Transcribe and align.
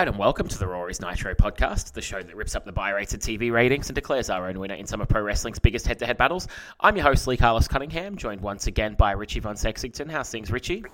Right, 0.00 0.08
and 0.08 0.16
welcome 0.16 0.48
to 0.48 0.58
the 0.58 0.86
is 0.88 0.98
Nitro 1.02 1.34
podcast, 1.34 1.92
the 1.92 2.00
show 2.00 2.22
that 2.22 2.34
rips 2.34 2.56
up 2.56 2.64
the 2.64 2.72
buy 2.72 2.88
rated 2.88 3.20
TV 3.20 3.52
ratings 3.52 3.90
and 3.90 3.94
declares 3.94 4.30
our 4.30 4.48
own 4.48 4.58
winner 4.58 4.76
in 4.76 4.86
some 4.86 5.02
of 5.02 5.08
pro 5.10 5.20
wrestling's 5.20 5.58
biggest 5.58 5.86
head 5.86 5.98
to 5.98 6.06
head 6.06 6.16
battles. 6.16 6.48
I'm 6.80 6.96
your 6.96 7.04
host, 7.04 7.26
Lee 7.26 7.36
Carlos 7.36 7.68
Cunningham, 7.68 8.16
joined 8.16 8.40
once 8.40 8.66
again 8.66 8.94
by 8.94 9.12
Richie 9.12 9.40
Von 9.40 9.58
Sexington. 9.58 10.08
How's 10.08 10.30
things, 10.30 10.50
Richie? 10.50 10.84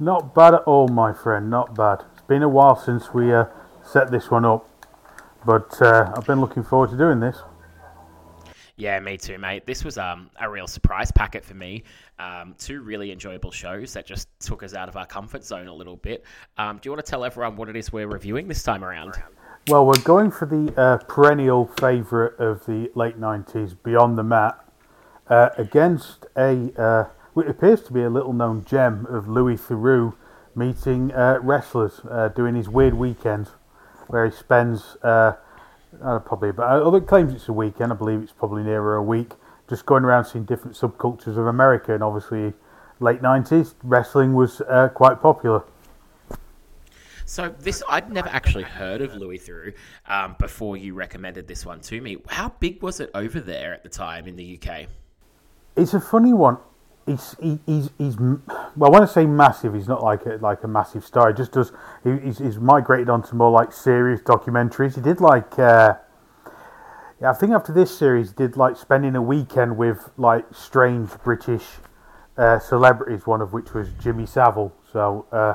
Not 0.00 0.34
bad 0.34 0.54
at 0.54 0.62
all, 0.62 0.88
my 0.88 1.12
friend, 1.12 1.50
not 1.50 1.74
bad. 1.74 2.02
It's 2.14 2.22
been 2.22 2.42
a 2.42 2.48
while 2.48 2.74
since 2.74 3.12
we 3.12 3.34
uh, 3.34 3.44
set 3.84 4.10
this 4.10 4.30
one 4.30 4.46
up, 4.46 4.66
but 5.44 5.82
uh, 5.82 6.10
I've 6.16 6.26
been 6.26 6.40
looking 6.40 6.62
forward 6.62 6.88
to 6.88 6.96
doing 6.96 7.20
this. 7.20 7.36
Yeah, 8.78 9.00
me 9.00 9.16
too, 9.16 9.38
mate. 9.38 9.66
This 9.66 9.84
was 9.84 9.98
um, 9.98 10.30
a 10.40 10.48
real 10.48 10.68
surprise 10.68 11.10
packet 11.10 11.44
for 11.44 11.54
me. 11.54 11.82
Um, 12.20 12.54
two 12.58 12.80
really 12.80 13.10
enjoyable 13.10 13.50
shows 13.50 13.92
that 13.94 14.06
just 14.06 14.28
took 14.38 14.62
us 14.62 14.72
out 14.72 14.88
of 14.88 14.96
our 14.96 15.04
comfort 15.04 15.44
zone 15.44 15.66
a 15.66 15.74
little 15.74 15.96
bit. 15.96 16.24
Um, 16.58 16.76
do 16.76 16.86
you 16.86 16.92
want 16.92 17.04
to 17.04 17.10
tell 17.10 17.24
everyone 17.24 17.56
what 17.56 17.68
it 17.68 17.74
is 17.74 17.92
we're 17.92 18.06
reviewing 18.06 18.46
this 18.46 18.62
time 18.62 18.84
around? 18.84 19.20
Well, 19.66 19.84
we're 19.84 20.00
going 20.04 20.30
for 20.30 20.46
the 20.46 20.72
uh, 20.80 20.98
perennial 21.08 21.66
favourite 21.80 22.38
of 22.38 22.66
the 22.66 22.88
late 22.94 23.20
90s, 23.20 23.76
Beyond 23.82 24.16
the 24.16 24.22
Mat, 24.22 24.64
uh, 25.26 25.48
against 25.58 26.26
a 26.36 26.72
uh, 26.80 27.08
what 27.34 27.48
appears 27.48 27.82
to 27.82 27.92
be 27.92 28.02
a 28.04 28.10
little 28.10 28.32
known 28.32 28.64
gem 28.64 29.06
of 29.06 29.26
Louis 29.26 29.56
Theroux 29.56 30.14
meeting 30.54 31.10
uh, 31.10 31.40
wrestlers, 31.42 32.00
uh, 32.08 32.28
doing 32.28 32.54
his 32.54 32.68
weird 32.68 32.94
weekends 32.94 33.50
where 34.06 34.24
he 34.24 34.30
spends 34.30 34.96
uh, 36.02 36.08
uh, 36.08 36.18
probably 36.18 36.50
about, 36.50 36.82
although 36.82 36.98
it 36.98 37.06
claims 37.06 37.32
it's 37.34 37.48
a 37.48 37.52
weekend, 37.52 37.92
I 37.92 37.96
believe 37.96 38.22
it's 38.22 38.32
probably 38.32 38.62
nearer 38.62 38.96
a 38.96 39.02
week, 39.02 39.32
just 39.68 39.86
going 39.86 40.04
around 40.04 40.24
seeing 40.24 40.44
different 40.44 40.76
subcultures 40.76 41.36
of 41.38 41.46
America. 41.46 41.94
And 41.94 42.02
obviously, 42.02 42.54
late 43.00 43.22
90s, 43.22 43.74
wrestling 43.82 44.34
was 44.34 44.60
uh, 44.62 44.88
quite 44.88 45.20
popular. 45.20 45.62
So 47.24 47.54
this, 47.60 47.82
I'd 47.90 48.10
never 48.10 48.30
actually 48.30 48.64
heard 48.64 49.02
of 49.02 49.14
Louis 49.14 49.38
Theroux 49.38 49.74
um, 50.06 50.34
before 50.38 50.78
you 50.78 50.94
recommended 50.94 51.46
this 51.46 51.66
one 51.66 51.80
to 51.82 52.00
me. 52.00 52.16
How 52.28 52.54
big 52.58 52.82
was 52.82 53.00
it 53.00 53.10
over 53.14 53.38
there 53.38 53.74
at 53.74 53.82
the 53.82 53.90
time 53.90 54.26
in 54.26 54.36
the 54.36 54.58
UK? 54.58 54.86
It's 55.76 55.92
a 55.92 56.00
funny 56.00 56.32
one. 56.32 56.56
He's, 57.08 57.36
he, 57.40 57.58
he's, 57.64 57.90
he's, 57.96 58.16
well, 58.18 58.40
I 58.82 58.88
want 58.88 59.02
to 59.02 59.08
say 59.08 59.24
massive. 59.24 59.74
He's 59.74 59.88
not 59.88 60.02
like 60.02 60.26
a, 60.26 60.38
like 60.42 60.62
a 60.62 60.68
massive 60.68 61.04
star. 61.04 61.28
He 61.28 61.34
just 61.34 61.52
does, 61.52 61.72
he, 62.04 62.18
he's, 62.18 62.38
he's 62.38 62.58
migrated 62.58 63.08
onto 63.08 63.34
more 63.34 63.50
like 63.50 63.72
serious 63.72 64.20
documentaries. 64.20 64.94
He 64.94 65.00
did 65.00 65.20
like, 65.20 65.58
uh, 65.58 65.94
yeah, 67.20 67.30
I 67.30 67.32
think 67.32 67.52
after 67.52 67.72
this 67.72 67.96
series, 67.96 68.30
he 68.30 68.36
did 68.36 68.56
like 68.56 68.76
spending 68.76 69.16
a 69.16 69.22
weekend 69.22 69.78
with 69.78 70.10
like 70.18 70.44
strange 70.52 71.10
British 71.24 71.64
uh, 72.36 72.58
celebrities, 72.58 73.26
one 73.26 73.40
of 73.40 73.52
which 73.52 73.72
was 73.72 73.88
Jimmy 74.00 74.26
Savile. 74.26 74.72
So, 74.92 75.26
uh, 75.32 75.54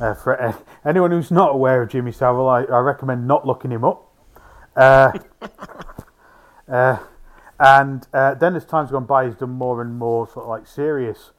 uh, 0.00 0.14
for 0.14 0.54
anyone 0.84 1.12
who's 1.12 1.30
not 1.30 1.54
aware 1.54 1.82
of 1.82 1.90
Jimmy 1.90 2.12
Savile, 2.12 2.48
I, 2.48 2.64
I 2.64 2.78
recommend 2.80 3.26
not 3.28 3.46
looking 3.46 3.70
him 3.70 3.84
up. 3.84 4.08
And 7.62 8.08
uh, 8.12 8.34
then 8.34 8.56
as 8.56 8.64
time's 8.64 8.90
gone 8.90 9.04
by, 9.04 9.26
he's 9.26 9.36
done 9.36 9.50
more 9.50 9.80
and 9.82 9.96
more 9.96 10.26
sort 10.26 10.46
of 10.46 10.48
like 10.48 10.66
serious 10.66 11.30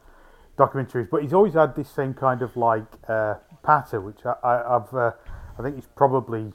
documentaries. 0.58 1.10
But 1.10 1.22
he's 1.22 1.34
always 1.34 1.54
had 1.54 1.76
this 1.76 1.90
same 1.90 2.14
kind 2.14 2.42
of 2.42 2.56
like 2.56 2.86
uh, 3.10 3.36
patter, 3.62 4.00
which 4.00 4.26
I, 4.26 4.64
have 4.70 4.94
uh, 4.94 5.12
I 5.60 5.62
think 5.62 5.78
is 5.78 5.88
probably 5.98 6.54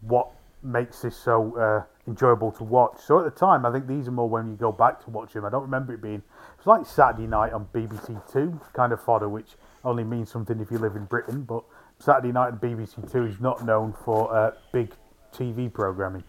what 0.00 0.30
makes 0.62 1.02
this 1.02 1.14
so 1.14 1.54
uh, 1.58 1.82
enjoyable 2.08 2.50
to 2.52 2.64
watch. 2.64 2.98
So 3.04 3.18
at 3.18 3.24
the 3.26 3.38
time, 3.38 3.66
I 3.66 3.72
think 3.72 3.86
these 3.86 4.08
are 4.08 4.12
more 4.12 4.30
when 4.30 4.48
you 4.52 4.56
go 4.56 4.72
back 4.72 5.04
to 5.04 5.10
watch 5.10 5.36
him. 5.36 5.44
I 5.44 5.50
don't 5.50 5.60
remember 5.60 5.92
it 5.92 6.00
being. 6.00 6.22
It's 6.56 6.66
like 6.66 6.86
Saturday 6.86 7.26
night 7.26 7.52
on 7.52 7.68
BBC 7.74 8.32
Two 8.32 8.58
kind 8.72 8.94
of 8.94 9.02
fodder, 9.02 9.28
which 9.28 9.56
only 9.84 10.04
means 10.04 10.30
something 10.30 10.58
if 10.60 10.70
you 10.70 10.78
live 10.78 10.96
in 10.96 11.04
Britain. 11.04 11.42
But 11.42 11.62
Saturday 11.98 12.32
night 12.32 12.48
on 12.48 12.58
BBC 12.58 13.12
Two 13.12 13.26
is 13.26 13.38
not 13.38 13.66
known 13.66 13.92
for 14.02 14.34
uh, 14.34 14.52
big 14.72 14.92
TV 15.34 15.70
programming. 15.70 16.24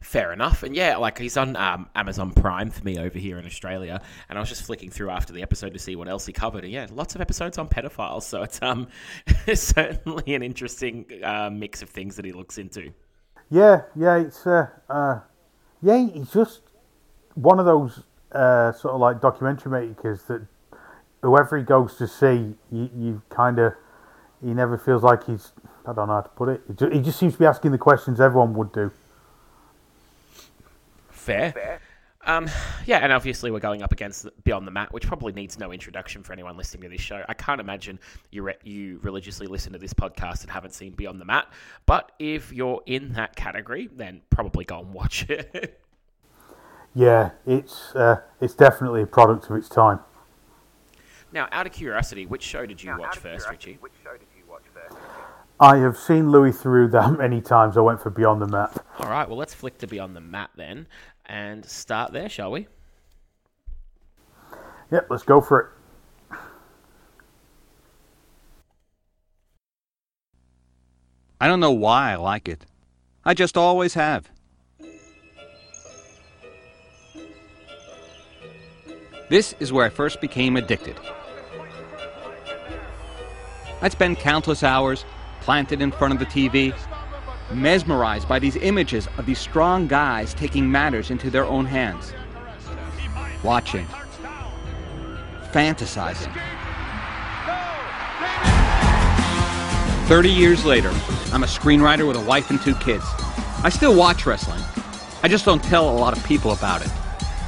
Fair 0.00 0.32
enough, 0.32 0.62
and 0.62 0.76
yeah, 0.76 0.96
like 0.96 1.18
he's 1.18 1.36
on 1.36 1.56
um, 1.56 1.88
Amazon 1.94 2.30
Prime 2.32 2.70
for 2.70 2.84
me 2.84 2.98
over 2.98 3.18
here 3.18 3.36
in 3.36 3.44
Australia, 3.44 4.00
and 4.28 4.38
I 4.38 4.40
was 4.40 4.48
just 4.48 4.62
flicking 4.62 4.90
through 4.90 5.10
after 5.10 5.32
the 5.32 5.42
episode 5.42 5.72
to 5.72 5.78
see 5.78 5.96
what 5.96 6.08
else 6.08 6.24
he 6.24 6.32
covered, 6.32 6.62
and 6.62 6.72
yeah, 6.72 6.86
lots 6.92 7.16
of 7.16 7.20
episodes 7.20 7.58
on 7.58 7.68
pedophiles, 7.68 8.22
so 8.22 8.42
it's 8.42 8.62
um 8.62 8.86
certainly 9.54 10.34
an 10.34 10.42
interesting 10.42 11.04
uh, 11.24 11.50
mix 11.50 11.82
of 11.82 11.90
things 11.90 12.14
that 12.16 12.24
he 12.24 12.32
looks 12.32 12.58
into. 12.58 12.92
Yeah, 13.50 13.82
yeah, 13.96 14.18
it's 14.18 14.46
uh, 14.46 14.68
uh 14.88 15.20
yeah, 15.82 16.06
he's 16.06 16.32
just 16.32 16.60
one 17.34 17.58
of 17.58 17.66
those 17.66 18.02
uh, 18.32 18.72
sort 18.72 18.94
of 18.94 19.00
like 19.00 19.20
documentary 19.20 19.72
makers 19.72 20.22
that 20.24 20.46
whoever 21.22 21.56
he 21.56 21.64
goes 21.64 21.96
to 21.96 22.06
see, 22.06 22.54
you, 22.70 22.90
you 22.96 23.22
kind 23.30 23.58
of 23.58 23.74
he 24.44 24.54
never 24.54 24.78
feels 24.78 25.02
like 25.02 25.24
he's 25.24 25.52
I 25.86 25.92
don't 25.92 26.08
know 26.08 26.14
how 26.14 26.20
to 26.20 26.28
put 26.30 26.48
it. 26.48 26.62
He 26.92 27.00
just 27.00 27.18
seems 27.18 27.32
to 27.34 27.38
be 27.38 27.46
asking 27.46 27.72
the 27.72 27.78
questions 27.78 28.20
everyone 28.20 28.54
would 28.54 28.72
do. 28.72 28.92
Fair. 31.28 31.52
Fair. 31.52 31.80
Um, 32.26 32.50
yeah, 32.84 32.98
and 32.98 33.12
obviously 33.12 33.50
we're 33.50 33.60
going 33.60 33.82
up 33.82 33.92
against 33.92 34.28
Beyond 34.44 34.66
the 34.66 34.70
Mat, 34.70 34.92
which 34.92 35.06
probably 35.06 35.32
needs 35.32 35.58
no 35.58 35.72
introduction 35.72 36.22
for 36.22 36.32
anyone 36.32 36.56
listening 36.56 36.82
to 36.82 36.88
this 36.88 37.00
show. 37.00 37.22
I 37.28 37.34
can't 37.34 37.60
imagine 37.60 37.98
you 38.30 38.42
re- 38.42 38.56
you 38.64 38.98
religiously 39.02 39.46
listen 39.46 39.72
to 39.72 39.78
this 39.78 39.94
podcast 39.94 40.42
and 40.42 40.50
haven't 40.50 40.74
seen 40.74 40.92
Beyond 40.92 41.20
the 41.20 41.24
Mat. 41.24 41.46
But 41.86 42.12
if 42.18 42.52
you're 42.52 42.82
in 42.86 43.12
that 43.12 43.36
category, 43.36 43.88
then 43.94 44.20
probably 44.30 44.64
go 44.64 44.80
and 44.80 44.92
watch 44.92 45.26
it. 45.30 45.80
yeah, 46.94 47.30
it's 47.46 47.94
uh, 47.94 48.20
it's 48.40 48.54
definitely 48.54 49.02
a 49.02 49.06
product 49.06 49.48
of 49.48 49.56
its 49.56 49.68
time. 49.68 50.00
Now, 51.32 51.46
out 51.52 51.66
of 51.66 51.72
curiosity, 51.72 52.26
which 52.26 52.42
show 52.42 52.66
did 52.66 52.82
you 52.82 52.90
now, 52.90 52.98
watch 52.98 53.18
first, 53.18 53.48
Richie? 53.48 53.78
Which 53.80 53.92
show 54.02 54.12
did 54.12 54.28
you 54.36 54.44
watch 54.50 54.64
first? 54.74 54.96
I 55.60 55.76
have 55.78 55.96
seen 55.96 56.30
Louis 56.30 56.52
Theroux 56.52 56.90
that 56.92 57.12
many 57.18 57.40
times. 57.40 57.76
I 57.76 57.80
went 57.80 58.00
for 58.00 58.10
Beyond 58.10 58.42
the 58.42 58.46
Mat. 58.46 58.84
All 58.98 59.10
right, 59.10 59.28
well, 59.28 59.38
let's 59.38 59.54
flick 59.54 59.78
to 59.78 59.86
Beyond 59.86 60.14
the 60.14 60.20
Mat 60.20 60.50
then 60.56 60.86
and 61.28 61.64
start 61.64 62.12
there, 62.12 62.28
shall 62.28 62.50
we? 62.50 62.66
Yep, 64.90 65.06
let's 65.10 65.22
go 65.22 65.40
for 65.40 65.60
it. 65.60 65.66
I 71.40 71.46
don't 71.46 71.60
know 71.60 71.72
why 71.72 72.12
I 72.12 72.16
like 72.16 72.48
it. 72.48 72.64
I 73.24 73.34
just 73.34 73.56
always 73.56 73.94
have. 73.94 74.28
This 79.28 79.54
is 79.60 79.72
where 79.72 79.84
I 79.84 79.90
first 79.90 80.20
became 80.20 80.56
addicted. 80.56 80.96
I'd 83.82 83.92
spend 83.92 84.18
countless 84.18 84.62
hours 84.62 85.04
planted 85.42 85.82
in 85.82 85.92
front 85.92 86.14
of 86.14 86.18
the 86.18 86.26
TV, 86.26 86.74
mesmerized 87.52 88.28
by 88.28 88.38
these 88.38 88.56
images 88.56 89.08
of 89.16 89.26
these 89.26 89.38
strong 89.38 89.86
guys 89.86 90.34
taking 90.34 90.70
matters 90.70 91.10
into 91.10 91.30
their 91.30 91.44
own 91.44 91.64
hands, 91.64 92.12
watching, 93.42 93.86
fantasizing. 95.52 96.32
30 100.08 100.30
years 100.30 100.64
later, 100.64 100.88
I'm 101.32 101.42
a 101.42 101.46
screenwriter 101.46 102.06
with 102.06 102.16
a 102.16 102.24
wife 102.24 102.50
and 102.50 102.60
two 102.60 102.74
kids. 102.76 103.04
I 103.62 103.68
still 103.68 103.94
watch 103.94 104.24
wrestling. 104.24 104.62
I 105.22 105.28
just 105.28 105.44
don't 105.44 105.62
tell 105.62 105.90
a 105.90 105.96
lot 105.98 106.16
of 106.16 106.24
people 106.24 106.52
about 106.52 106.82
it. 106.82 106.90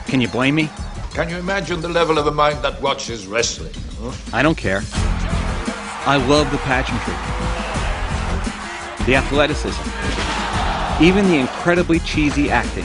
Can 0.06 0.20
you 0.20 0.28
blame 0.28 0.54
me? 0.54 0.68
Can 1.14 1.28
you 1.28 1.36
imagine 1.36 1.80
the 1.80 1.88
level 1.88 2.18
of 2.18 2.26
a 2.26 2.32
mind 2.32 2.62
that 2.62 2.80
watches 2.82 3.26
wrestling? 3.26 3.72
Huh? 4.00 4.12
I 4.32 4.42
don't 4.42 4.56
care. 4.56 4.82
I 6.06 6.22
love 6.28 6.50
the 6.50 6.58
pageantry 6.58 7.39
the 9.10 9.16
athleticism, 9.16 9.82
even 11.02 11.26
the 11.26 11.36
incredibly 11.36 11.98
cheesy 11.98 12.48
acting. 12.48 12.84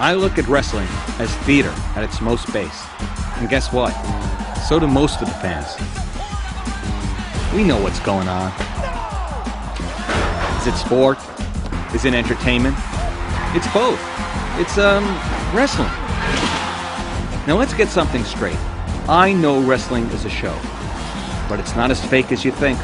I 0.00 0.14
look 0.14 0.36
at 0.36 0.48
wrestling 0.48 0.88
as 1.20 1.32
theater 1.46 1.72
at 1.94 2.02
its 2.02 2.20
most 2.20 2.52
base. 2.52 2.84
And 3.36 3.48
guess 3.48 3.72
what? 3.72 3.92
So 4.68 4.80
do 4.80 4.88
most 4.88 5.22
of 5.22 5.28
the 5.28 5.34
fans. 5.34 5.76
We 7.54 7.62
know 7.62 7.80
what's 7.80 8.00
going 8.00 8.26
on. 8.26 8.50
Is 10.60 10.66
it 10.66 10.76
sport? 10.76 11.18
Is 11.94 12.04
it 12.04 12.12
entertainment? 12.12 12.74
It's 13.54 13.72
both. 13.72 14.00
It's, 14.58 14.76
um, 14.76 15.04
wrestling. 15.54 15.86
Now 17.46 17.56
let's 17.58 17.74
get 17.74 17.86
something 17.86 18.24
straight. 18.24 18.58
I 19.08 19.34
know 19.34 19.60
wrestling 19.60 20.06
is 20.06 20.24
a 20.24 20.30
show, 20.30 20.58
but 21.48 21.60
it's 21.60 21.76
not 21.76 21.92
as 21.92 22.04
fake 22.04 22.32
as 22.32 22.44
you 22.44 22.50
think. 22.50 22.76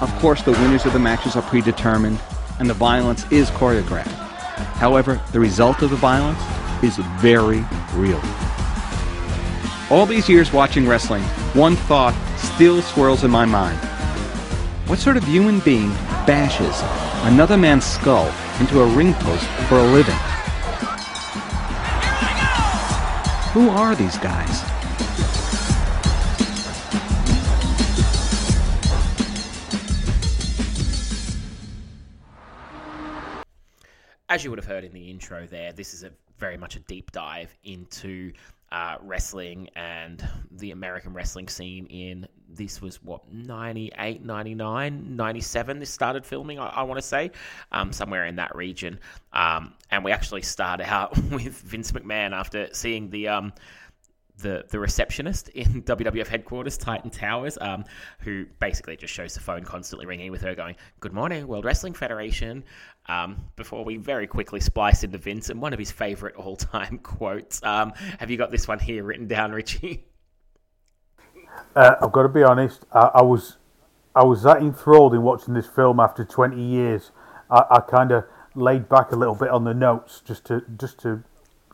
Of 0.00 0.14
course, 0.18 0.42
the 0.42 0.52
winners 0.52 0.84
of 0.84 0.92
the 0.92 0.98
matches 0.98 1.36
are 1.36 1.42
predetermined, 1.42 2.18
and 2.58 2.68
the 2.68 2.74
violence 2.74 3.24
is 3.30 3.50
choreographed. 3.50 4.12
However, 4.76 5.20
the 5.32 5.40
result 5.40 5.80
of 5.80 5.88
the 5.88 5.96
violence 5.96 6.40
is 6.82 6.96
very 7.18 7.64
real. 7.94 8.20
All 9.90 10.04
these 10.04 10.28
years 10.28 10.52
watching 10.52 10.86
wrestling, 10.86 11.22
one 11.54 11.76
thought 11.76 12.14
still 12.36 12.82
swirls 12.82 13.24
in 13.24 13.30
my 13.30 13.46
mind. 13.46 13.78
What 14.86 14.98
sort 14.98 15.16
of 15.16 15.24
human 15.24 15.60
being 15.60 15.90
bashes 16.26 16.82
another 17.24 17.56
man's 17.56 17.86
skull 17.86 18.30
into 18.60 18.82
a 18.82 18.86
ring 18.86 19.14
post 19.14 19.46
for 19.68 19.78
a 19.78 19.82
living? 19.82 20.14
Who 23.54 23.70
are 23.70 23.94
these 23.94 24.18
guys? 24.18 24.75
As 34.36 34.44
you 34.44 34.50
would 34.50 34.58
have 34.58 34.66
heard 34.66 34.84
in 34.84 34.92
the 34.92 35.10
intro 35.10 35.46
there, 35.46 35.72
this 35.72 35.94
is 35.94 36.02
a 36.02 36.10
very 36.36 36.58
much 36.58 36.76
a 36.76 36.80
deep 36.80 37.10
dive 37.10 37.56
into 37.64 38.30
uh, 38.70 38.96
wrestling 39.00 39.66
and 39.76 40.28
the 40.50 40.72
American 40.72 41.14
wrestling 41.14 41.48
scene 41.48 41.86
in 41.86 42.28
this 42.50 42.82
was 42.82 43.02
what 43.02 43.32
98 43.32 44.22
99 44.22 45.16
97 45.16 45.78
this 45.78 45.88
started 45.88 46.26
filming 46.26 46.58
I, 46.58 46.66
I 46.66 46.82
want 46.82 46.98
to 46.98 47.06
say 47.06 47.30
um, 47.72 47.94
somewhere 47.94 48.26
in 48.26 48.36
that 48.36 48.54
region. 48.54 49.00
Um, 49.32 49.72
and 49.90 50.04
we 50.04 50.12
actually 50.12 50.42
start 50.42 50.82
out 50.82 51.16
with 51.30 51.58
Vince 51.62 51.92
McMahon 51.92 52.32
after 52.32 52.68
seeing 52.72 53.08
the 53.08 53.28
um, 53.28 53.54
the 54.38 54.64
the 54.68 54.78
receptionist 54.78 55.48
in 55.50 55.82
WWF 55.84 56.26
headquarters, 56.26 56.76
Titan 56.76 57.10
Towers, 57.10 57.58
um, 57.60 57.84
who 58.20 58.46
basically 58.60 58.96
just 58.96 59.12
shows 59.12 59.34
the 59.34 59.40
phone 59.40 59.64
constantly 59.64 60.06
ringing 60.06 60.30
with 60.30 60.42
her 60.42 60.54
going, 60.54 60.76
"Good 61.00 61.12
morning, 61.12 61.46
World 61.46 61.64
Wrestling 61.64 61.94
Federation." 61.94 62.64
Um, 63.08 63.36
before 63.54 63.84
we 63.84 63.96
very 63.98 64.26
quickly 64.26 64.58
splice 64.58 65.04
into 65.04 65.18
Vince 65.18 65.48
and 65.48 65.60
one 65.60 65.72
of 65.72 65.78
his 65.78 65.92
favorite 65.92 66.34
all 66.34 66.56
time 66.56 66.98
quotes. 67.02 67.62
Um, 67.62 67.92
have 68.18 68.30
you 68.30 68.36
got 68.36 68.50
this 68.50 68.66
one 68.66 68.80
here 68.80 69.04
written 69.04 69.26
down, 69.28 69.52
Richie? 69.52 70.04
Uh, 71.74 71.94
I've 72.02 72.12
got 72.12 72.22
to 72.22 72.28
be 72.28 72.42
honest. 72.42 72.84
I, 72.92 73.10
I, 73.16 73.22
was 73.22 73.56
I 74.14 74.24
was 74.24 74.42
that 74.42 74.58
enthralled 74.58 75.14
in 75.14 75.22
watching 75.22 75.54
this 75.54 75.66
film 75.66 76.00
after 76.00 76.24
20 76.24 76.62
years. 76.62 77.10
I, 77.50 77.64
I 77.70 77.80
kind 77.80 78.12
of 78.12 78.24
laid 78.54 78.88
back 78.88 79.12
a 79.12 79.16
little 79.16 79.34
bit 79.34 79.50
on 79.50 79.64
the 79.64 79.74
notes 79.74 80.22
just 80.24 80.46
to 80.46 80.62
just 80.78 80.98
to 81.00 81.22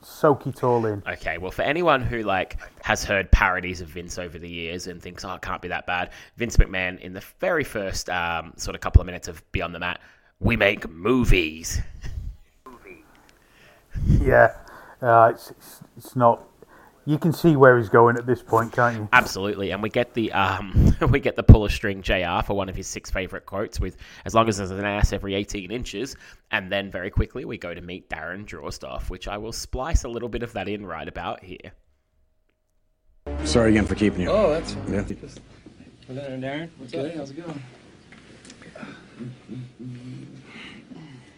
soak 0.04 0.46
it 0.46 0.62
all 0.62 0.84
in. 0.86 1.02
Okay, 1.06 1.38
well, 1.38 1.50
for 1.50 1.62
anyone 1.62 2.02
who 2.02 2.22
like 2.22 2.58
has 2.82 3.04
heard 3.04 3.30
parodies 3.30 3.80
of 3.80 3.88
Vince 3.88 4.18
over 4.18 4.38
the 4.38 4.48
years 4.48 4.86
and 4.86 5.00
thinks, 5.00 5.24
"Oh, 5.24 5.34
it 5.34 5.42
can't 5.42 5.62
be 5.62 5.68
that 5.68 5.86
bad," 5.86 6.10
Vince 6.36 6.56
McMahon 6.56 7.00
in 7.00 7.12
the 7.12 7.22
very 7.40 7.64
first 7.64 8.08
um, 8.10 8.52
sort 8.56 8.74
of 8.74 8.80
couple 8.80 9.00
of 9.00 9.06
minutes 9.06 9.28
of 9.28 9.42
Beyond 9.52 9.74
the 9.74 9.78
Mat, 9.78 10.00
we 10.40 10.56
make 10.56 10.88
movies. 10.88 11.80
Yeah, 14.06 14.54
uh, 15.00 15.30
it's, 15.34 15.50
it's, 15.50 15.80
it's 15.96 16.16
not. 16.16 16.44
You 17.04 17.18
can 17.18 17.32
see 17.32 17.56
where 17.56 17.76
he's 17.78 17.88
going 17.88 18.16
at 18.16 18.26
this 18.26 18.42
point, 18.42 18.72
can't 18.72 18.96
you? 18.96 19.08
Absolutely, 19.12 19.72
and 19.72 19.82
we 19.82 19.88
get 19.88 20.14
the 20.14 20.30
um, 20.32 20.94
we 21.10 21.18
get 21.18 21.34
the 21.34 21.42
pull 21.42 21.64
a 21.64 21.70
string 21.70 22.00
Jr. 22.00 22.42
for 22.44 22.54
one 22.54 22.68
of 22.68 22.76
his 22.76 22.86
six 22.86 23.10
favorite 23.10 23.44
quotes 23.44 23.80
with 23.80 23.96
"as 24.24 24.34
long 24.34 24.48
as 24.48 24.58
there's 24.58 24.70
an 24.70 24.84
ass 24.84 25.12
every 25.12 25.34
18 25.34 25.72
inches," 25.72 26.14
and 26.52 26.70
then 26.70 26.92
very 26.92 27.10
quickly 27.10 27.44
we 27.44 27.58
go 27.58 27.74
to 27.74 27.80
meet 27.80 28.08
Darren 28.08 28.46
Drozdov, 28.46 29.10
which 29.10 29.26
I 29.26 29.36
will 29.36 29.52
splice 29.52 30.04
a 30.04 30.08
little 30.08 30.28
bit 30.28 30.44
of 30.44 30.52
that 30.52 30.68
in 30.68 30.86
right 30.86 31.08
about 31.08 31.42
here. 31.42 31.72
Sorry 33.44 33.70
again 33.70 33.86
for 33.86 33.96
keeping 33.96 34.20
you. 34.20 34.28
Oh, 34.30 34.50
that's 34.50 34.76
Yeah. 34.88 35.02
just. 35.02 35.40
Well, 36.08 36.16
then, 36.16 36.40
Darren, 36.40 36.68
what's 36.78 36.94
up? 36.94 37.14
How's 37.16 37.30
it 37.30 37.44
going? 37.44 37.62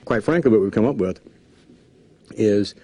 Quite 0.05 0.23
frankly, 0.23 0.51
what 0.51 0.61
we've 0.61 0.73
come 0.73 0.85
up 0.87 0.97
with 0.97 1.21
is 2.33 2.75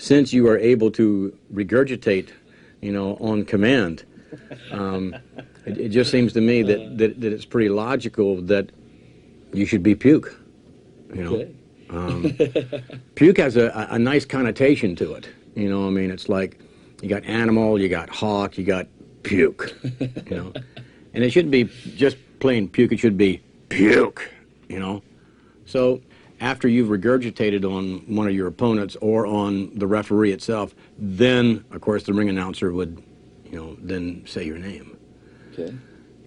since 0.00 0.32
you 0.32 0.48
are 0.48 0.56
able 0.58 0.90
to 0.92 1.36
regurgitate, 1.52 2.30
you 2.80 2.90
know, 2.90 3.16
on 3.20 3.44
command, 3.44 4.04
um, 4.72 5.14
it, 5.66 5.78
it 5.78 5.88
just 5.90 6.10
seems 6.10 6.32
to 6.32 6.40
me 6.40 6.62
that, 6.62 6.96
that, 6.98 7.20
that 7.20 7.32
it's 7.32 7.44
pretty 7.44 7.68
logical 7.68 8.40
that 8.42 8.70
you 9.52 9.66
should 9.66 9.82
be 9.82 9.94
puke. 9.94 10.34
You 11.14 11.22
know, 11.24 11.46
Okay. 11.92 12.82
puke 13.16 13.38
has 13.38 13.56
a- 13.56 13.88
a 13.90 13.98
nice 13.98 14.24
connotation 14.24 14.94
to 14.96 15.12
it. 15.14 15.28
You 15.56 15.68
know, 15.68 15.86
I 15.86 15.90
mean, 15.90 16.10
it's 16.12 16.28
like 16.28 16.58
you 17.02 17.08
got 17.08 17.24
animal, 17.24 17.80
you 17.80 17.88
got 17.88 18.08
hawk, 18.08 18.56
you 18.56 18.64
got 18.64 18.86
puke. 19.24 19.74
You 20.30 20.36
know, 20.36 20.52
and 21.12 21.24
it 21.24 21.30
shouldn't 21.32 21.50
be 21.50 21.64
just 21.96 22.16
plain 22.38 22.68
puke. 22.68 22.92
It 22.92 23.00
should 23.00 23.18
be 23.18 23.42
puke. 23.68 24.30
You 24.68 24.78
know, 24.78 25.02
so 25.66 26.00
after 26.40 26.68
you've 26.68 26.88
regurgitated 26.88 27.64
on 27.64 27.98
one 28.14 28.26
of 28.26 28.34
your 28.34 28.46
opponents 28.46 28.96
or 29.00 29.26
on 29.26 29.70
the 29.78 29.86
referee 29.86 30.32
itself, 30.32 30.74
then 30.98 31.64
of 31.70 31.80
course 31.80 32.04
the 32.04 32.12
ring 32.14 32.28
announcer 32.28 32.72
would, 32.72 33.02
you 33.44 33.56
know, 33.56 33.76
then 33.80 34.22
say 34.26 34.44
your 34.44 34.58
name. 34.58 34.96
Okay. 35.52 35.74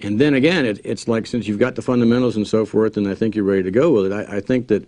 And 0.02 0.20
then 0.20 0.34
again, 0.34 0.66
it, 0.66 0.80
it's 0.84 1.08
like 1.08 1.26
since 1.26 1.48
you've 1.48 1.60
got 1.60 1.76
the 1.76 1.82
fundamentals 1.82 2.36
and 2.36 2.48
so 2.48 2.66
forth, 2.66 2.98
and 2.98 3.08
I 3.08 3.16
think 3.16 3.36
you're 3.36 3.46
ready 3.46 3.64
to 3.64 3.72
go 3.72 3.92
with 3.92 4.12
it. 4.12 4.14
I, 4.14 4.38
I 4.38 4.40
think 4.42 4.68
that, 4.68 4.88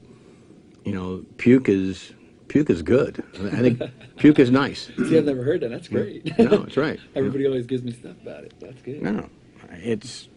you 0.84 0.94
know, 0.94 1.24
puke 1.38 1.70
is 1.70 2.14
puke 2.48 2.70
is 2.70 2.82
good. 2.82 3.24
I 3.36 3.62
think 3.62 3.82
puke 4.18 4.40
is 4.40 4.52
nice. 4.52 4.92
See, 4.98 5.18
I've 5.18 5.26
never 5.26 5.44
heard 5.44 5.62
that. 5.62 5.70
That's 5.70 5.88
great. 5.88 6.38
No, 6.38 6.58
that's 6.58 6.78
right. 6.78 7.00
Everybody 7.16 7.48
always 7.48 7.66
gives 7.66 7.84
me 7.84 7.92
stuff 7.92 8.16
about 8.22 8.44
it. 8.44 8.54
That's 8.60 8.82
good. 8.82 9.02
No, 9.02 9.30
it's 9.72 10.30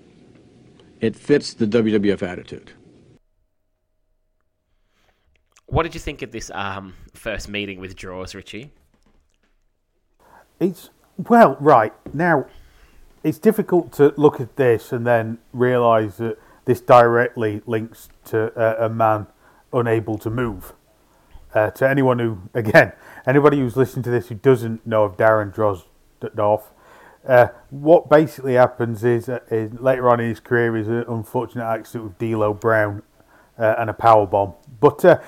it 1.00 1.14
fits 1.16 1.54
the 1.54 1.66
WWF 1.66 2.22
attitude. 2.22 2.72
What 5.70 5.82
did 5.82 5.92
you 5.92 6.00
think 6.00 6.22
of 6.22 6.32
this 6.32 6.50
um, 6.54 6.94
first 7.12 7.46
meeting 7.46 7.78
with 7.78 7.94
Droz, 7.94 8.34
Richie? 8.34 8.72
It's 10.58 10.88
well, 11.18 11.58
right 11.60 11.92
now. 12.14 12.46
It's 13.22 13.38
difficult 13.38 13.92
to 13.94 14.14
look 14.16 14.40
at 14.40 14.56
this 14.56 14.92
and 14.92 15.06
then 15.06 15.38
realise 15.52 16.16
that 16.16 16.38
this 16.64 16.80
directly 16.80 17.60
links 17.66 18.08
to 18.26 18.50
uh, 18.58 18.86
a 18.86 18.88
man 18.88 19.26
unable 19.70 20.16
to 20.18 20.30
move. 20.30 20.72
Uh, 21.52 21.70
to 21.72 21.86
anyone 21.86 22.18
who, 22.18 22.38
again, 22.54 22.92
anybody 23.26 23.58
who's 23.58 23.76
listening 23.76 24.04
to 24.04 24.10
this 24.10 24.28
who 24.28 24.36
doesn't 24.36 24.86
know 24.86 25.04
of 25.04 25.18
Darren 25.18 25.54
Drozdov, 25.54 26.62
uh, 27.26 27.48
what 27.68 28.08
basically 28.08 28.54
happens 28.54 29.04
is, 29.04 29.28
uh, 29.28 29.40
is 29.50 29.74
later 29.74 30.08
on 30.08 30.18
in 30.18 30.30
his 30.30 30.40
career 30.40 30.74
is 30.78 30.88
an 30.88 31.04
unfortunate 31.08 31.66
accident 31.66 32.04
with 32.04 32.18
D'Lo 32.18 32.54
Brown 32.54 33.02
uh, 33.58 33.74
and 33.78 33.90
a 33.90 33.94
power 33.94 34.26
bomb. 34.26 34.54
But 34.80 35.04
uh, 35.04 35.20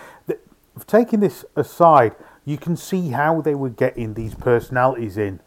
taking 0.86 1.20
this 1.20 1.44
aside, 1.56 2.14
you 2.44 2.56
can 2.56 2.76
see 2.76 3.10
how 3.10 3.40
they 3.40 3.54
were 3.54 3.70
getting 3.70 4.14
these 4.14 4.34
personalities 4.34 5.16
in 5.16 5.40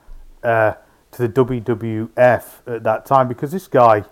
uh, 0.44 0.74
to 1.12 1.28
the 1.28 1.30
WWF 1.30 2.44
at 2.68 2.84
that 2.84 3.06
time 3.06 3.28
because 3.28 3.52
this 3.52 3.68
guy 3.68 4.04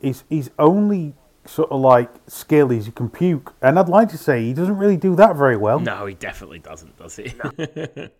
is 0.00 0.24
his 0.28 0.50
only 0.58 1.14
sort 1.44 1.70
of 1.70 1.80
like 1.80 2.10
skill 2.26 2.70
is 2.70 2.86
he 2.86 2.92
can 2.92 3.08
puke, 3.08 3.54
and 3.62 3.78
I'd 3.78 3.88
like 3.88 4.08
to 4.10 4.18
say 4.18 4.44
he 4.44 4.52
doesn't 4.52 4.76
really 4.76 4.96
do 4.96 5.16
that 5.16 5.36
very 5.36 5.56
well. 5.56 5.80
No, 5.80 6.06
he 6.06 6.14
definitely 6.14 6.58
doesn't, 6.58 6.96
does 6.98 7.16
he? 7.16 7.32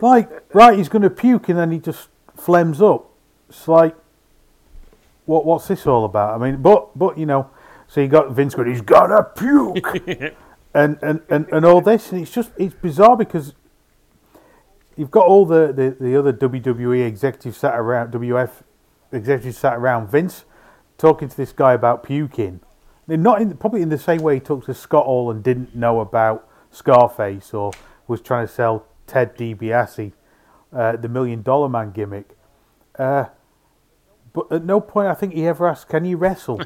Like, 0.00 0.28
right, 0.52 0.76
he's 0.76 0.88
going 0.88 1.02
to 1.02 1.10
puke 1.10 1.48
and 1.48 1.58
then 1.58 1.70
he 1.70 1.78
just 1.78 2.08
flames 2.36 2.82
up. 2.82 3.08
It's 3.48 3.68
like, 3.68 3.94
what? 5.26 5.44
What's 5.44 5.68
this 5.68 5.86
all 5.86 6.04
about? 6.04 6.34
I 6.34 6.44
mean, 6.44 6.60
but 6.60 6.98
but 6.98 7.16
you 7.16 7.26
know, 7.26 7.50
so 7.86 8.00
you 8.00 8.08
got 8.08 8.32
Vince 8.32 8.54
going, 8.54 8.68
he's 8.68 8.80
got 8.80 9.06
to 9.06 9.22
puke, 9.22 10.34
and, 10.74 10.98
and 11.02 11.20
and 11.28 11.48
and 11.52 11.64
all 11.64 11.80
this, 11.80 12.12
and 12.12 12.22
it's 12.22 12.30
just 12.30 12.52
it's 12.56 12.74
bizarre 12.74 13.16
because 13.16 13.54
you've 14.96 15.10
got 15.10 15.26
all 15.26 15.44
the 15.44 15.72
the, 15.72 15.96
the 16.00 16.16
other 16.16 16.32
WWE 16.32 17.06
executives 17.06 17.58
sat 17.58 17.78
around, 17.78 18.12
WF 18.12 18.50
executives 19.12 19.58
sat 19.58 19.74
around 19.74 20.08
Vince 20.08 20.44
talking 20.98 21.28
to 21.28 21.36
this 21.36 21.52
guy 21.52 21.72
about 21.72 22.02
puking. 22.02 22.60
They're 23.06 23.18
not 23.18 23.42
in, 23.42 23.56
probably 23.56 23.82
in 23.82 23.88
the 23.88 23.98
same 23.98 24.22
way 24.22 24.34
he 24.34 24.40
talked 24.40 24.66
to 24.66 24.74
Scott 24.74 25.04
Hall 25.04 25.30
and 25.30 25.42
didn't 25.42 25.74
know 25.74 26.00
about 26.00 26.48
Scarface 26.70 27.52
or 27.52 27.72
was 28.06 28.20
trying 28.20 28.46
to 28.46 28.52
sell 28.52 28.86
Ted 29.06 29.36
DiBiase, 29.36 30.12
uh, 30.72 30.96
the 30.96 31.08
Million 31.08 31.42
Dollar 31.42 31.68
Man 31.68 31.90
gimmick. 31.90 32.36
Uh, 32.98 33.26
but 34.32 34.50
at 34.50 34.64
no 34.64 34.80
point 34.80 35.08
I 35.08 35.14
think 35.14 35.34
he 35.34 35.46
ever 35.46 35.68
asked, 35.68 35.88
"Can 35.88 36.04
you 36.04 36.16
wrestle?" 36.16 36.60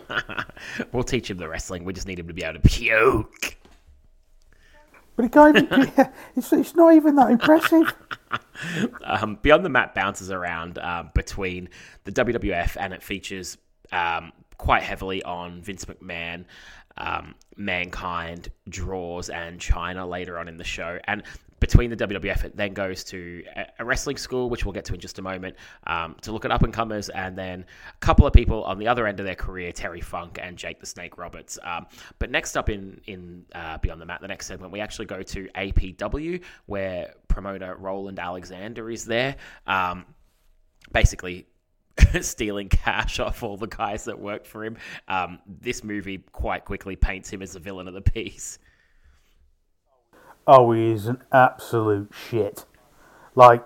we'll 0.92 1.02
teach 1.02 1.30
him 1.30 1.38
the 1.38 1.48
wrestling. 1.48 1.84
We 1.84 1.92
just 1.92 2.06
need 2.06 2.18
him 2.18 2.28
to 2.28 2.34
be 2.34 2.44
able 2.44 2.60
to 2.60 2.68
puke. 2.68 3.55
But 5.16 5.24
he 5.24 5.28
can't 5.30 5.56
even. 5.56 5.92
it's, 6.36 6.52
it's 6.52 6.74
not 6.74 6.94
even 6.94 7.16
that 7.16 7.30
impressive. 7.30 7.92
Um, 9.04 9.38
Beyond 9.42 9.64
the 9.66 9.68
Mat 9.68 9.94
bounces 9.94 10.30
around 10.30 10.78
um, 10.78 11.10
between 11.14 11.68
the 12.04 12.12
WWF 12.12 12.76
and 12.80 12.94
it 12.94 13.02
features 13.02 13.58
um, 13.92 14.32
quite 14.56 14.82
heavily 14.82 15.22
on 15.22 15.60
Vince 15.60 15.84
McMahon, 15.84 16.46
um, 16.96 17.34
Mankind, 17.56 18.50
Droz, 18.68 19.28
and 19.28 19.60
Chyna 19.60 20.08
later 20.08 20.38
on 20.38 20.48
in 20.48 20.56
the 20.56 20.64
show. 20.64 20.98
And 21.04 21.22
between 21.60 21.90
the 21.90 21.96
WWF, 21.96 22.44
it 22.44 22.56
then 22.56 22.74
goes 22.74 23.02
to 23.04 23.44
a- 23.78 23.84
wrestling 23.84 24.16
school, 24.16 24.50
which 24.50 24.64
we'll 24.64 24.72
get 24.72 24.84
to 24.86 24.94
in 24.94 25.00
just 25.00 25.18
a 25.18 25.22
moment, 25.22 25.56
um, 25.86 26.16
to 26.22 26.32
look 26.32 26.44
at 26.44 26.50
up 26.50 26.62
and 26.62 26.72
comers, 26.72 27.08
and 27.08 27.36
then 27.36 27.64
a 27.88 27.98
couple 27.98 28.26
of 28.26 28.32
people 28.32 28.64
on 28.64 28.78
the 28.78 28.88
other 28.88 29.06
end 29.06 29.20
of 29.20 29.26
their 29.26 29.34
career, 29.34 29.72
Terry 29.72 30.00
Funk 30.00 30.38
and 30.40 30.56
Jake 30.56 30.80
the 30.80 30.86
Snake 30.86 31.18
Roberts. 31.18 31.58
Um, 31.62 31.86
but 32.18 32.30
next 32.30 32.56
up 32.56 32.68
in 32.68 33.00
in 33.06 33.44
uh, 33.54 33.78
Beyond 33.78 34.00
the 34.00 34.06
Mat, 34.06 34.20
the 34.20 34.28
next 34.28 34.46
segment, 34.46 34.72
we 34.72 34.80
actually 34.80 35.06
go 35.06 35.22
to 35.22 35.48
APW, 35.54 36.42
where 36.66 37.14
promoter 37.28 37.76
Roland 37.76 38.18
Alexander 38.18 38.90
is 38.90 39.04
there. 39.04 39.36
Um, 39.66 40.04
basically 40.92 41.46
stealing 42.20 42.68
cash 42.68 43.18
off 43.20 43.42
all 43.42 43.56
the 43.56 43.66
guys 43.66 44.04
that 44.04 44.18
worked 44.18 44.46
for 44.46 44.64
him. 44.64 44.76
Um, 45.08 45.38
this 45.46 45.82
movie 45.82 46.18
quite 46.32 46.64
quickly 46.64 46.96
paints 46.96 47.30
him 47.30 47.42
as 47.42 47.52
the 47.52 47.60
villain 47.60 47.88
of 47.88 47.94
the 47.94 48.02
piece. 48.02 48.58
Oh, 50.46 50.72
he 50.72 50.92
is 50.92 51.06
an 51.06 51.22
absolute 51.32 52.12
shit. 52.28 52.64
Like 53.34 53.64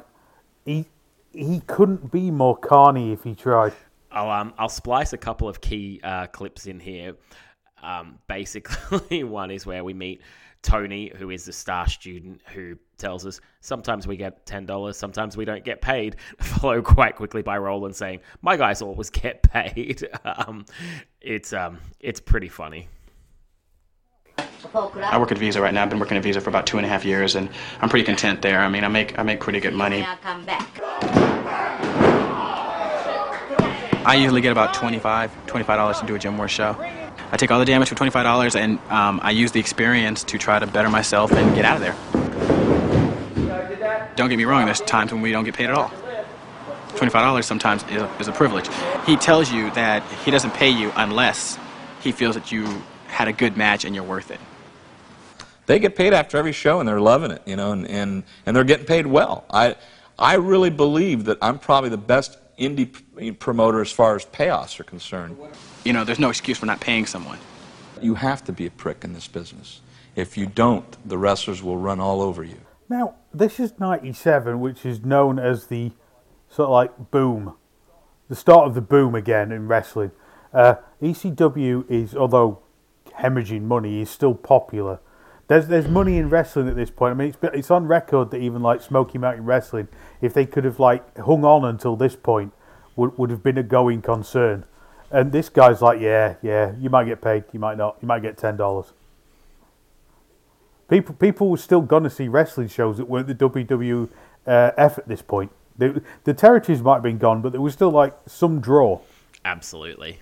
he 0.65 0.87
he 1.33 1.61
couldn't 1.67 2.11
be 2.11 2.31
more 2.31 2.57
carny 2.57 3.13
if 3.13 3.23
he 3.23 3.35
tried. 3.35 3.73
I'll 4.11 4.31
um, 4.31 4.55
I'll 4.59 4.69
splice 4.69 5.13
a 5.13 5.19
couple 5.19 5.49
of 5.49 5.61
key 5.61 6.01
uh, 6.03 6.27
clips 6.27 6.67
in 6.67 6.81
here. 6.81 7.15
Um, 7.83 8.19
basically, 8.29 9.25
one 9.25 9.51
is 9.51 9.67
where 9.67 9.85
we 9.85 9.95
meet 9.95 10.23
Tony, 10.63 11.13
who 11.17 11.31
is 11.31 11.45
the 11.45 11.53
star 11.53 11.89
student, 11.89 12.41
who 12.53 12.77
tells 12.99 13.25
us 13.25 13.41
sometimes 13.61 14.07
we 14.07 14.17
get 14.17 14.45
ten 14.47 14.67
dollars, 14.67 14.97
sometimes 14.97 15.37
we 15.37 15.45
don't 15.45 15.65
get 15.65 15.81
paid. 15.81 16.17
Followed 16.41 16.85
quite 16.85 17.17
quickly 17.17 17.43
by 17.43 17.59
Roland 17.59 17.95
saying, 17.95 18.21
"My 18.43 18.57
guys 18.57 18.83
always 18.83 19.11
get 19.11 19.43
paid." 19.51 20.09
um, 20.25 20.65
it's 21.21 21.53
um, 21.53 21.79
it's 22.01 22.21
pretty 22.21 22.49
funny. 22.49 22.89
I 24.75 25.19
work 25.19 25.33
at 25.33 25.39
Visa 25.39 25.61
right 25.61 25.73
now. 25.73 25.83
I've 25.83 25.91
been 25.91 25.99
working 25.99 26.17
at 26.17 26.23
Visa 26.23 26.41
for 26.41 26.51
about 26.51 26.67
two 26.67 26.77
and 26.77 26.87
a 26.87 26.89
half 26.89 27.05
years, 27.05 27.35
and 27.35 27.49
I'm 27.81 27.89
pretty 27.89 28.05
content 28.05 28.43
there. 28.43 28.61
I 28.61 28.69
mean, 28.69 28.85
I 28.85 28.89
make 28.89 29.19
I 29.19 29.23
make 29.23 29.41
pretty 29.41 29.61
good 29.61 29.75
money. 29.75 30.03
I'll 30.03 30.17
come 30.17 30.45
back. 30.45 30.69
I 34.03 34.15
usually 34.15 34.41
get 34.41 34.53
about 34.53 34.73
25 34.75 35.31
$25 35.47 36.01
to 36.01 36.07
do 36.07 36.15
a 36.15 36.19
Gym 36.19 36.39
Wars 36.39 36.51
show. 36.51 36.77
I 37.33 37.37
take 37.37 37.51
all 37.51 37.61
the 37.61 37.65
damage 37.65 37.89
for 37.89 37.95
$25, 37.95 38.57
and 38.57 38.79
um, 38.91 39.21
I 39.23 39.31
use 39.31 39.53
the 39.53 39.61
experience 39.61 40.25
to 40.25 40.39
try 40.39 40.59
to 40.59 40.67
better 40.67 40.91
myself 40.91 41.31
and 41.33 41.55
get 41.55 41.65
out 41.65 41.77
of 41.77 41.83
there. 41.83 41.95
Don't 44.17 44.29
get 44.29 44.37
me 44.37 44.45
wrong, 44.45 44.65
there's 44.65 44.81
times 44.81 45.13
when 45.13 45.23
we 45.23 45.31
don't 45.31 45.45
get 45.45 45.55
paid 45.55 45.71
at 45.71 45.77
all. 45.77 45.93
$25 46.89 47.45
sometimes 47.45 47.85
is 47.85 48.03
a, 48.03 48.17
is 48.19 48.27
a 48.29 48.33
privilege. 48.33 48.69
He 49.07 49.17
tells 49.17 49.53
you 49.53 49.71
that 49.73 50.03
he 50.25 50.31
doesn't 50.31 50.55
pay 50.55 50.71
you 50.71 50.93
unless 50.97 51.57
he 52.01 52.11
feels 52.11 52.35
that 52.35 52.51
you 52.51 52.83
had 53.07 53.29
a 53.29 53.33
good 53.33 53.57
match 53.57 53.85
and 53.85 53.95
you're 53.95 54.05
worth 54.05 54.31
it. 54.31 54.41
They 55.67 55.79
get 55.79 55.95
paid 55.95 56.13
after 56.13 56.37
every 56.37 56.53
show 56.53 56.81
and 56.81 56.89
they're 56.89 57.01
loving 57.01 57.31
it, 57.31 57.43
you 57.47 57.57
know, 57.57 57.73
and, 57.73 57.87
and, 57.87 58.25
and 58.47 58.57
they're 58.57 58.65
getting 58.65 58.87
paid 58.87 59.07
well. 59.07 59.45
I, 59.51 59.77
I 60.19 60.35
really 60.35 60.71
believe 60.71 61.25
that 61.25 61.39
I'm 61.41 61.59
probably 61.59 61.91
the 61.91 61.97
best 61.97 62.39
indie 62.59 63.01
p- 63.17 63.33
promoter 63.33 63.81
as 63.81 63.91
far 63.91 64.17
as 64.17 64.25
payoffs 64.27 64.79
are 64.81 64.85
concerned. 64.85 65.39
You 65.85 65.93
know, 65.93 66.05
there's 66.05 66.19
no 66.19 66.29
excuse 66.29 66.59
for 66.59 66.67
not 66.67 66.81
paying 66.81 67.07
someone. 67.07 67.39
You 68.01 68.15
have 68.15 68.45
to 68.45 68.53
be 68.53 68.67
a 68.67 68.71
prick 68.71 69.05
in 69.05 69.13
this 69.13 69.29
business. 69.29 69.81
If 70.17 70.37
you 70.37 70.47
don't, 70.47 70.97
the 71.09 71.17
wrestlers 71.17 71.63
will 71.63 71.79
run 71.79 72.01
all 72.01 72.21
over 72.21 72.43
you. 72.43 72.61
Now, 72.89 73.15
this 73.33 73.61
is 73.61 73.79
97, 73.79 74.61
which 74.61 74.85
is 74.85 75.05
known 75.05 75.39
as 75.39 75.69
the 75.69 75.93
sort 76.49 76.67
of 76.67 76.73
like 76.73 77.11
boom, 77.11 77.55
the 78.29 78.35
start 78.35 78.67
of 78.67 78.75
the 78.75 78.81
boom 78.81 79.15
again 79.15 79.53
in 79.53 79.69
wrestling. 79.69 80.11
Uh, 80.53 80.75
ECW 81.01 81.89
is, 81.89 82.15
although 82.15 82.61
hemorrhaging 83.19 83.63
money, 83.63 84.01
is 84.01 84.11
still 84.11 84.35
popular. 84.35 84.99
There's 85.51 85.67
there's 85.67 85.89
money 85.89 86.17
in 86.17 86.29
wrestling 86.29 86.69
at 86.69 86.77
this 86.77 86.91
point. 86.91 87.11
I 87.11 87.15
mean, 87.15 87.29
it's 87.31 87.39
it's 87.43 87.73
on 87.73 87.89
record 87.89 88.31
that 88.31 88.37
even 88.37 88.63
like 88.63 88.81
Smoky 88.81 89.19
Mountain 89.19 89.45
Wrestling, 89.45 89.89
if 90.21 90.33
they 90.33 90.47
could 90.47 90.63
have 90.63 90.79
like 90.79 91.19
hung 91.19 91.45
on 91.45 91.65
until 91.65 91.97
this 91.97 92.15
point, 92.15 92.53
would 92.95 93.19
would 93.19 93.31
have 93.31 93.43
been 93.43 93.59
a 93.59 93.65
going 93.65 94.01
concern. 94.01 94.65
And 95.11 95.33
this 95.33 95.49
guy's 95.49 95.83
like, 95.83 96.01
yeah, 96.01 96.37
yeah, 96.41 96.75
you 96.79 96.89
might 96.89 97.07
get 97.07 97.21
paid, 97.21 97.43
you 97.51 97.59
might 97.59 97.77
not, 97.77 97.97
you 98.01 98.07
might 98.07 98.23
get 98.23 98.39
ten 98.39 98.57
dollars. 98.57 98.93
People 100.89 101.17
people 101.17 101.51
were 101.51 101.57
still 101.57 101.85
to 101.85 102.09
see 102.09 102.29
wrestling 102.29 102.69
shows 102.69 102.99
that 102.99 103.09
weren't 103.09 103.27
the 103.27 103.35
WWF 103.35 104.09
at 104.47 105.09
this 105.09 105.21
point. 105.21 105.51
The, 105.77 106.01
the 106.23 106.33
territories 106.33 106.81
might 106.81 106.95
have 106.95 107.03
been 107.03 107.19
gone, 107.19 107.43
but 107.43 107.51
there 107.51 107.61
was 107.61 107.73
still 107.73 107.91
like 107.91 108.17
some 108.25 108.61
draw. 108.61 109.01
Absolutely. 109.45 110.21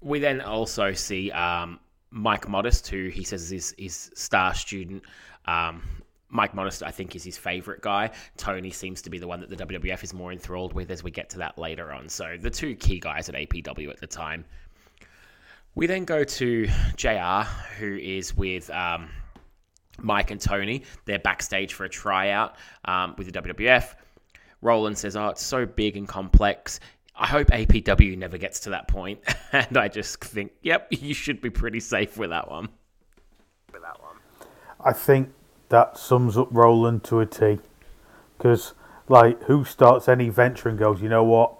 We 0.00 0.20
then 0.20 0.40
also 0.40 0.94
see 0.94 1.30
um, 1.32 1.80
Mike 2.10 2.48
Modest, 2.48 2.88
who 2.88 3.08
he 3.08 3.24
says 3.24 3.52
is 3.52 3.74
his 3.78 4.10
star 4.14 4.54
student. 4.54 5.02
Um, 5.46 5.82
Mike 6.30 6.54
Modest, 6.54 6.82
I 6.82 6.90
think, 6.90 7.16
is 7.16 7.24
his 7.24 7.38
favorite 7.38 7.80
guy. 7.80 8.10
Tony 8.36 8.70
seems 8.70 9.00
to 9.02 9.10
be 9.10 9.18
the 9.18 9.26
one 9.26 9.40
that 9.40 9.48
the 9.48 9.56
WWF 9.56 10.04
is 10.04 10.12
more 10.12 10.30
enthralled 10.30 10.74
with 10.74 10.90
as 10.90 11.02
we 11.02 11.10
get 11.10 11.30
to 11.30 11.38
that 11.38 11.58
later 11.58 11.92
on. 11.92 12.08
So 12.08 12.36
the 12.40 12.50
two 12.50 12.74
key 12.74 13.00
guys 13.00 13.28
at 13.28 13.34
APW 13.34 13.88
at 13.88 14.00
the 14.00 14.06
time. 14.06 14.44
We 15.74 15.86
then 15.86 16.04
go 16.04 16.24
to 16.24 16.68
JR, 16.96 17.42
who 17.78 17.96
is 17.96 18.36
with 18.36 18.68
um, 18.70 19.10
Mike 20.00 20.30
and 20.30 20.40
Tony. 20.40 20.82
They're 21.04 21.18
backstage 21.18 21.72
for 21.72 21.84
a 21.84 21.88
tryout 21.88 22.56
um, 22.84 23.14
with 23.16 23.32
the 23.32 23.40
WWF. 23.40 23.94
Roland 24.60 24.98
says, 24.98 25.14
"Oh, 25.16 25.28
it's 25.28 25.42
so 25.42 25.66
big 25.66 25.96
and 25.96 26.08
complex. 26.08 26.80
I 27.18 27.26
hope 27.26 27.48
APW 27.48 28.16
never 28.16 28.38
gets 28.38 28.60
to 28.60 28.70
that 28.70 28.88
point." 28.88 29.20
and 29.52 29.76
I 29.76 29.88
just 29.88 30.22
think, 30.24 30.52
"Yep, 30.62 30.88
you 30.90 31.14
should 31.14 31.40
be 31.40 31.50
pretty 31.50 31.80
safe 31.80 32.16
with 32.16 32.30
that 32.30 32.50
one." 32.50 32.68
With 33.72 33.82
that 33.82 34.00
one. 34.00 34.16
I 34.80 34.92
think 34.92 35.32
that 35.68 35.98
sums 35.98 36.36
up 36.38 36.48
Roland 36.50 37.04
to 37.04 37.20
a 37.20 37.26
T. 37.26 37.58
Because, 38.36 38.74
like, 39.08 39.42
who 39.44 39.64
starts 39.64 40.08
any 40.08 40.28
venture 40.28 40.68
and 40.68 40.78
goes, 40.78 41.02
you 41.02 41.08
know 41.08 41.24
what? 41.24 41.54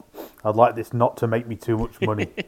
I'd 0.44 0.56
like 0.56 0.75
this 0.76 0.92
not 0.92 1.16
to 1.18 1.26
make 1.26 1.46
me 1.46 1.56
too 1.56 1.76
much 1.78 2.00
money. 2.00 2.28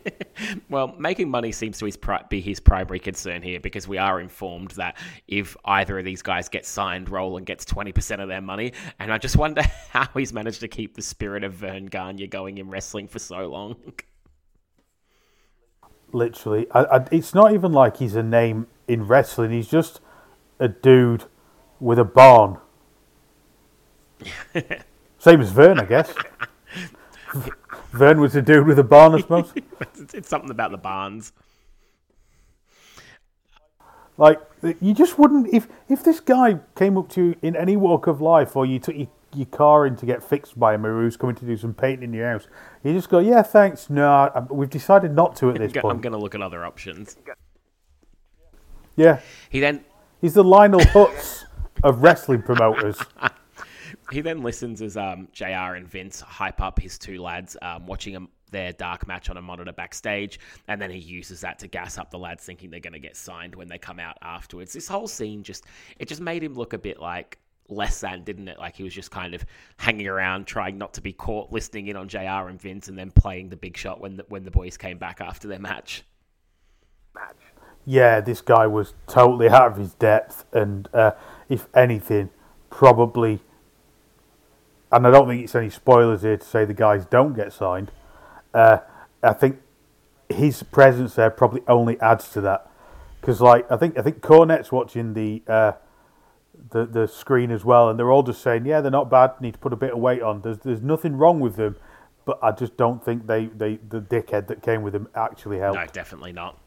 Well, 0.70 0.94
making 0.98 1.28
money 1.28 1.52
seems 1.52 1.78
to 1.78 1.84
his 1.84 1.96
pri- 1.96 2.24
be 2.30 2.40
his 2.40 2.60
primary 2.60 2.98
concern 2.98 3.42
here 3.42 3.60
because 3.60 3.86
we 3.86 3.98
are 3.98 4.20
informed 4.20 4.70
that 4.72 4.96
if 5.28 5.56
either 5.64 5.98
of 5.98 6.04
these 6.04 6.22
guys 6.22 6.48
gets 6.48 6.68
signed, 6.68 7.10
Roland 7.10 7.44
gets 7.44 7.64
20% 7.66 8.22
of 8.22 8.28
their 8.28 8.40
money. 8.40 8.72
And 8.98 9.12
I 9.12 9.18
just 9.18 9.36
wonder 9.36 9.62
how 9.90 10.08
he's 10.14 10.32
managed 10.32 10.60
to 10.60 10.68
keep 10.68 10.94
the 10.94 11.02
spirit 11.02 11.44
of 11.44 11.52
Verne 11.54 11.86
Gagne 11.86 12.26
going 12.28 12.58
in 12.58 12.70
wrestling 12.70 13.08
for 13.08 13.18
so 13.18 13.48
long. 13.48 13.76
Literally. 16.12 16.66
I, 16.70 16.84
I, 16.84 17.06
it's 17.10 17.34
not 17.34 17.52
even 17.52 17.72
like 17.72 17.98
he's 17.98 18.14
a 18.14 18.22
name 18.22 18.66
in 18.88 19.06
wrestling. 19.06 19.50
He's 19.50 19.68
just 19.68 20.00
a 20.58 20.68
dude 20.68 21.24
with 21.80 21.98
a 21.98 22.04
barn. 22.04 22.58
Same 25.18 25.40
as 25.40 25.50
Verne, 25.50 25.80
I 25.80 25.84
guess. 25.84 26.14
Verne 27.92 28.20
was 28.20 28.37
a 28.37 28.42
dude 28.42 28.66
with 28.66 28.78
a 28.78 28.85
barn, 28.85 29.14
I 29.14 29.20
suppose. 29.20 29.52
it's, 30.14 30.28
something 30.28 30.50
about 30.50 30.70
the 30.70 30.78
barns. 30.78 31.32
Like 34.16 34.38
you 34.80 34.92
just 34.92 35.18
wouldn't 35.18 35.52
if 35.52 35.66
if 35.88 36.04
this 36.04 36.20
guy 36.20 36.59
came 36.76 36.99
up 36.99 37.09
to 37.11 37.25
you 37.25 37.37
in 37.40 37.56
any 37.56 37.76
walk 37.76 38.06
of 38.06 38.20
life, 38.20 38.54
or 38.54 38.66
you 38.66 38.78
took 38.78 38.94
your, 38.94 39.09
your 39.35 39.47
car 39.47 39.87
in 39.87 39.97
to 39.97 40.04
get 40.04 40.23
fixed 40.23 40.61
by 40.61 40.75
him, 40.75 40.85
or 40.85 41.00
who's 41.00 41.16
coming 41.16 41.37
to 41.37 41.47
do 41.47 41.56
some 41.56 41.73
painting 41.73 42.11
in 42.11 42.12
your 42.12 42.30
house. 42.30 42.47
You 42.85 42.92
just 42.92 43.09
go, 43.09 43.18
yeah, 43.18 43.42
thanks. 43.42 43.88
No, 43.88 44.11
I- 44.11 44.40
we've 44.50 44.68
decided 44.68 45.14
not 45.14 45.37
to 45.37 45.50
at 45.50 45.59
this 45.59 45.73
point. 45.73 45.97
I'm 45.97 46.00
going 46.02 46.12
to 46.12 46.18
look 46.18 46.35
at 46.35 46.42
other 46.42 46.64
options. 46.66 47.16
Yeah, 48.97 49.20
He 49.49 49.61
then 49.61 49.85
he's 50.20 50.35
the 50.35 50.44
Lionel 50.44 50.80
Hutz 50.80 51.44
of 51.82 52.02
wrestling 52.02 52.42
promoters. 52.42 52.99
he 54.12 54.20
then 54.20 54.42
listens 54.42 54.82
as 54.82 54.96
um, 54.96 55.28
JR 55.32 55.74
and 55.74 55.86
Vince 55.86 56.20
hype 56.20 56.60
up 56.60 56.78
his 56.78 56.98
two 56.98 57.22
lads 57.22 57.56
um, 57.62 57.86
watching 57.86 58.28
their 58.50 58.72
dark 58.72 59.06
match 59.06 59.30
on 59.30 59.36
a 59.36 59.42
monitor 59.42 59.72
backstage, 59.72 60.40
and 60.68 60.80
then 60.80 60.90
he 60.90 60.98
uses 60.98 61.40
that 61.40 61.58
to 61.60 61.68
gas 61.68 61.98
up 61.98 62.10
the 62.10 62.18
lads, 62.18 62.44
thinking 62.44 62.70
they're 62.70 62.80
going 62.80 62.92
to 62.92 62.98
get 62.98 63.16
signed 63.16 63.54
when 63.54 63.68
they 63.68 63.78
come 63.78 63.98
out 63.98 64.18
afterwards. 64.22 64.72
This 64.72 64.88
whole 64.88 65.08
scene 65.08 65.42
just 65.42 65.64
it 65.98 66.08
just 66.08 66.20
made 66.20 66.42
him 66.42 66.54
look 66.54 66.72
a 66.72 66.78
bit 66.78 67.00
like 67.00 67.38
less 67.68 68.00
than, 68.00 68.24
didn't 68.24 68.48
it? 68.48 68.58
Like 68.58 68.76
he 68.76 68.82
was 68.82 68.94
just 68.94 69.10
kind 69.10 69.34
of 69.34 69.44
hanging 69.76 70.08
around, 70.08 70.46
trying 70.46 70.78
not 70.78 70.94
to 70.94 71.00
be 71.00 71.12
caught 71.12 71.52
listening 71.52 71.86
in 71.86 71.96
on 71.96 72.08
JR 72.08 72.48
and 72.48 72.60
Vince, 72.60 72.88
and 72.88 72.98
then 72.98 73.10
playing 73.10 73.48
the 73.48 73.56
big 73.56 73.76
shot 73.76 74.00
when 74.00 74.16
the, 74.16 74.24
when 74.28 74.44
the 74.44 74.50
boys 74.50 74.76
came 74.76 74.98
back 74.98 75.20
after 75.20 75.48
their 75.48 75.60
match. 75.60 76.02
yeah, 77.86 78.20
this 78.20 78.40
guy 78.40 78.66
was 78.66 78.94
totally 79.06 79.48
out 79.48 79.72
of 79.72 79.76
his 79.76 79.94
depth, 79.94 80.44
and 80.52 80.88
uh, 80.92 81.12
if 81.48 81.68
anything, 81.74 82.30
probably. 82.68 83.40
And 84.92 85.06
I 85.06 85.11
don't 85.11 85.28
think 85.28 85.44
it's 85.44 85.54
any 85.54 85.70
spoilers 85.70 86.23
here 86.23 86.37
to 86.37 86.44
say 86.44 86.64
the 86.64 86.75
guys 86.75 87.04
don't 87.06 87.35
get 87.35 87.52
signed. 87.52 87.92
Uh, 88.52 88.78
I 89.23 89.32
think 89.32 89.61
his 90.28 90.62
presence 90.62 91.14
there 91.14 91.30
probably 91.30 91.62
only 91.68 92.00
adds 92.00 92.30
to 92.30 92.40
that, 92.40 92.68
because 93.20 93.40
like 93.40 93.70
I 93.70 93.76
think 93.76 93.99
I 93.99 94.02
think 94.02 94.20
Cornette's 94.20 94.73
watching 94.73 95.14
the 95.14 95.42
uh, 95.47 95.73
the 96.70 96.87
the 96.87 97.06
screen 97.06 97.50
as 97.50 97.64
well, 97.64 97.88
and 97.88 97.99
they're 97.99 98.11
all 98.11 98.23
just 98.23 98.42
saying, 98.42 98.66
yeah, 98.66 98.80
they're 98.80 98.90
not 98.90 99.11
bad. 99.11 99.40
Need 99.40 99.52
to 99.54 99.59
put 99.59 99.73
a 99.73 99.76
bit 99.76 99.92
of 99.92 99.99
weight 99.99 100.23
on. 100.23 100.42
There's 100.42 100.59
there's 100.59 100.82
nothing 100.82 101.16
wrong 101.16 101.38
with 101.38 101.56
them, 101.56 101.76
but 102.25 102.38
I 102.42 102.50
just 102.52 102.76
don't 102.76 103.04
think 103.04 103.26
they, 103.26 103.47
they 103.47 103.76
the 103.76 104.00
dickhead 104.00 104.49
that 104.49 104.62
came 104.62 104.82
with 104.82 104.94
him 104.94 105.09
actually 105.14 105.59
helped. 105.59 105.78
No, 105.78 105.87
definitely 105.87 106.32
not. 106.32 106.59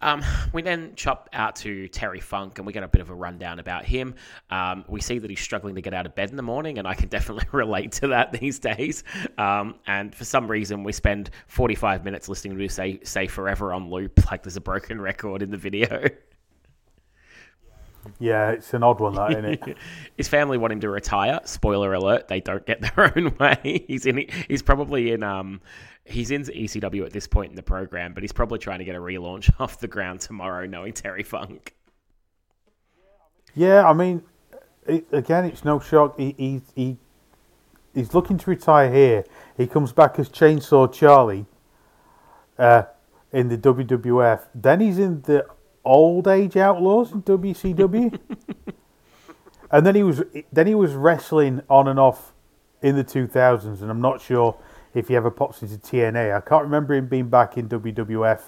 Um, 0.00 0.22
we 0.52 0.62
then 0.62 0.92
chop 0.96 1.28
out 1.32 1.56
to 1.56 1.88
Terry 1.88 2.20
Funk 2.20 2.58
and 2.58 2.66
we 2.66 2.72
get 2.72 2.82
a 2.82 2.88
bit 2.88 3.00
of 3.00 3.10
a 3.10 3.14
rundown 3.14 3.58
about 3.58 3.84
him. 3.84 4.14
Um, 4.50 4.84
we 4.88 5.00
see 5.00 5.18
that 5.18 5.30
he's 5.30 5.40
struggling 5.40 5.74
to 5.74 5.80
get 5.80 5.94
out 5.94 6.06
of 6.06 6.14
bed 6.14 6.30
in 6.30 6.36
the 6.36 6.42
morning, 6.42 6.78
and 6.78 6.86
I 6.86 6.94
can 6.94 7.08
definitely 7.10 7.46
relate 7.52 7.92
to 7.92 8.08
that 8.08 8.32
these 8.32 8.58
days. 8.58 9.04
Um, 9.38 9.76
and 9.86 10.14
for 10.14 10.24
some 10.24 10.50
reason, 10.50 10.84
we 10.84 10.92
spend 10.92 11.30
45 11.48 12.04
minutes 12.04 12.28
listening 12.28 12.56
to 12.56 12.62
him 12.62 12.68
say, 12.68 13.00
say 13.02 13.26
forever 13.26 13.72
on 13.72 13.90
loop, 13.90 14.26
like 14.30 14.42
there's 14.42 14.56
a 14.56 14.60
broken 14.60 15.00
record 15.00 15.42
in 15.42 15.50
the 15.50 15.56
video. 15.56 16.08
Yeah, 18.18 18.50
it's 18.52 18.72
an 18.72 18.82
odd 18.82 19.00
one, 19.00 19.14
that 19.14 19.32
isn't 19.32 19.44
it? 19.44 19.76
His 20.16 20.28
family 20.28 20.58
want 20.58 20.72
him 20.72 20.80
to 20.80 20.88
retire. 20.88 21.40
Spoiler 21.44 21.92
alert: 21.92 22.28
they 22.28 22.40
don't 22.40 22.64
get 22.64 22.80
their 22.80 23.12
own 23.16 23.36
way. 23.38 23.84
He's 23.86 24.06
in. 24.06 24.26
He's 24.48 24.62
probably 24.62 25.12
in. 25.12 25.22
Um, 25.22 25.60
he's 26.10 26.30
in 26.30 26.42
ECW 26.42 27.04
at 27.06 27.12
this 27.12 27.26
point 27.26 27.50
in 27.50 27.56
the 27.56 27.62
program, 27.62 28.12
but 28.12 28.22
he's 28.22 28.32
probably 28.32 28.58
trying 28.58 28.78
to 28.80 28.84
get 28.84 28.94
a 28.94 29.00
relaunch 29.00 29.50
off 29.60 29.78
the 29.78 29.88
ground 29.88 30.20
tomorrow, 30.20 30.66
knowing 30.66 30.92
Terry 30.92 31.22
Funk. 31.22 31.74
Yeah, 33.54 33.88
I 33.88 33.92
mean, 33.92 34.22
it, 34.86 35.06
again, 35.12 35.44
it's 35.44 35.64
no 35.64 35.80
shock. 35.80 36.18
He, 36.18 36.34
he 36.36 36.60
he 36.74 36.96
he's 37.94 38.14
looking 38.14 38.38
to 38.38 38.50
retire 38.50 38.92
here. 38.92 39.24
He 39.56 39.66
comes 39.66 39.92
back 39.92 40.18
as 40.18 40.28
Chainsaw 40.28 40.92
Charlie 40.92 41.46
uh, 42.58 42.84
in 43.32 43.48
the 43.48 43.58
WWF. 43.58 44.46
Then 44.54 44.80
he's 44.80 44.98
in 44.98 45.22
the 45.22 45.46
old 45.84 46.28
age 46.28 46.56
outlaws 46.56 47.12
in 47.12 47.22
WCW. 47.22 48.18
and 49.70 49.86
then 49.86 49.94
he 49.94 50.02
was 50.02 50.22
then 50.52 50.66
he 50.66 50.74
was 50.74 50.92
wrestling 50.92 51.62
on 51.68 51.88
and 51.88 51.98
off 51.98 52.32
in 52.82 52.96
the 52.96 53.04
2000s, 53.04 53.82
and 53.82 53.90
I'm 53.90 54.00
not 54.00 54.20
sure 54.20 54.56
if 54.94 55.08
he 55.08 55.16
ever 55.16 55.30
pops 55.30 55.62
into 55.62 55.76
TNA. 55.76 56.36
I 56.36 56.40
can't 56.40 56.64
remember 56.64 56.94
him 56.94 57.06
being 57.06 57.28
back 57.28 57.56
in 57.56 57.68
WWF 57.68 58.40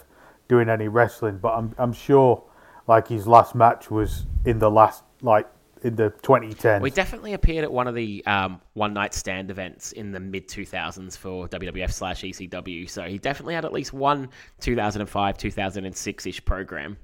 doing 0.49 0.69
any 0.69 0.89
wrestling, 0.89 1.39
but 1.39 1.53
I'm 1.55 1.75
I'm 1.79 1.93
sure 1.93 2.45
like 2.87 3.09
his 3.09 3.27
last 3.27 3.55
match 3.55 3.91
was 3.91 4.27
in 4.45 4.59
the 4.59 4.71
last 4.71 5.05
like 5.23 5.49
in 5.83 5.97
the 5.97 6.11
2010s. 6.23 6.81
We 6.81 6.91
definitely 6.91 7.33
appeared 7.33 7.65
at 7.65 7.73
one 7.73 7.89
of 7.89 7.95
the 7.95 8.25
um, 8.27 8.61
one 8.75 8.95
night 8.95 9.15
stand 9.15 9.51
events 9.51 9.93
in 9.93 10.13
the 10.13 10.21
mid 10.21 10.49
2000s 10.49 11.17
for 11.17 11.49
WWF 11.49 11.93
slash 11.93 12.23
ECW. 12.23 12.89
So 12.89 13.05
he 13.05 13.19
definitely 13.19 13.55
had 13.55 13.65
at 13.65 13.73
least 13.73 13.93
one 13.93 14.29
2005 14.61 15.39
2006 15.39 16.27
ish 16.27 16.45
program. 16.45 16.97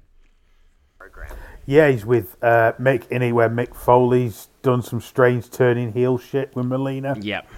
Yeah, 1.67 1.91
he's 1.91 2.05
with 2.05 2.37
uh, 2.43 2.73
Mick 2.81 3.05
Anywhere. 3.11 3.49
Mick 3.49 3.75
Foley's 3.75 4.49
done 4.63 4.83
some 4.83 5.01
strange 5.01 5.51
turning 5.51 5.93
heel 5.93 6.19
shit 6.19 6.55
with 6.57 6.67
Melina. 6.67 7.17
Yep. 7.21 7.49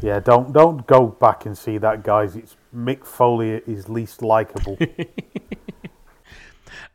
Yeah, 0.00 0.20
don't 0.20 0.52
don't 0.52 0.86
go 0.86 1.06
back 1.06 1.46
and 1.46 1.56
see 1.58 1.78
that, 1.78 2.04
guys. 2.04 2.36
It's 2.36 2.56
Mick 2.74 3.04
Foley 3.04 3.62
is 3.66 3.88
least 3.88 4.22
likable. 4.22 4.78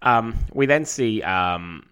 Um, 0.03 0.37
we 0.53 0.65
then 0.65 0.85
see 0.85 1.21
um, 1.23 1.87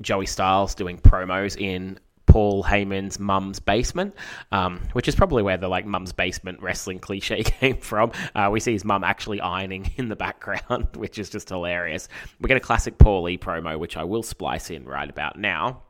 Joey 0.00 0.26
Styles 0.26 0.74
doing 0.74 0.98
promos 0.98 1.60
in 1.60 1.98
Paul 2.26 2.62
Heyman's 2.62 3.18
mum's 3.18 3.58
basement, 3.58 4.14
um, 4.52 4.80
which 4.92 5.08
is 5.08 5.16
probably 5.16 5.42
where 5.42 5.56
the 5.56 5.68
like 5.68 5.84
mum's 5.84 6.12
basement 6.12 6.62
wrestling 6.62 7.00
cliche 7.00 7.42
came 7.44 7.78
from. 7.78 8.12
Uh, 8.34 8.48
we 8.52 8.60
see 8.60 8.72
his 8.72 8.84
mum 8.84 9.02
actually 9.02 9.40
ironing 9.40 9.90
in 9.96 10.08
the 10.08 10.16
background, 10.16 10.88
which 10.96 11.18
is 11.18 11.28
just 11.28 11.48
hilarious. 11.48 12.08
We 12.40 12.48
get 12.48 12.56
a 12.56 12.60
classic 12.60 12.98
Paul 12.98 13.28
E 13.28 13.36
promo, 13.36 13.78
which 13.78 13.96
I 13.96 14.04
will 14.04 14.22
splice 14.22 14.70
in 14.70 14.84
right 14.84 15.10
about 15.10 15.38
now. 15.38 15.82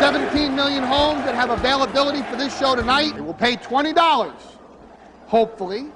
17 0.00 0.54
million 0.54 0.82
homes 0.82 1.24
that 1.24 1.34
have 1.34 1.50
availability 1.50 2.22
for 2.22 2.36
this 2.36 2.58
show 2.58 2.74
tonight. 2.74 3.14
They 3.14 3.20
will 3.20 3.34
pay 3.34 3.56
$20, 3.56 4.32
hopefully, 5.26 5.86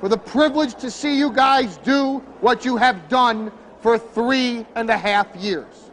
for 0.00 0.08
the 0.08 0.16
privilege 0.16 0.74
to 0.76 0.90
see 0.90 1.16
you 1.16 1.30
guys 1.30 1.76
do 1.78 2.18
what 2.40 2.64
you 2.64 2.76
have 2.76 3.08
done 3.08 3.52
for 3.80 3.98
three 3.98 4.64
and 4.76 4.88
a 4.88 4.96
half 4.96 5.34
years. 5.36 5.90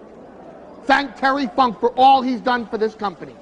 Thank 0.85 1.15
Terry 1.17 1.47
Funk 1.55 1.79
for 1.79 1.89
all 1.97 2.21
he's 2.21 2.41
done 2.41 2.65
for 2.67 2.77
this 2.77 2.95
company, 2.95 3.35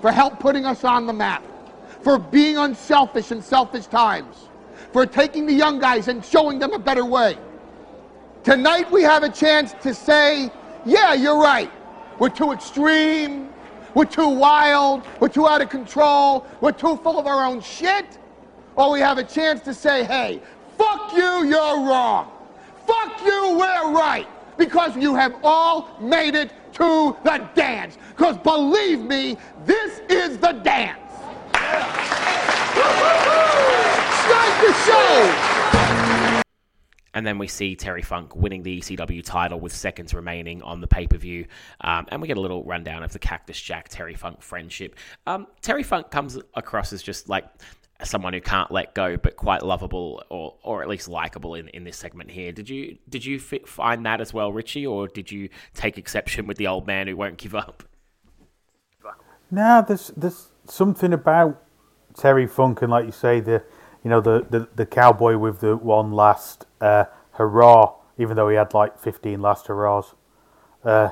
for 0.00 0.10
help 0.10 0.38
putting 0.38 0.64
us 0.64 0.84
on 0.84 1.06
the 1.06 1.12
map, 1.12 1.42
for 2.02 2.18
being 2.18 2.56
unselfish 2.56 3.32
in 3.32 3.42
selfish 3.42 3.86
times, 3.86 4.48
for 4.92 5.04
taking 5.04 5.44
the 5.44 5.52
young 5.52 5.78
guys 5.78 6.08
and 6.08 6.24
showing 6.24 6.58
them 6.58 6.72
a 6.72 6.78
better 6.78 7.04
way. 7.04 7.36
Tonight 8.44 8.90
we 8.90 9.02
have 9.02 9.22
a 9.22 9.28
chance 9.28 9.74
to 9.82 9.92
say, 9.92 10.50
yeah, 10.84 11.14
you're 11.14 11.40
right. 11.40 11.70
We're 12.18 12.28
too 12.28 12.52
extreme. 12.52 13.50
We're 13.94 14.04
too 14.04 14.28
wild. 14.28 15.02
We're 15.20 15.28
too 15.28 15.48
out 15.48 15.60
of 15.60 15.70
control. 15.70 16.46
We're 16.60 16.72
too 16.72 16.96
full 16.96 17.18
of 17.18 17.26
our 17.26 17.44
own 17.44 17.60
shit. 17.60 18.18
Or 18.76 18.92
we 18.92 19.00
have 19.00 19.18
a 19.18 19.24
chance 19.24 19.60
to 19.62 19.74
say, 19.74 20.04
hey, 20.04 20.40
fuck 20.76 21.12
you, 21.16 21.44
you're 21.46 21.80
wrong. 21.80 22.30
Fuck 22.86 23.24
you, 23.24 23.56
we're 23.58 23.92
right. 23.92 24.26
Because 24.56 24.96
you 24.96 25.14
have 25.14 25.34
all 25.42 25.88
made 26.00 26.34
it 26.34 26.52
to 26.74 27.16
the 27.24 27.48
dance. 27.54 27.98
Because 28.16 28.38
believe 28.38 29.00
me, 29.00 29.36
this 29.64 30.00
is 30.08 30.38
the 30.38 30.52
dance. 30.52 30.98
Yeah. 31.54 32.08
Start 34.24 34.66
the 34.66 34.72
show. 34.84 36.37
And 37.14 37.26
then 37.26 37.38
we 37.38 37.48
see 37.48 37.74
Terry 37.74 38.02
Funk 38.02 38.36
winning 38.36 38.62
the 38.62 38.80
ECW 38.80 39.24
title 39.24 39.58
with 39.58 39.74
seconds 39.74 40.12
remaining 40.12 40.62
on 40.62 40.80
the 40.80 40.86
pay 40.86 41.06
per 41.06 41.16
view. 41.16 41.46
Um, 41.80 42.06
and 42.08 42.20
we 42.20 42.28
get 42.28 42.36
a 42.36 42.40
little 42.40 42.64
rundown 42.64 43.02
of 43.02 43.12
the 43.12 43.18
Cactus 43.18 43.60
Jack 43.60 43.88
Terry 43.88 44.14
Funk 44.14 44.42
friendship. 44.42 44.96
Um, 45.26 45.46
Terry 45.62 45.82
Funk 45.82 46.10
comes 46.10 46.38
across 46.54 46.92
as 46.92 47.02
just 47.02 47.28
like 47.28 47.46
someone 48.04 48.32
who 48.32 48.40
can't 48.40 48.70
let 48.70 48.94
go, 48.94 49.16
but 49.16 49.36
quite 49.36 49.62
lovable 49.62 50.22
or, 50.28 50.54
or 50.62 50.82
at 50.82 50.88
least 50.88 51.08
likable 51.08 51.54
in, 51.54 51.68
in 51.68 51.84
this 51.84 51.96
segment 51.96 52.30
here. 52.30 52.52
Did 52.52 52.68
you 52.68 52.98
did 53.08 53.24
you 53.24 53.40
fi- 53.40 53.62
find 53.66 54.06
that 54.06 54.20
as 54.20 54.32
well, 54.32 54.52
Richie, 54.52 54.86
or 54.86 55.08
did 55.08 55.30
you 55.30 55.48
take 55.74 55.98
exception 55.98 56.46
with 56.46 56.58
the 56.58 56.66
old 56.66 56.86
man 56.86 57.08
who 57.08 57.16
won't 57.16 57.38
give 57.38 57.54
up? 57.54 57.82
Now 59.50 59.80
there's 59.80 60.08
there's 60.16 60.48
something 60.66 61.12
about 61.12 61.62
Terry 62.14 62.46
Funk 62.46 62.82
and 62.82 62.90
like 62.90 63.06
you 63.06 63.12
say 63.12 63.40
the 63.40 63.64
you 64.08 64.14
know 64.14 64.22
the 64.22 64.46
the, 64.48 64.68
the 64.74 64.86
cowboy 64.86 65.36
with 65.36 65.60
the 65.60 65.76
one 65.76 66.12
last 66.12 66.64
uh, 66.80 67.04
hurrah, 67.32 67.92
even 68.16 68.36
though 68.36 68.48
he 68.48 68.56
had 68.56 68.72
like 68.72 68.98
15 68.98 69.38
last 69.42 69.66
hurrahs, 69.66 70.14
uh, 70.82 71.10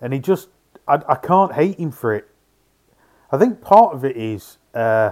and 0.00 0.12
he 0.12 0.20
just 0.20 0.50
I, 0.86 1.00
I 1.08 1.16
can't 1.16 1.54
hate 1.54 1.76
him 1.76 1.90
for 1.90 2.14
it. 2.14 2.28
I 3.32 3.36
think 3.36 3.60
part 3.60 3.96
of 3.96 4.04
it 4.04 4.16
is 4.16 4.58
uh, 4.74 5.10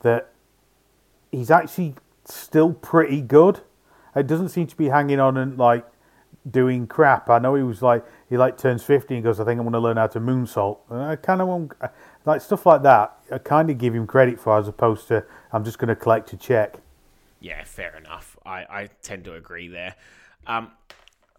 that 0.00 0.30
he's 1.30 1.50
actually 1.50 1.96
still 2.24 2.72
pretty 2.72 3.20
good. 3.20 3.60
It 4.16 4.26
doesn't 4.26 4.48
seem 4.48 4.66
to 4.68 4.76
be 4.76 4.88
hanging 4.88 5.20
on 5.20 5.36
and 5.36 5.58
like 5.58 5.84
doing 6.50 6.86
crap. 6.86 7.28
I 7.28 7.40
know 7.40 7.56
he 7.56 7.62
was 7.62 7.82
like 7.82 8.06
he 8.30 8.38
like 8.38 8.56
turns 8.56 8.82
fifty 8.82 9.16
and 9.16 9.22
goes, 9.22 9.38
I 9.38 9.44
think 9.44 9.58
I'm 9.58 9.64
going 9.64 9.74
to 9.74 9.80
learn 9.80 9.98
how 9.98 10.06
to 10.06 10.18
moonsault. 10.18 10.78
And 10.88 11.02
I 11.02 11.16
kind 11.16 11.42
of 11.42 11.48
want 11.48 11.72
like 12.24 12.40
stuff 12.40 12.66
like 12.66 12.82
that. 12.82 13.18
I 13.30 13.38
kind 13.38 13.70
of 13.70 13.78
give 13.78 13.94
him 13.94 14.06
credit 14.06 14.38
for 14.38 14.58
as 14.58 14.68
opposed 14.68 15.08
to 15.08 15.24
I'm 15.52 15.64
just 15.64 15.78
going 15.78 15.88
to 15.88 15.96
collect 15.96 16.32
a 16.32 16.36
check. 16.36 16.76
Yeah, 17.40 17.62
fair 17.64 17.96
enough. 17.96 18.36
I, 18.46 18.64
I 18.70 18.88
tend 19.02 19.24
to 19.24 19.34
agree 19.34 19.68
there. 19.68 19.94
Um, 20.46 20.72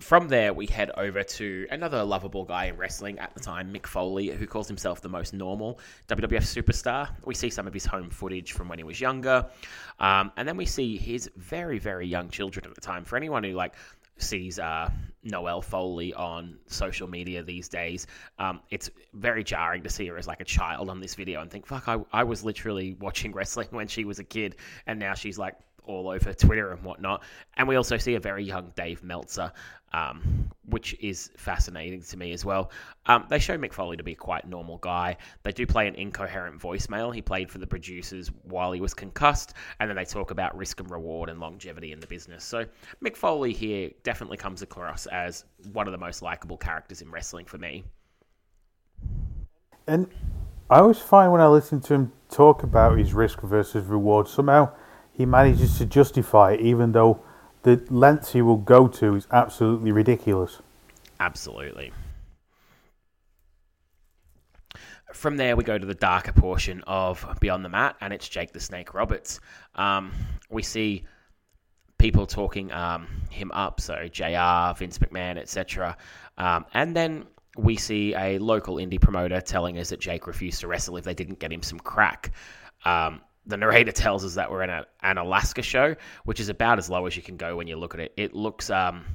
from 0.02 0.28
there, 0.28 0.54
we 0.54 0.65
head 0.65 0.91
over 0.98 1.24
to 1.24 1.67
another 1.71 2.04
lovable 2.04 2.43
guy 2.43 2.65
in 2.65 2.76
wrestling 2.76 3.17
at 3.17 3.34
the 3.34 3.39
time, 3.39 3.74
Mick 3.74 3.88
Foley, 3.88 4.28
who 4.28 4.45
calls 4.45 4.67
himself 4.67 5.00
the 5.00 5.08
most 5.08 5.34
normal 5.34 5.80
WWF 6.10 6.41
superstar. 6.41 7.10
We 7.24 7.34
see 7.34 7.50
some 7.50 7.65
of 7.65 7.74
his 7.74 7.86
home 7.86 8.10
footage 8.10 8.52
from 8.52 8.67
when 8.67 8.78
he 8.78 8.84
was 8.84 9.00
younger, 9.00 9.45
um, 10.02 10.34
and 10.36 10.45
then 10.45 10.58
we 10.58 10.65
see 10.65 10.98
his 10.98 11.30
very, 11.38 11.80
very 11.80 12.06
young 12.06 12.30
children 12.30 12.65
at 12.67 12.76
the 12.76 12.82
time. 12.82 13.06
For 13.06 13.15
anyone 13.15 13.45
who 13.45 13.54
like 13.54 13.76
sees 14.17 14.60
uh, 14.60 14.89
Noelle 15.23 15.62
Foley 15.62 16.13
on 16.13 16.58
social 16.67 17.08
media 17.08 17.43
these 17.43 17.67
days, 17.67 18.08
um, 18.39 18.62
it's 18.69 18.89
very 19.13 19.43
jarring 19.43 19.84
to 19.84 19.89
see 19.89 20.08
her 20.08 20.17
as 20.17 20.28
like 20.28 20.41
a 20.41 20.45
child 20.45 20.89
on 20.89 20.99
this 20.99 21.15
video 21.15 21.41
and 21.41 21.51
think, 21.51 21.65
"Fuck, 21.65 21.88
I, 21.88 21.97
I 22.12 22.23
was 22.23 22.43
literally 22.43 22.95
watching 22.99 23.34
wrestling 23.34 23.67
when 23.71 23.88
she 23.88 24.06
was 24.06 24.19
a 24.19 24.23
kid, 24.23 24.56
and 24.86 24.99
now 24.99 25.13
she's 25.13 25.38
like." 25.38 25.56
All 25.86 26.10
over 26.10 26.34
Twitter 26.34 26.71
and 26.71 26.84
whatnot. 26.84 27.24
And 27.58 27.67
we 27.67 27.76
also 27.76 27.98
see 27.98 28.15
a 28.15 28.19
very 28.19 28.43
young 28.43 28.71
Dave 28.76 29.04
Meltzer, 29.04 29.52
um, 29.93 30.50
which 30.69 30.95
is 31.00 31.32
fascinating 31.38 32.02
to 32.02 32.17
me 32.17 32.32
as 32.34 32.43
well. 32.43 32.71
Um, 33.06 33.26
they 33.30 33.39
show 33.39 33.58
Mick 33.58 33.74
Foley 33.74 33.98
to 33.98 34.04
be 34.04 34.12
a 34.13 34.15
quite 34.15 34.48
normal 34.48 34.78
guy. 34.80 35.17
They 35.43 35.52
do 35.52 35.65
play 35.65 35.88
an 35.88 35.95
incoherent 35.95 36.62
voicemail. 36.62 37.13
He 37.13 37.21
played 37.21 37.50
for 37.50 37.60
the 37.60 37.67
producers 37.67 38.32
while 38.43 38.71
he 38.71 38.82
was 38.82 38.93
concussed, 38.93 39.54
and 39.80 39.89
then 39.89 39.95
they 39.95 40.06
talk 40.06 40.32
about 40.32 40.56
risk 40.58 40.80
and 40.80 40.89
reward 40.91 41.30
and 41.30 41.39
longevity 41.39 41.91
in 41.91 42.00
the 42.00 42.08
business. 42.08 42.43
So 42.43 42.65
Mick 43.04 43.15
Foley 43.15 43.54
here 43.54 43.91
definitely 44.04 44.38
comes 44.38 44.62
across 44.62 45.06
as 45.08 45.45
one 45.71 45.88
of 45.88 45.91
the 45.91 45.98
most 45.98 46.21
likable 46.21 46.58
characters 46.58 47.02
in 47.02 47.10
wrestling 47.10 47.45
for 47.45 47.58
me. 47.58 47.84
And 49.88 50.08
I 50.69 50.80
always 50.80 50.98
find 50.98 51.32
when 51.32 51.41
I 51.41 51.48
listen 51.48 51.80
to 51.82 51.93
him 51.93 52.12
talk 52.30 52.63
about 52.63 52.98
his 52.98 53.13
risk 53.13 53.41
versus 53.41 53.86
reward, 53.86 54.28
somehow 54.28 54.71
he 55.15 55.25
manages 55.25 55.78
to 55.78 55.86
justify 55.86 56.54
it, 56.54 56.62
even 56.62 56.91
though 56.91 57.21
the 57.63 57.82
lengths 57.89 58.34
he 58.34 58.41
will 58.41 58.58
go 58.58 58.88
to 58.88 59.15
is 59.15 59.28
absolutely 59.32 59.91
ridiculous. 59.91 60.62
Absolutely. 61.19 61.93
From 65.13 65.38
there, 65.38 65.56
we 65.56 65.63
go 65.63 65.78
to 65.78 65.86
the 65.86 65.95
darker 65.95 66.34
portion 66.34 66.84
of 66.86 67.25
Beyond 67.39 67.63
the 67.63 67.69
Mat, 67.69 67.95
and 68.01 68.12
it's 68.12 68.28
Jake 68.28 68.51
the 68.51 68.60
Snake 68.60 68.93
Roberts. 68.93 69.39
Um, 69.75 70.12
we 70.49 70.62
see 70.62 71.06
people 71.97 72.25
talking 72.28 72.71
um, 72.73 73.08
him 73.30 73.51
up, 73.54 73.80
so 73.80 74.10
JR, 74.12 74.78
Vince 74.78 74.97
McMahon, 74.97 75.38
etc. 75.38 75.95
Um, 76.38 76.65
and 76.73 76.93
then 76.93 77.25
we 77.58 77.78
see 77.78 78.13
a 78.15 78.38
local 78.39 78.75
indie 78.75 78.99
promoter 78.99 79.39
telling 79.39 79.78
us 79.78 79.89
that 79.89 80.01
Jake 80.01 80.28
refused 80.28 80.60
to 80.60 80.67
wrestle 80.67 80.97
if 80.97 81.06
they 81.06 81.13
didn't 81.13 81.39
get 81.39 81.54
him 81.54 81.63
some 81.63 81.80
crack. 81.80 82.34
Um, 82.84 83.21
the 83.48 83.58
narrator 83.58 83.92
tells 83.92 84.26
us 84.26 84.36
that 84.36 84.50
we're 84.50 84.64
in 84.64 84.70
a, 84.70 84.86
an 85.04 85.18
Alaska 85.18 85.62
show, 85.62 85.96
which 86.24 86.40
is 86.40 86.50
about 86.50 86.80
as 86.80 86.90
low 86.90 87.06
as 87.06 87.16
you 87.16 87.24
can 87.24 87.38
go 87.38 87.56
when 87.56 87.68
you 87.68 87.76
look 87.76 87.94
at 87.94 88.00
it. 88.00 88.14
It 88.18 88.34
looks, 88.34 88.70
um, 88.70 89.06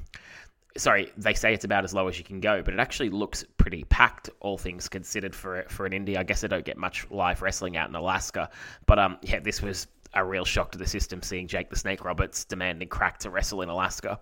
sorry, 0.77 1.11
they 1.17 1.33
say 1.33 1.53
it's 1.53 1.65
about 1.65 1.83
as 1.83 1.93
low 1.93 2.07
as 2.07 2.17
you 2.17 2.23
can 2.23 2.39
go, 2.39 2.61
but 2.61 2.73
it 2.73 2.79
actually 2.79 3.09
looks 3.09 3.43
pretty 3.57 3.83
packed, 3.85 4.29
all 4.39 4.57
things 4.57 4.87
considered 4.87 5.35
for 5.35 5.65
for 5.67 5.85
an 5.85 5.91
indie. 5.91 6.17
I 6.17 6.23
guess 6.23 6.43
I 6.43 6.47
don't 6.47 6.65
get 6.65 6.77
much 6.77 7.09
live 7.11 7.41
wrestling 7.41 7.77
out 7.77 7.89
in 7.89 7.95
Alaska, 7.95 8.49
but 8.85 8.99
um, 8.99 9.17
yeah, 9.21 9.39
this 9.39 9.61
was 9.61 9.87
a 10.13 10.23
real 10.23 10.45
shock 10.45 10.71
to 10.71 10.77
the 10.77 10.87
system 10.87 11.21
seeing 11.21 11.47
Jake 11.47 11.69
the 11.69 11.75
Snake 11.75 12.03
Roberts 12.03 12.43
demanding 12.45 12.87
crack 12.87 13.17
to 13.19 13.29
wrestle 13.29 13.61
in 13.61 13.69
Alaska. 13.69 14.19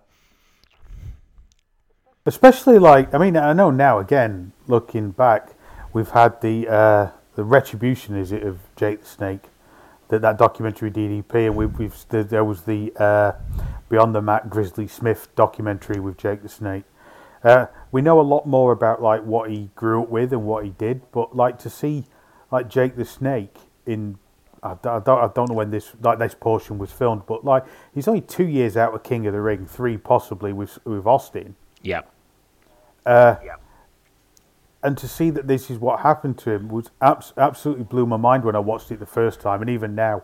Especially 2.26 2.78
like, 2.78 3.14
I 3.14 3.18
mean, 3.18 3.36
I 3.36 3.52
know 3.52 3.70
now 3.70 3.98
again, 3.98 4.52
looking 4.66 5.10
back, 5.10 5.54
we've 5.92 6.10
had 6.10 6.40
the 6.42 6.68
uh, 6.68 7.10
the 7.34 7.44
retribution, 7.44 8.16
is 8.16 8.32
it, 8.32 8.42
of 8.42 8.58
Jake 8.76 9.00
the 9.00 9.06
Snake 9.06 9.44
that 10.10 10.22
that 10.22 10.38
documentary 10.38 10.90
DDP, 10.90 11.46
and 11.46 11.56
we, 11.56 11.66
we've 11.66 11.96
there, 12.08 12.44
was 12.44 12.62
the 12.62 12.92
uh, 12.96 13.32
Beyond 13.88 14.14
the 14.14 14.22
Mat 14.22 14.50
Grizzly 14.50 14.86
Smith 14.86 15.28
documentary 15.34 16.00
with 16.00 16.16
Jake 16.16 16.42
the 16.42 16.48
Snake. 16.48 16.84
Uh, 17.42 17.66
we 17.90 18.02
know 18.02 18.20
a 18.20 18.22
lot 18.22 18.46
more 18.46 18.72
about 18.72 19.00
like 19.00 19.24
what 19.24 19.50
he 19.50 19.70
grew 19.74 20.02
up 20.02 20.10
with 20.10 20.32
and 20.32 20.44
what 20.44 20.64
he 20.64 20.70
did, 20.70 21.02
but 21.12 21.34
like 21.34 21.58
to 21.60 21.70
see 21.70 22.04
like 22.50 22.68
Jake 22.68 22.96
the 22.96 23.04
Snake 23.04 23.56
in 23.86 24.18
I, 24.62 24.74
don't 24.82 25.08
I 25.08 25.30
don't 25.34 25.48
know 25.48 25.54
when 25.54 25.70
this 25.70 25.92
like 26.02 26.18
this 26.18 26.34
portion 26.34 26.78
was 26.78 26.92
filmed, 26.92 27.22
but 27.26 27.44
like 27.44 27.64
he's 27.94 28.06
only 28.06 28.20
two 28.20 28.46
years 28.46 28.76
out 28.76 28.94
of 28.94 29.02
King 29.02 29.26
of 29.26 29.32
the 29.32 29.40
Ring, 29.40 29.66
three 29.66 29.96
possibly 29.96 30.52
with 30.52 30.78
with 30.84 31.06
Austin. 31.06 31.56
Yeah. 31.82 32.02
Uh, 33.06 33.36
and 34.82 34.96
to 34.98 35.08
see 35.08 35.30
that 35.30 35.46
this 35.46 35.70
is 35.70 35.78
what 35.78 36.00
happened 36.00 36.38
to 36.38 36.50
him 36.52 36.68
was 36.68 36.90
abs- 37.00 37.32
absolutely 37.36 37.84
blew 37.84 38.06
my 38.06 38.16
mind 38.16 38.44
when 38.44 38.56
I 38.56 38.60
watched 38.60 38.90
it 38.90 38.98
the 38.98 39.06
first 39.06 39.40
time, 39.40 39.60
and 39.60 39.70
even 39.70 39.94
now, 39.94 40.22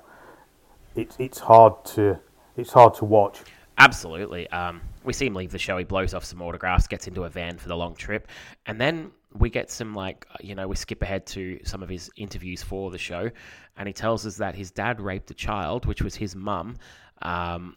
it's 0.95 1.17
it's 1.19 1.39
hard 1.39 1.85
to 1.87 2.19
it's 2.57 2.73
hard 2.73 2.95
to 2.95 3.05
watch. 3.05 3.41
Absolutely. 3.79 4.49
Um, 4.51 4.81
we 5.05 5.13
see 5.13 5.27
him 5.27 5.35
leave 5.35 5.53
the 5.53 5.59
show. 5.59 5.77
He 5.77 5.85
blows 5.85 6.15
off 6.15 6.25
some 6.25 6.41
autographs, 6.41 6.87
gets 6.87 7.07
into 7.07 7.25
a 7.25 7.29
van 7.29 7.59
for 7.59 7.69
the 7.69 7.77
long 7.77 7.95
trip, 7.95 8.29
and 8.65 8.81
then 8.81 9.11
we 9.35 9.51
get 9.51 9.71
some 9.71 9.95
like 9.95 10.27
you 10.41 10.55
know 10.55 10.67
we 10.67 10.77
skip 10.77 11.03
ahead 11.03 11.27
to 11.27 11.61
some 11.65 11.83
of 11.83 11.89
his 11.89 12.11
interviews 12.17 12.63
for 12.63 12.91
the 12.91 12.99
show, 12.99 13.31
and 13.77 13.87
he 13.87 13.93
tells 13.93 14.27
us 14.27 14.37
that 14.37 14.55
his 14.55 14.71
dad 14.71 15.01
raped 15.01 15.31
a 15.31 15.35
child, 15.35 15.85
which 15.85 16.01
was 16.01 16.15
his 16.15 16.35
mum, 16.35 16.77
um, 17.21 17.77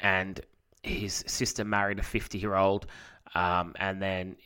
and 0.00 0.40
his 0.82 1.24
sister 1.26 1.64
married 1.64 1.98
a 1.98 2.02
fifty-year-old, 2.02 2.86
um, 3.34 3.74
and 3.78 4.02
then 4.02 4.36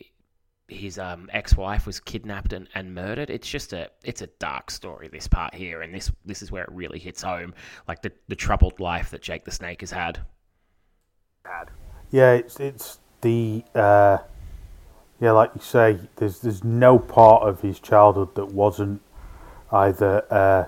his 0.69 0.99
um, 0.99 1.29
ex-wife 1.33 1.87
was 1.87 2.01
kidnapped 2.01 2.53
and, 2.53 2.69
and 2.75 2.95
murdered. 2.95 3.31
It's 3.31 3.49
just 3.49 3.73
a 3.73 3.91
it's 4.03 4.23
a 4.23 4.27
dark 4.39 4.71
story. 4.71 5.09
This 5.09 5.29
part 5.29 5.55
here, 5.55 5.83
and 5.83 5.95
this 5.95 6.11
this 6.25 6.43
is 6.43 6.51
where 6.51 6.65
it 6.65 6.71
really 6.73 6.99
hits 6.99 7.23
home, 7.23 7.55
like 7.87 8.03
the 8.03 8.13
the 8.29 8.37
troubled 8.37 8.81
life 8.81 9.11
that 9.11 9.23
Jake 9.23 9.45
the 9.45 9.51
Snake 9.51 9.81
has 9.81 9.91
had. 9.91 10.21
Yeah, 12.11 12.33
it's 12.33 12.59
it's 12.61 12.99
the 13.21 13.65
uh, 13.75 14.19
yeah, 15.21 15.33
like 15.33 15.51
you 15.55 15.61
say, 15.61 15.99
there's 16.17 16.41
there's 16.41 16.65
no 16.65 16.99
part 16.99 17.43
of 17.43 17.61
his 17.61 17.79
childhood 17.79 18.35
that 18.35 18.53
wasn't 18.53 19.01
either 19.71 20.25
uh, 20.31 20.67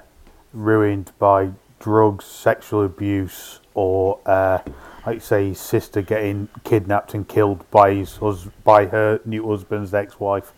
ruined 0.52 1.12
by 1.18 1.52
drugs, 1.78 2.24
sexual 2.24 2.84
abuse, 2.84 3.60
or 3.74 4.18
uh, 4.26 4.58
like 5.06 5.22
say, 5.22 5.48
his 5.48 5.60
sister 5.60 6.02
getting 6.02 6.48
kidnapped 6.64 7.14
and 7.14 7.28
killed 7.28 7.68
by 7.70 7.94
his 7.94 8.16
hus- 8.16 8.48
by 8.64 8.86
her 8.86 9.20
new 9.24 9.48
husband's 9.48 9.94
ex-wife, 9.94 10.52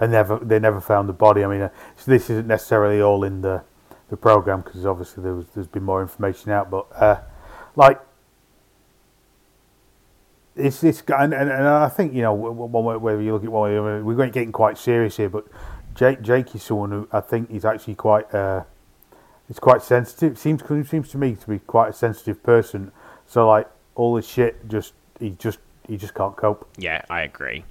and 0.00 0.12
never 0.12 0.38
they 0.38 0.58
never 0.58 0.80
found 0.80 1.08
the 1.08 1.12
body. 1.12 1.44
I 1.44 1.46
mean, 1.46 1.62
uh, 1.62 1.70
so 1.96 2.10
this 2.10 2.28
isn't 2.28 2.48
necessarily 2.48 3.00
all 3.00 3.22
in 3.24 3.42
the 3.42 3.62
the 4.10 4.16
program 4.16 4.60
because 4.60 4.84
obviously 4.84 5.22
there 5.22 5.34
was 5.34 5.46
there's 5.54 5.68
been 5.68 5.84
more 5.84 6.02
information 6.02 6.50
out, 6.50 6.68
but 6.68 6.86
uh, 6.94 7.20
like 7.76 8.00
it's 10.54 10.80
this 10.80 11.00
guy, 11.00 11.24
and, 11.24 11.32
and, 11.32 11.50
and 11.50 11.66
I 11.66 11.88
think 11.88 12.12
you 12.12 12.22
know 12.22 12.34
whether 12.34 13.22
you 13.22 13.32
look 13.32 13.44
at 13.44 13.50
one 13.50 13.72
way, 13.72 14.02
we're 14.02 14.26
getting 14.28 14.52
quite 14.52 14.76
serious 14.76 15.16
here. 15.16 15.28
But 15.28 15.46
Jake, 15.94 16.22
Jake 16.22 16.54
is 16.54 16.62
someone 16.62 16.90
who 16.90 17.08
I 17.12 17.20
think 17.20 17.50
is 17.50 17.64
actually 17.64 17.94
quite, 17.94 18.32
uh, 18.34 18.64
he's 19.48 19.58
quite 19.58 19.82
sensitive. 19.82 20.38
Seems 20.38 20.62
seems 20.88 21.10
to 21.10 21.18
me 21.18 21.36
to 21.36 21.46
be 21.48 21.58
quite 21.58 21.90
a 21.90 21.92
sensitive 21.92 22.42
person. 22.42 22.92
So 23.26 23.48
like 23.48 23.68
all 23.94 24.14
this 24.14 24.26
shit, 24.26 24.68
just 24.68 24.94
he 25.18 25.30
just 25.30 25.58
he 25.88 25.96
just 25.96 26.14
can't 26.14 26.36
cope. 26.36 26.68
Yeah, 26.78 27.02
I 27.10 27.22
agree. 27.22 27.64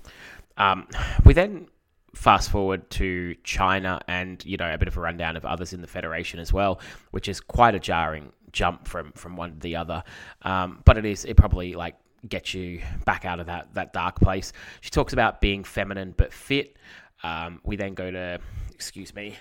Um, 0.57 0.87
we 1.25 1.33
then 1.33 1.67
fast 2.13 2.51
forward 2.51 2.89
to 2.89 3.35
Chyna 3.43 4.01
and 4.07 4.43
you 4.45 4.57
know 4.57 4.73
a 4.73 4.77
bit 4.77 4.87
of 4.87 4.97
a 4.97 4.99
rundown 4.99 5.37
of 5.37 5.45
others 5.45 5.73
in 5.73 5.81
the 5.81 5.87
federation 5.87 6.39
as 6.39 6.51
well, 6.53 6.79
which 7.11 7.27
is 7.27 7.39
quite 7.39 7.75
a 7.75 7.79
jarring 7.79 8.31
jump 8.51 8.87
from 8.87 9.11
from 9.13 9.35
one 9.35 9.53
to 9.53 9.59
the 9.59 9.75
other. 9.75 10.03
Um, 10.41 10.81
but 10.85 10.97
it 10.97 11.05
is 11.05 11.25
it 11.25 11.37
probably 11.37 11.73
like 11.73 11.95
gets 12.27 12.53
you 12.53 12.81
back 13.05 13.25
out 13.25 13.39
of 13.39 13.47
that 13.47 13.73
that 13.73 13.93
dark 13.93 14.19
place. 14.19 14.53
She 14.81 14.89
talks 14.89 15.13
about 15.13 15.41
being 15.41 15.63
feminine 15.63 16.13
but 16.15 16.33
fit. 16.33 16.77
Um, 17.23 17.61
we 17.63 17.75
then 17.75 17.93
go 17.93 18.09
to 18.11 18.39
excuse 18.71 19.13
me. 19.15 19.35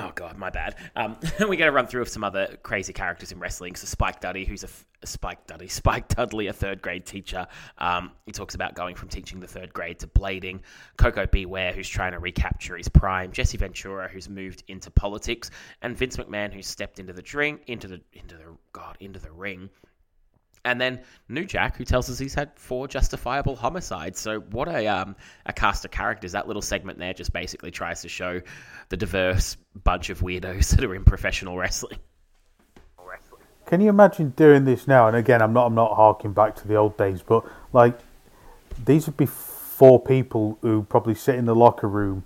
Oh 0.00 0.12
god, 0.14 0.38
my 0.38 0.48
bad. 0.48 0.76
Um, 0.94 1.16
we 1.48 1.56
get 1.56 1.64
to 1.64 1.72
run 1.72 1.88
through 1.88 2.02
of 2.02 2.08
some 2.08 2.22
other 2.22 2.56
crazy 2.62 2.92
characters 2.92 3.32
in 3.32 3.40
wrestling. 3.40 3.74
So 3.74 3.86
Spike 3.86 4.20
Dudley, 4.20 4.44
who's 4.44 4.62
a, 4.62 4.68
Spike 5.04 5.44
Dudley, 5.48 5.66
Spike 5.68 6.06
Dudley, 6.06 6.46
a 6.46 6.52
third 6.52 6.80
grade 6.80 7.04
teacher. 7.04 7.48
Um, 7.78 8.12
he 8.24 8.30
talks 8.30 8.54
about 8.54 8.74
going 8.74 8.94
from 8.94 9.08
teaching 9.08 9.40
the 9.40 9.48
third 9.48 9.72
grade 9.72 9.98
to 9.98 10.06
blading. 10.06 10.60
Koko 10.98 11.26
B. 11.26 11.46
Ware, 11.46 11.72
who's 11.72 11.88
trying 11.88 12.12
to 12.12 12.20
recapture 12.20 12.76
his 12.76 12.88
prime. 12.88 13.32
Jesse 13.32 13.58
Ventura, 13.58 14.08
who's 14.08 14.28
moved 14.28 14.62
into 14.68 14.88
politics, 14.90 15.50
and 15.82 15.96
Vince 15.96 16.16
McMahon, 16.16 16.52
who's 16.52 16.68
stepped 16.68 17.00
into 17.00 17.12
the 17.12 17.22
drink, 17.22 17.62
into 17.66 17.88
the 17.88 18.00
into 18.12 18.36
the 18.36 18.56
god, 18.72 18.96
into 19.00 19.18
the 19.18 19.32
ring. 19.32 19.68
And 20.64 20.80
then 20.80 21.00
New 21.28 21.44
Jack, 21.44 21.76
who 21.76 21.84
tells 21.84 22.10
us 22.10 22.18
he's 22.18 22.34
had 22.34 22.50
four 22.56 22.88
justifiable 22.88 23.56
homicides. 23.56 24.18
So 24.18 24.40
what 24.40 24.68
a 24.68 24.86
um, 24.86 25.16
a 25.46 25.52
cast 25.52 25.84
of 25.84 25.90
characters. 25.90 26.32
That 26.32 26.46
little 26.46 26.62
segment 26.62 26.98
there 26.98 27.14
just 27.14 27.32
basically 27.32 27.70
tries 27.70 28.02
to 28.02 28.08
show 28.08 28.40
the 28.88 28.96
diverse 28.96 29.56
bunch 29.84 30.10
of 30.10 30.20
weirdos 30.20 30.70
that 30.76 30.84
are 30.84 30.94
in 30.94 31.04
professional 31.04 31.56
wrestling. 31.56 31.98
Can 33.66 33.82
you 33.82 33.90
imagine 33.90 34.30
doing 34.30 34.64
this 34.64 34.88
now? 34.88 35.08
And 35.08 35.16
again, 35.16 35.42
I'm 35.42 35.52
not 35.52 35.66
I'm 35.66 35.74
not 35.74 35.94
harking 35.94 36.32
back 36.32 36.56
to 36.56 36.68
the 36.68 36.76
old 36.76 36.96
days, 36.96 37.20
but 37.20 37.44
like 37.74 37.98
these 38.84 39.06
would 39.06 39.16
be 39.16 39.26
four 39.26 40.00
people 40.02 40.58
who 40.62 40.84
probably 40.84 41.14
sit 41.14 41.34
in 41.34 41.44
the 41.44 41.54
locker 41.54 41.88
room 41.88 42.24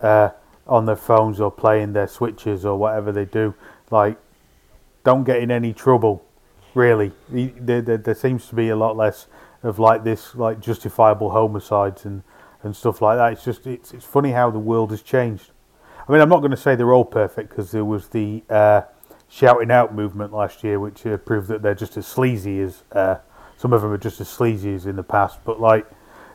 uh, 0.00 0.30
on 0.66 0.84
their 0.86 0.96
phones 0.96 1.40
or 1.40 1.50
playing 1.50 1.92
their 1.92 2.06
switches 2.06 2.64
or 2.64 2.76
whatever 2.76 3.12
they 3.12 3.24
do. 3.24 3.54
Like, 3.90 4.18
don't 5.04 5.24
get 5.24 5.38
in 5.38 5.50
any 5.50 5.72
trouble. 5.72 6.23
Really, 6.74 7.12
there, 7.28 7.82
there, 7.82 7.98
there 7.98 8.14
seems 8.14 8.48
to 8.48 8.54
be 8.54 8.68
a 8.68 8.76
lot 8.76 8.96
less 8.96 9.26
of 9.62 9.78
like 9.78 10.04
this, 10.04 10.34
like 10.34 10.60
justifiable 10.60 11.30
homicides 11.30 12.04
and, 12.04 12.22
and 12.62 12.74
stuff 12.74 13.00
like 13.00 13.16
that. 13.16 13.32
It's 13.32 13.44
just 13.44 13.66
it's 13.66 13.94
it's 13.94 14.04
funny 14.04 14.32
how 14.32 14.50
the 14.50 14.58
world 14.58 14.90
has 14.90 15.02
changed. 15.02 15.50
I 16.06 16.12
mean, 16.12 16.20
I'm 16.20 16.28
not 16.28 16.40
going 16.40 16.50
to 16.50 16.56
say 16.56 16.74
they're 16.74 16.92
all 16.92 17.04
perfect 17.04 17.48
because 17.48 17.70
there 17.70 17.84
was 17.84 18.08
the 18.08 18.42
uh, 18.50 18.82
shouting 19.28 19.70
out 19.70 19.94
movement 19.94 20.32
last 20.32 20.62
year, 20.62 20.78
which 20.78 21.06
uh, 21.06 21.16
proved 21.16 21.48
that 21.48 21.62
they're 21.62 21.74
just 21.74 21.96
as 21.96 22.06
sleazy 22.06 22.60
as 22.60 22.82
uh, 22.92 23.16
some 23.56 23.72
of 23.72 23.82
them 23.82 23.90
are 23.90 23.98
just 23.98 24.20
as 24.20 24.28
sleazy 24.28 24.74
as 24.74 24.86
in 24.86 24.96
the 24.96 25.02
past. 25.02 25.38
But 25.44 25.60
like, 25.60 25.86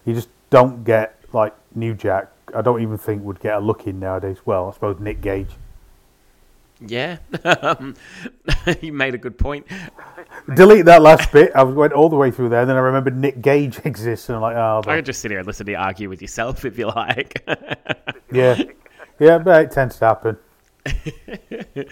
you 0.05 0.13
just 0.13 0.29
don't 0.49 0.83
get 0.83 1.19
like 1.33 1.55
New 1.75 1.93
Jack. 1.93 2.31
I 2.55 2.61
don't 2.61 2.81
even 2.81 2.97
think 2.97 3.23
would 3.23 3.39
get 3.39 3.55
a 3.55 3.59
look 3.59 3.85
in 3.85 3.99
nowadays. 3.99 4.37
Well, 4.45 4.69
I 4.69 4.73
suppose 4.73 4.99
Nick 4.99 5.21
Gage. 5.21 5.51
Yeah, 6.81 7.17
you 8.81 8.93
made 8.93 9.13
a 9.13 9.17
good 9.17 9.37
point. 9.37 9.67
Delete 10.55 10.85
that 10.85 11.01
last 11.01 11.31
bit. 11.31 11.51
I 11.55 11.63
went 11.63 11.93
all 11.93 12.09
the 12.09 12.15
way 12.15 12.31
through 12.31 12.49
there, 12.49 12.61
and 12.61 12.69
then 12.69 12.77
I 12.77 12.81
remembered 12.81 13.15
Nick 13.17 13.41
Gage 13.41 13.79
exists, 13.85 14.29
and 14.29 14.35
I'm 14.35 14.41
like, 14.41 14.55
oh, 14.55 14.81
I 14.87 14.97
could 14.97 15.05
just 15.05 15.21
sit 15.21 15.31
here 15.31 15.39
and 15.39 15.47
listen 15.47 15.65
to 15.65 15.71
you 15.73 15.77
argue 15.77 16.09
with 16.09 16.21
yourself 16.21 16.65
if 16.65 16.77
you 16.77 16.87
like. 16.87 17.43
yeah, 18.31 18.61
yeah, 19.19 19.37
but 19.37 19.65
it 19.65 19.71
tends 19.71 19.97
to 19.99 20.05
happen. 20.05 20.37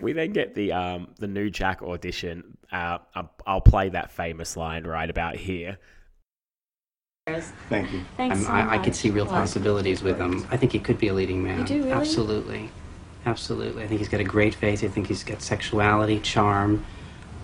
we 0.00 0.12
then 0.12 0.32
get 0.32 0.54
the 0.54 0.72
um, 0.72 1.08
the 1.18 1.26
new 1.26 1.50
Jack 1.50 1.82
audition. 1.82 2.56
Uh, 2.72 2.98
I'll, 3.14 3.30
I'll 3.46 3.60
play 3.60 3.88
that 3.90 4.10
famous 4.10 4.56
line 4.56 4.84
right 4.84 5.08
about 5.10 5.36
here. 5.36 5.78
Thank 7.68 7.92
you. 7.92 8.02
Thanks 8.16 8.36
I'm- 8.36 8.44
so 8.44 8.50
I, 8.50 8.74
I 8.76 8.78
could 8.78 8.94
see 8.94 9.10
real 9.10 9.26
What? 9.26 9.34
possibilities 9.34 10.02
with 10.02 10.18
him. 10.18 10.46
I 10.50 10.56
think 10.56 10.72
he 10.72 10.78
could 10.78 10.98
be 10.98 11.08
a 11.08 11.14
leading 11.14 11.42
man. 11.44 11.60
You 11.60 11.64
do, 11.64 11.78
really? 11.80 11.92
Absolutely. 11.92 12.70
Absolutely. 13.26 13.84
I 13.84 13.86
think 13.86 13.98
he's 14.00 14.08
got 14.08 14.20
a 14.20 14.24
great 14.24 14.54
face. 14.54 14.82
I 14.82 14.88
think 14.88 15.06
he's 15.06 15.22
got 15.22 15.42
sexuality, 15.42 16.18
charm. 16.20 16.84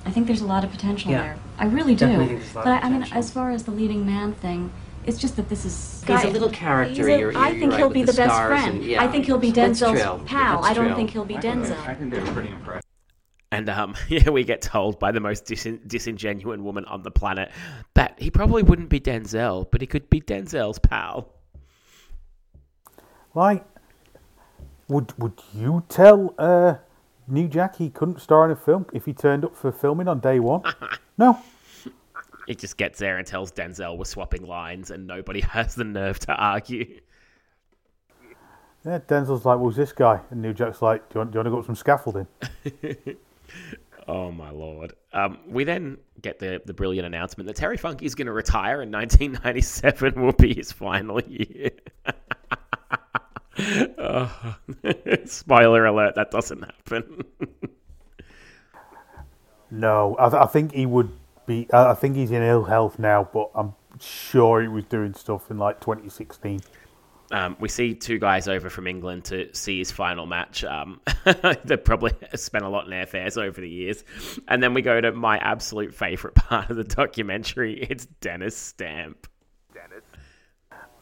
I 0.06 0.10
think 0.10 0.26
there's 0.28 0.40
a 0.40 0.46
lot 0.46 0.64
of 0.64 0.70
potential 0.70 1.10
Yeah. 1.10 1.22
there. 1.22 1.36
I 1.58 1.66
really 1.66 1.94
do. 1.94 2.06
Definitely 2.06 2.38
think 2.38 2.52
a 2.54 2.56
lot 2.58 2.64
but 2.64 2.78
of 2.78 2.84
I, 2.84 2.86
I 2.86 2.90
mean, 2.90 3.02
as 3.12 3.30
far 3.30 3.50
as 3.50 3.64
the 3.64 3.72
leading 3.72 4.06
man 4.06 4.32
thing, 4.34 4.72
it's 5.04 5.18
just 5.18 5.36
that 5.36 5.48
this 5.48 5.64
is. 5.64 6.02
He's 6.06 6.24
a 6.24 6.28
little 6.28 6.48
character. 6.50 6.94
he's 6.94 7.06
a- 7.06 7.18
You're- 7.18 7.34
I 7.36 7.50
you're 7.50 7.58
think 7.58 7.72
right 7.72 7.78
he'll 7.78 7.90
be 7.90 8.02
the 8.04 8.12
the, 8.12 8.16
best 8.18 8.42
friend. 8.46 8.76
and- 8.76 8.84
yeah, 8.84 9.02
I 9.02 9.08
think 9.08 9.24
he'll 9.26 9.38
be 9.38 9.52
Denzel's 9.52 10.22
pal. 10.28 10.64
I 10.64 10.72
don't 10.74 10.94
think 10.94 11.10
he'll 11.10 11.24
be 11.24 11.34
Denzel. 11.36 11.96
think 11.98 12.12
they're 12.12 12.32
pretty 12.32 12.50
impressed. 12.50 12.86
And 13.52 13.68
um, 13.68 13.94
yeah, 14.08 14.30
we 14.30 14.44
get 14.44 14.62
told 14.62 14.98
by 14.98 15.12
the 15.12 15.20
most 15.20 15.44
disin- 15.44 15.80
disingenuous 15.86 16.58
woman 16.60 16.84
on 16.86 17.02
the 17.02 17.10
planet 17.12 17.50
that 17.94 18.16
he 18.20 18.30
probably 18.30 18.62
wouldn't 18.62 18.88
be 18.88 19.00
Denzel, 19.00 19.70
but 19.70 19.80
he 19.80 19.86
could 19.86 20.08
be 20.10 20.20
Denzel's 20.20 20.78
pal. 20.78 21.28
Like, 23.34 23.64
would 24.88 25.12
would 25.18 25.40
you 25.54 25.84
tell 25.88 26.34
uh, 26.38 26.76
New 27.28 27.48
Jack 27.48 27.76
he 27.76 27.90
couldn't 27.90 28.20
star 28.20 28.44
in 28.44 28.50
a 28.50 28.56
film 28.56 28.86
if 28.92 29.04
he 29.04 29.12
turned 29.12 29.44
up 29.44 29.56
for 29.56 29.72
filming 29.72 30.08
on 30.08 30.20
day 30.20 30.38
one? 30.40 30.62
no. 31.18 31.38
He 32.46 32.54
just 32.54 32.76
gets 32.76 32.98
there 32.98 33.18
and 33.18 33.26
tells 33.26 33.50
Denzel 33.50 33.98
we're 33.98 34.04
swapping 34.04 34.46
lines, 34.46 34.90
and 34.90 35.06
nobody 35.06 35.40
has 35.52 35.74
the 35.74 35.84
nerve 35.84 36.18
to 36.20 36.34
argue. 36.34 37.00
Yeah, 38.84 39.00
Denzel's 39.00 39.44
like, 39.44 39.58
"Who's 39.58 39.74
this 39.74 39.92
guy?" 39.92 40.20
And 40.30 40.40
New 40.40 40.52
Jack's 40.52 40.80
like, 40.80 41.08
"Do 41.08 41.14
you 41.14 41.20
want, 41.20 41.32
do 41.32 41.36
you 41.36 41.40
want 41.40 41.46
to 41.46 41.50
go 41.50 41.58
up 41.58 41.66
some 41.66 41.74
scaffolding?" 41.74 42.26
Oh 44.08 44.30
my 44.30 44.50
lord. 44.50 44.92
Um, 45.12 45.38
we 45.48 45.64
then 45.64 45.98
get 46.22 46.38
the 46.38 46.62
the 46.64 46.72
brilliant 46.72 47.06
announcement 47.06 47.48
that 47.48 47.56
Terry 47.56 47.76
Funk 47.76 48.02
is 48.02 48.14
going 48.14 48.26
to 48.26 48.32
retire 48.32 48.82
in 48.82 48.90
1997 48.92 50.20
will 50.20 50.32
be 50.32 50.54
his 50.54 50.70
final 50.70 51.20
year. 51.22 51.70
Oh, 53.58 54.56
spoiler 55.24 55.86
alert, 55.86 56.14
that 56.16 56.30
doesn't 56.30 56.62
happen. 56.62 57.24
No, 59.70 60.16
I, 60.18 60.28
th- 60.28 60.42
I 60.42 60.46
think 60.46 60.72
he 60.72 60.86
would 60.86 61.10
be. 61.46 61.66
I 61.72 61.90
I 61.90 61.94
think 61.94 62.16
he's 62.16 62.30
in 62.30 62.42
ill 62.42 62.64
health 62.64 62.98
now, 62.98 63.28
but 63.32 63.50
I'm 63.54 63.74
sure 64.00 64.62
he 64.62 64.68
was 64.68 64.84
doing 64.84 65.14
stuff 65.14 65.50
in 65.50 65.58
like 65.58 65.80
2016. 65.80 66.60
Um, 67.32 67.56
we 67.58 67.68
see 67.68 67.92
two 67.92 68.18
guys 68.20 68.46
over 68.46 68.70
from 68.70 68.86
England 68.86 69.24
to 69.26 69.52
see 69.52 69.78
his 69.78 69.90
final 69.90 70.26
match. 70.26 70.62
Um, 70.62 71.00
they 71.64 71.76
probably 71.76 72.12
spent 72.36 72.64
a 72.64 72.68
lot 72.68 72.86
in 72.86 72.92
airfares 72.92 73.36
over 73.36 73.60
the 73.60 73.68
years. 73.68 74.04
And 74.46 74.62
then 74.62 74.74
we 74.74 74.82
go 74.82 75.00
to 75.00 75.10
my 75.10 75.38
absolute 75.38 75.92
favourite 75.92 76.36
part 76.36 76.70
of 76.70 76.76
the 76.76 76.84
documentary. 76.84 77.82
It's 77.90 78.06
Dennis 78.20 78.56
Stamp. 78.56 79.26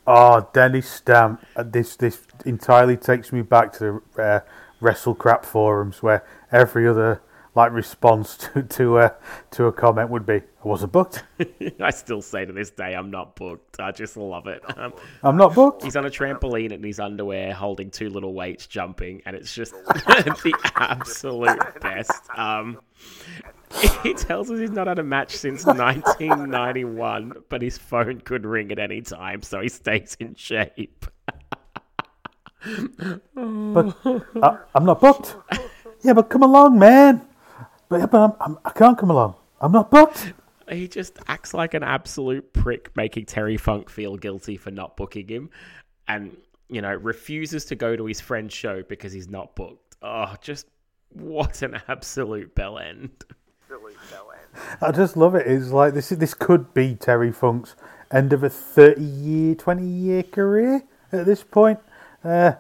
Oh, 0.06 0.48
Dennis 0.52 0.88
Stamp. 0.88 1.44
Uh, 1.56 1.62
This 1.62 1.96
this 1.96 2.22
entirely 2.44 2.96
takes 2.96 3.32
me 3.32 3.42
back 3.42 3.72
to 3.74 4.02
the 4.16 4.22
uh, 4.22 4.40
WrestleCrap 4.80 5.44
forums 5.44 6.02
where 6.02 6.24
every 6.52 6.86
other 6.86 7.22
like 7.54 7.72
response 7.72 8.36
to 8.54 8.62
to 8.62 8.98
a 8.98 9.14
to 9.52 9.66
a 9.66 9.72
comment 9.72 10.10
would 10.10 10.26
be, 10.26 10.34
"I 10.34 10.42
wasn't 10.62 10.92
booked. 10.92 11.24
I 11.80 11.90
still 11.90 12.22
say 12.22 12.44
to 12.44 12.52
this 12.52 12.70
day, 12.70 12.94
I'm 12.94 13.10
not 13.10 13.36
booked. 13.36 13.80
I 13.80 13.92
just 13.92 14.16
love 14.16 14.46
it. 14.46 14.62
Um, 14.78 14.92
I'm 15.22 15.36
not 15.36 15.54
booked." 15.54 15.84
He's 15.84 15.96
on 15.96 16.06
a 16.06 16.10
trampoline 16.10 16.72
in 16.72 16.82
his 16.82 17.00
underwear, 17.00 17.52
holding 17.52 17.90
two 17.90 18.10
little 18.10 18.34
weights, 18.34 18.66
jumping, 18.66 19.22
and 19.26 19.36
it's 19.36 19.54
just 19.54 19.72
the 19.72 20.72
absolute 20.76 21.80
best. 21.80 22.22
Um, 22.36 22.80
he 24.02 24.14
tells 24.14 24.50
us 24.50 24.60
he's 24.60 24.70
not 24.70 24.86
had 24.86 24.98
a 24.98 25.02
match 25.02 25.36
since 25.36 25.66
1991, 25.66 27.32
but 27.48 27.60
his 27.60 27.76
phone 27.76 28.20
could 28.20 28.46
ring 28.46 28.70
at 28.70 28.78
any 28.78 29.00
time, 29.00 29.42
so 29.42 29.60
he 29.60 29.68
stays 29.68 30.16
in 30.20 30.34
shape. 30.36 31.06
But 33.34 33.96
I, 34.42 34.58
I'm 34.74 34.84
not 34.84 35.00
booked. 35.00 35.36
Yeah, 36.02 36.12
but 36.12 36.30
come 36.30 36.42
along, 36.42 36.78
man. 36.78 37.26
But, 37.88 38.00
yeah, 38.00 38.06
but 38.06 38.18
I'm, 38.20 38.32
I'm, 38.40 38.58
I 38.64 38.70
can't 38.70 38.98
come 38.98 39.10
along. 39.10 39.34
I'm 39.60 39.72
not 39.72 39.90
booked. 39.90 40.32
He 40.70 40.88
just 40.88 41.18
acts 41.26 41.52
like 41.54 41.74
an 41.74 41.82
absolute 41.82 42.52
prick, 42.52 42.94
making 42.96 43.26
Terry 43.26 43.56
Funk 43.56 43.90
feel 43.90 44.16
guilty 44.16 44.56
for 44.56 44.70
not 44.70 44.96
booking 44.96 45.28
him, 45.28 45.50
and 46.08 46.36
you 46.68 46.80
know 46.80 46.94
refuses 46.94 47.66
to 47.66 47.74
go 47.74 47.94
to 47.96 48.06
his 48.06 48.20
friend's 48.20 48.54
show 48.54 48.82
because 48.82 49.12
he's 49.12 49.28
not 49.28 49.54
booked. 49.54 49.96
Oh, 50.00 50.34
just 50.40 50.66
what 51.10 51.60
an 51.62 51.80
absolute 51.88 52.54
bell 52.54 52.78
end! 52.78 53.10
I 54.80 54.92
just 54.92 55.16
love 55.16 55.34
it. 55.34 55.46
It's 55.46 55.70
like 55.70 55.94
this. 55.94 56.08
This 56.08 56.34
could 56.34 56.72
be 56.72 56.94
Terry 56.94 57.32
Funk's 57.32 57.76
end 58.10 58.32
of 58.32 58.42
a 58.42 58.48
thirty-year, 58.48 59.56
twenty-year 59.56 60.22
career 60.24 60.82
at 61.12 61.26
this 61.26 61.42
point. 61.42 61.78
Uh, 62.22 62.52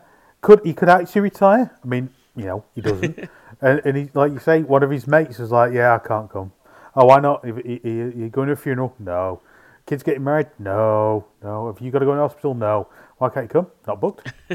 could 0.42 0.60
he 0.64 0.74
could 0.74 0.90
actually 0.90 1.22
retire? 1.22 1.74
I 1.82 1.86
mean, 1.86 2.10
you 2.36 2.44
know, 2.44 2.64
he 2.74 2.82
doesn't. 2.82 3.30
and, 3.64 3.80
and 3.84 3.96
he, 3.96 4.10
like 4.14 4.32
you 4.32 4.38
say, 4.38 4.62
one 4.62 4.82
of 4.82 4.90
his 4.90 5.06
mates 5.06 5.38
was 5.38 5.50
like, 5.50 5.72
"Yeah, 5.72 5.94
I 5.94 5.98
can't 6.06 6.30
come." 6.30 6.52
Oh, 6.94 7.06
why 7.06 7.18
not? 7.20 7.44
Are 7.44 7.48
you- 7.48 8.28
going 8.30 8.46
to 8.46 8.52
a 8.52 8.56
funeral? 8.56 8.94
No. 8.98 9.40
Kids 9.86 10.02
getting 10.02 10.22
married? 10.24 10.46
No. 10.58 11.26
No. 11.42 11.66
Have 11.66 11.80
you 11.84 11.90
got 11.90 11.98
to 11.98 12.04
go 12.06 12.14
the 12.14 12.20
hospital? 12.20 12.54
No. 12.54 12.88
Why 13.18 13.28
can't 13.30 13.44
you 13.44 13.48
come? 13.48 13.66
Not 13.86 14.00
booked. 14.00 14.32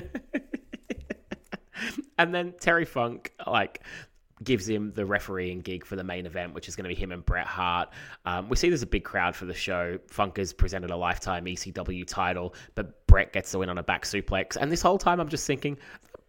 And 2.18 2.36
then 2.36 2.54
Terry 2.60 2.84
Funk 2.84 3.32
like 3.48 3.82
gives 4.44 4.68
him 4.68 4.92
the 4.94 5.06
refereeing 5.06 5.62
gig 5.62 5.86
for 5.86 5.96
the 5.96 6.04
main 6.04 6.26
event, 6.26 6.54
which 6.54 6.68
is 6.68 6.76
going 6.76 6.84
to 6.84 6.90
be 6.94 6.96
him 6.96 7.14
and 7.14 7.26
Bret 7.26 7.48
Hart. 7.48 7.90
Um, 8.26 8.50
we 8.50 8.58
see 8.58 8.68
there's 8.68 8.82
a 8.82 8.88
big 8.88 9.06
crowd 9.06 9.36
for 9.36 9.46
the 9.46 9.54
show. 9.54 9.98
Funk 10.08 10.36
has 10.36 10.52
presented 10.52 10.92
a 10.92 10.98
lifetime 10.98 11.46
ECW 11.46 12.06
title, 12.06 12.54
but 12.76 13.06
Bret 13.08 13.32
gets 13.32 13.54
the 13.54 13.60
win 13.60 13.70
on 13.70 13.78
a 13.78 13.84
back 13.84 14.04
suplex. 14.04 14.58
And 14.58 14.70
this 14.70 14.82
whole 14.82 14.98
time, 14.98 15.22
I'm 15.22 15.30
just 15.30 15.48
thinking, 15.48 15.78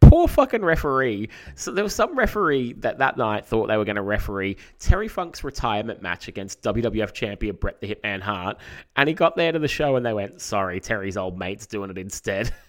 poor 0.01 0.27
fucking 0.29 0.63
referee. 0.63 1.29
So 1.55 1.73
there 1.73 1.85
was 1.85 1.95
some 1.95 2.17
referee 2.17 2.75
that 2.75 2.99
that 2.99 3.17
night 3.17 3.45
thought 3.45 3.69
they 3.69 3.77
were 3.77 3.85
going 3.85 3.97
to 3.97 4.03
referee 4.03 4.57
Terry 4.79 5.09
Funk's 5.09 5.45
retirement 5.45 6.03
match 6.03 6.29
against 6.29 6.63
WWF 6.63 7.13
champion 7.13 7.57
Bret 7.57 7.81
the 7.81 7.95
Hitman 7.95 8.21
Hart, 8.21 8.59
and 8.97 9.09
he 9.09 9.15
got 9.15 9.37
there 9.37 9.53
to 9.53 9.59
the 9.59 9.69
show 9.69 9.97
and 9.97 10.05
they 10.05 10.13
went, 10.13 10.41
"Sorry, 10.41 10.81
Terry's 10.81 11.17
old 11.17 11.39
mate's 11.39 11.67
doing 11.67 11.91
it 11.91 11.99
instead." 11.99 12.53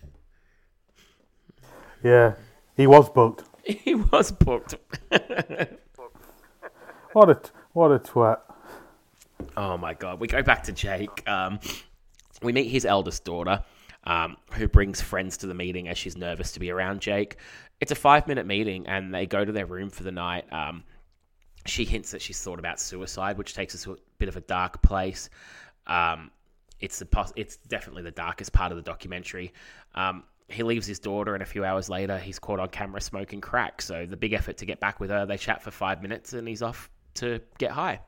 Yeah, 2.04 2.34
he 2.76 2.88
was 2.88 3.12
booked. 3.12 3.44
he 3.64 3.94
was 3.94 4.32
booked. 4.32 4.74
What 7.14 7.30
a 7.30 7.42
what 7.74 7.92
a 7.92 8.00
twat. 8.00 8.40
Oh 9.58 9.78
my 9.78 9.94
god. 9.94 10.20
We 10.20 10.28
go 10.28 10.42
back 10.42 10.64
to 10.64 10.72
Jake. 10.72 11.28
Um, 11.28 11.60
we 12.42 12.54
meet 12.54 12.70
his 12.70 12.86
eldest 12.86 13.26
daughter, 13.26 13.64
um, 14.04 14.38
who 14.54 14.68
brings 14.68 15.02
friends 15.02 15.38
to 15.38 15.48
the 15.48 15.54
meeting 15.54 15.88
as 15.88 15.98
she's 15.98 16.18
nervous 16.18 16.54
to 16.54 16.60
be 16.60 16.72
around 16.72 17.02
Jake. 17.02 17.38
It's 17.80 17.92
a 17.92 17.96
five 17.96 18.28
minute 18.28 18.46
meeting, 18.46 18.88
and 18.88 19.14
they 19.14 19.26
go 19.26 19.44
to 19.44 19.52
their 19.52 19.66
room 19.66 19.90
for 19.90 20.04
the 20.04 20.12
night. 20.12 20.52
Um, 20.52 20.84
she 21.66 21.86
hints 21.86 22.12
that 22.12 22.22
she's 22.22 22.42
thought 22.42 22.60
about 22.60 22.80
suicide, 22.80 23.38
which 23.38 23.54
takes 23.54 23.76
us 23.76 23.84
to 23.84 23.94
a 23.94 23.98
bit 24.18 24.30
of 24.30 24.38
a 24.38 24.42
dark 24.42 24.82
place. 24.82 25.30
Um, 25.88 26.32
it's 26.80 27.00
the 27.00 27.06
pos- 27.06 27.34
it's 27.36 27.58
definitely 27.58 28.04
the 28.04 28.12
darkest 28.12 28.54
part 28.54 28.72
of 28.72 28.76
the 28.76 28.82
documentary. 28.82 29.54
Um, 29.94 30.24
he 30.48 30.64
leaves 30.64 30.86
his 30.86 31.00
daughter, 31.00 31.34
and 31.34 31.42
a 31.42 31.46
few 31.46 31.64
hours 31.64 31.90
later, 31.90 32.18
he's 32.18 32.40
caught 32.40 32.60
on 32.60 32.70
camera 32.70 33.02
smoking 33.02 33.42
crack. 33.42 33.82
So 33.82 34.06
the 34.06 34.18
big 34.18 34.34
effort 34.34 34.58
to 34.58 34.66
get 34.66 34.80
back 34.80 35.00
with 35.00 35.10
her, 35.10 35.26
they 35.26 35.38
chat 35.38 35.62
for 35.62 35.72
five 35.72 36.02
minutes, 36.02 36.34
and 36.34 36.48
he's 36.48 36.62
off 36.62 36.90
to 37.16 37.40
get 37.58 37.72
high. 37.72 38.02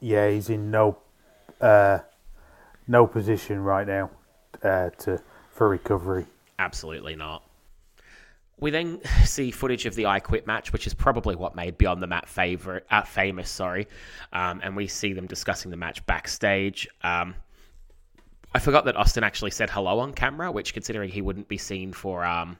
Yeah, 0.00 0.28
he's 0.28 0.50
in 0.50 0.70
no 0.70 0.98
uh, 1.60 2.00
no 2.86 3.06
position 3.06 3.60
right 3.60 3.86
now 3.86 4.10
uh, 4.62 4.90
to 4.90 5.22
for 5.50 5.68
recovery. 5.68 6.26
Absolutely 6.58 7.16
not. 7.16 7.42
We 8.58 8.70
then 8.70 9.00
see 9.24 9.50
footage 9.50 9.86
of 9.86 9.94
the 9.94 10.06
I 10.06 10.20
Quit 10.20 10.46
match, 10.46 10.72
which 10.72 10.86
is 10.86 10.94
probably 10.94 11.36
what 11.36 11.54
made 11.54 11.78
Beyond 11.78 12.02
the 12.02 12.06
Mat 12.06 12.28
favorite, 12.28 12.86
uh, 12.90 13.02
famous. 13.02 13.50
Sorry, 13.50 13.86
um, 14.32 14.60
and 14.62 14.76
we 14.76 14.86
see 14.86 15.12
them 15.12 15.26
discussing 15.26 15.70
the 15.70 15.76
match 15.76 16.04
backstage. 16.06 16.88
Um, 17.02 17.34
I 18.54 18.60
forgot 18.60 18.84
that 18.84 18.96
Austin 18.96 19.24
actually 19.24 19.50
said 19.50 19.68
hello 19.68 19.98
on 19.98 20.12
camera, 20.12 20.52
which, 20.52 20.74
considering 20.74 21.10
he 21.10 21.22
wouldn't 21.22 21.48
be 21.48 21.58
seen 21.58 21.92
for 21.92 22.24
um, 22.24 22.56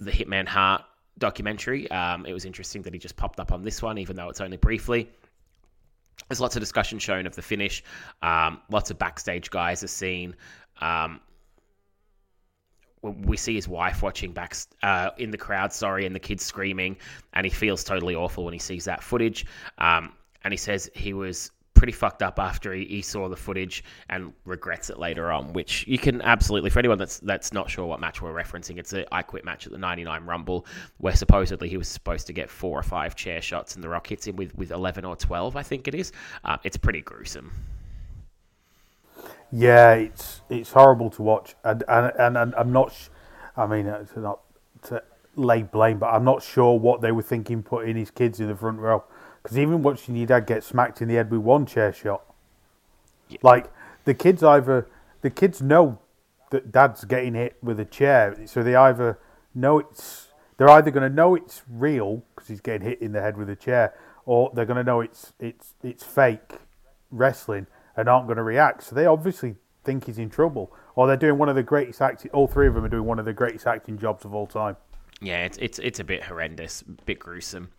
the 0.00 0.10
Hitman 0.10 0.48
Hart 0.48 0.82
documentary, 1.18 1.90
um, 1.90 2.24
it 2.26 2.32
was 2.32 2.44
interesting 2.44 2.82
that 2.82 2.94
he 2.94 2.98
just 2.98 3.16
popped 3.16 3.38
up 3.38 3.52
on 3.52 3.62
this 3.62 3.82
one, 3.82 3.98
even 3.98 4.16
though 4.16 4.30
it's 4.30 4.40
only 4.40 4.56
briefly. 4.56 5.10
There's 6.28 6.40
lots 6.40 6.56
of 6.56 6.60
discussion 6.60 6.98
shown 6.98 7.26
of 7.26 7.34
the 7.34 7.42
finish. 7.42 7.82
Um, 8.22 8.60
lots 8.70 8.90
of 8.90 8.98
backstage 8.98 9.50
guys 9.50 9.82
are 9.84 9.88
seen. 9.88 10.34
Um, 10.80 11.20
we 13.02 13.36
see 13.36 13.54
his 13.54 13.68
wife 13.68 14.02
watching 14.02 14.32
back 14.32 14.56
uh, 14.82 15.10
in 15.18 15.30
the 15.30 15.36
crowd, 15.36 15.72
sorry, 15.72 16.06
and 16.06 16.14
the 16.14 16.20
kids 16.20 16.42
screaming, 16.42 16.96
and 17.34 17.44
he 17.44 17.50
feels 17.50 17.84
totally 17.84 18.14
awful 18.14 18.44
when 18.44 18.54
he 18.54 18.58
sees 18.58 18.84
that 18.86 19.02
footage. 19.02 19.44
Um, 19.78 20.12
and 20.42 20.52
he 20.52 20.56
says 20.56 20.90
he 20.94 21.12
was 21.12 21.50
pretty 21.84 21.92
fucked 21.92 22.22
up 22.22 22.38
after 22.38 22.72
he, 22.72 22.86
he 22.86 23.02
saw 23.02 23.28
the 23.28 23.36
footage 23.36 23.84
and 24.08 24.32
regrets 24.46 24.88
it 24.88 24.98
later 24.98 25.30
on. 25.30 25.52
Which 25.52 25.86
you 25.86 25.98
can 25.98 26.22
absolutely, 26.22 26.70
for 26.70 26.78
anyone 26.78 26.96
that's 26.96 27.18
that's 27.18 27.52
not 27.52 27.68
sure 27.68 27.84
what 27.84 28.00
match 28.00 28.22
we're 28.22 28.32
referencing, 28.32 28.78
it's 28.78 28.94
a 28.94 29.04
I 29.14 29.20
Quit 29.20 29.44
match 29.44 29.66
at 29.66 29.72
the 29.72 29.76
'99 29.76 30.24
Rumble, 30.24 30.64
where 30.96 31.14
supposedly 31.14 31.68
he 31.68 31.76
was 31.76 31.86
supposed 31.86 32.26
to 32.28 32.32
get 32.32 32.48
four 32.48 32.78
or 32.78 32.82
five 32.82 33.14
chair 33.14 33.42
shots, 33.42 33.74
and 33.74 33.84
The 33.84 33.90
Rock 33.90 34.06
hits 34.06 34.26
him 34.26 34.36
with 34.36 34.56
with 34.56 34.70
11 34.70 35.04
or 35.04 35.14
12, 35.14 35.56
I 35.56 35.62
think 35.62 35.86
it 35.86 35.94
is. 35.94 36.10
Uh, 36.42 36.56
it's 36.64 36.78
pretty 36.78 37.02
gruesome. 37.02 37.52
Yeah, 39.52 39.92
it's 39.92 40.40
it's 40.48 40.72
horrible 40.72 41.10
to 41.10 41.22
watch, 41.22 41.54
and 41.64 41.84
and, 41.86 42.12
and, 42.18 42.38
and 42.38 42.54
I'm 42.54 42.72
not. 42.72 42.94
Sh- 42.94 43.08
I 43.58 43.66
mean, 43.66 43.84
it's 43.88 44.16
not 44.16 44.40
to 44.84 45.02
lay 45.36 45.64
blame, 45.64 45.98
but 45.98 46.14
I'm 46.14 46.24
not 46.24 46.42
sure 46.42 46.78
what 46.78 47.02
they 47.02 47.12
were 47.12 47.20
thinking 47.20 47.62
putting 47.62 47.94
his 47.94 48.10
kids 48.10 48.40
in 48.40 48.48
the 48.48 48.56
front 48.56 48.78
row. 48.78 49.04
Because 49.44 49.58
even 49.58 49.82
watching 49.82 50.16
your 50.16 50.26
dad 50.26 50.46
get 50.46 50.64
smacked 50.64 51.02
in 51.02 51.08
the 51.08 51.14
head 51.14 51.30
with 51.30 51.40
one 51.40 51.66
chair 51.66 51.92
shot, 51.92 52.24
like 53.42 53.70
the 54.06 54.14
kids 54.14 54.42
either 54.42 54.88
the 55.20 55.28
kids 55.28 55.60
know 55.60 55.98
that 56.50 56.72
dad's 56.72 57.04
getting 57.04 57.34
hit 57.34 57.58
with 57.62 57.78
a 57.78 57.84
chair, 57.84 58.36
so 58.46 58.62
they 58.62 58.74
either 58.74 59.18
know 59.54 59.78
it's 59.78 60.28
they're 60.56 60.70
either 60.70 60.90
going 60.90 61.08
to 61.08 61.14
know 61.14 61.34
it's 61.34 61.62
real 61.68 62.22
because 62.34 62.48
he's 62.48 62.62
getting 62.62 62.88
hit 62.88 63.02
in 63.02 63.12
the 63.12 63.20
head 63.20 63.36
with 63.36 63.50
a 63.50 63.56
chair, 63.56 63.94
or 64.24 64.50
they're 64.54 64.64
going 64.64 64.78
to 64.78 64.84
know 64.84 65.00
it's 65.00 65.34
it's 65.38 65.74
it's 65.82 66.02
fake 66.02 66.58
wrestling 67.10 67.66
and 67.96 68.08
aren't 68.08 68.26
going 68.26 68.38
to 68.38 68.42
react. 68.42 68.82
So 68.82 68.94
they 68.94 69.04
obviously 69.04 69.56
think 69.84 70.06
he's 70.06 70.18
in 70.18 70.30
trouble, 70.30 70.72
or 70.94 71.06
they're 71.06 71.18
doing 71.18 71.36
one 71.36 71.50
of 71.50 71.54
the 71.54 71.62
greatest 71.62 72.00
acting. 72.00 72.30
All 72.30 72.46
three 72.46 72.66
of 72.66 72.74
them 72.74 72.84
are 72.84 72.88
doing 72.88 73.04
one 73.04 73.18
of 73.18 73.26
the 73.26 73.34
greatest 73.34 73.66
acting 73.66 73.98
jobs 73.98 74.24
of 74.24 74.34
all 74.34 74.46
time. 74.46 74.78
Yeah, 75.20 75.44
it's 75.44 75.58
it's 75.58 75.78
it's 75.80 76.00
a 76.00 76.04
bit 76.04 76.24
horrendous, 76.24 76.82
a 76.82 77.04
bit 77.04 77.18
gruesome. 77.18 77.70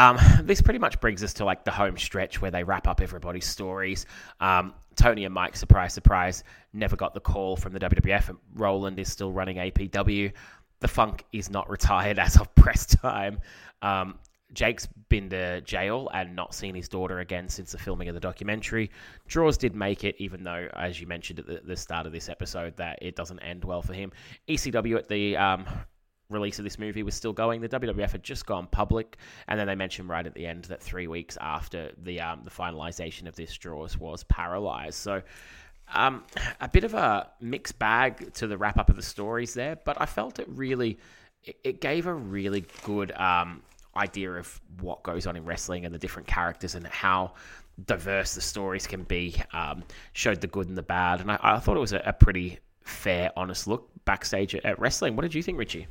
Um, 0.00 0.18
this 0.44 0.62
pretty 0.62 0.78
much 0.78 0.98
brings 0.98 1.22
us 1.22 1.34
to 1.34 1.44
like 1.44 1.62
the 1.62 1.70
home 1.70 1.98
stretch 1.98 2.40
where 2.40 2.50
they 2.50 2.64
wrap 2.64 2.88
up 2.88 3.02
everybody's 3.02 3.44
stories. 3.44 4.06
Um, 4.40 4.72
Tony 4.96 5.26
and 5.26 5.34
Mike, 5.34 5.54
surprise, 5.56 5.92
surprise, 5.92 6.42
never 6.72 6.96
got 6.96 7.12
the 7.12 7.20
call 7.20 7.54
from 7.54 7.74
the 7.74 7.80
WWF. 7.80 8.34
Roland 8.54 8.98
is 8.98 9.12
still 9.12 9.30
running 9.30 9.58
APW. 9.58 10.32
the 10.80 10.88
Funk 10.88 11.26
is 11.34 11.50
not 11.50 11.68
retired 11.68 12.18
as 12.18 12.40
of 12.40 12.54
press 12.54 12.86
time. 12.86 13.40
Um, 13.82 14.18
Jake's 14.54 14.88
been 15.10 15.28
to 15.30 15.60
jail 15.60 16.08
and 16.14 16.34
not 16.34 16.54
seen 16.54 16.74
his 16.74 16.88
daughter 16.88 17.20
again 17.20 17.50
since 17.50 17.72
the 17.72 17.78
filming 17.78 18.08
of 18.08 18.14
the 18.14 18.20
documentary. 18.20 18.90
Droz 19.28 19.58
did 19.58 19.74
make 19.74 20.02
it, 20.02 20.16
even 20.18 20.42
though, 20.42 20.66
as 20.76 20.98
you 20.98 21.06
mentioned 21.06 21.40
at 21.40 21.46
the, 21.46 21.60
the 21.62 21.76
start 21.76 22.06
of 22.06 22.12
this 22.12 22.30
episode, 22.30 22.74
that 22.78 22.98
it 23.02 23.16
doesn't 23.16 23.38
end 23.40 23.64
well 23.64 23.82
for 23.82 23.92
him. 23.92 24.12
ECW 24.48 24.96
at 24.96 25.08
the 25.08 25.36
um, 25.36 25.66
release 26.30 26.58
of 26.58 26.64
this 26.64 26.78
movie 26.78 27.02
was 27.02 27.14
still 27.14 27.32
going. 27.32 27.60
The 27.60 27.68
WWF 27.68 28.12
had 28.12 28.22
just 28.22 28.46
gone 28.46 28.66
public, 28.66 29.16
and 29.48 29.58
then 29.58 29.66
they 29.66 29.74
mentioned 29.74 30.08
right 30.08 30.26
at 30.26 30.34
the 30.34 30.46
end 30.46 30.64
that 30.64 30.82
three 30.82 31.06
weeks 31.06 31.36
after 31.40 31.92
the 32.02 32.20
um, 32.20 32.42
the 32.44 32.50
finalization 32.50 33.26
of 33.26 33.36
this 33.36 33.56
Droz 33.56 33.98
was 33.98 34.24
paralyzed. 34.24 34.94
So. 34.94 35.22
Um, 35.92 36.22
a 36.60 36.68
bit 36.68 36.84
of 36.84 36.94
a 36.94 37.28
mixed 37.40 37.76
bag 37.80 38.32
to 38.34 38.46
the 38.46 38.56
wrap 38.56 38.78
up 38.78 38.90
of 38.90 38.94
the 38.94 39.02
stories 39.02 39.54
there, 39.54 39.76
but 39.84 40.00
I 40.00 40.06
felt 40.06 40.38
it 40.38 40.46
really, 40.48 41.00
it, 41.42 41.56
it 41.64 41.80
gave 41.80 42.06
a 42.06 42.14
really 42.14 42.64
good 42.84 43.10
um, 43.10 43.64
idea 43.96 44.30
of 44.30 44.60
what 44.80 45.02
goes 45.02 45.26
on 45.26 45.36
in 45.36 45.44
wrestling 45.44 45.84
and 45.84 45.92
the 45.92 45.98
different 45.98 46.28
characters 46.28 46.76
and 46.76 46.86
how 46.86 47.32
diverse 47.86 48.34
the 48.34 48.40
stories 48.40 48.86
can 48.86 49.02
be. 49.04 49.34
Um, 49.52 49.82
showed 50.12 50.40
the 50.40 50.46
good 50.46 50.68
and 50.68 50.76
the 50.76 50.82
bad, 50.82 51.20
and 51.20 51.30
I, 51.30 51.38
I 51.42 51.58
thought 51.58 51.76
it 51.76 51.80
was 51.80 51.92
a, 51.92 52.02
a, 52.04 52.12
pretty 52.12 52.58
fair, 52.82 53.32
honest 53.36 53.66
look 53.66 53.90
backstage 54.04 54.54
at, 54.54 54.64
at, 54.64 54.78
wrestling. 54.78 55.16
What 55.16 55.22
did 55.22 55.34
you 55.34 55.42
think, 55.42 55.58
Richie? 55.58 55.86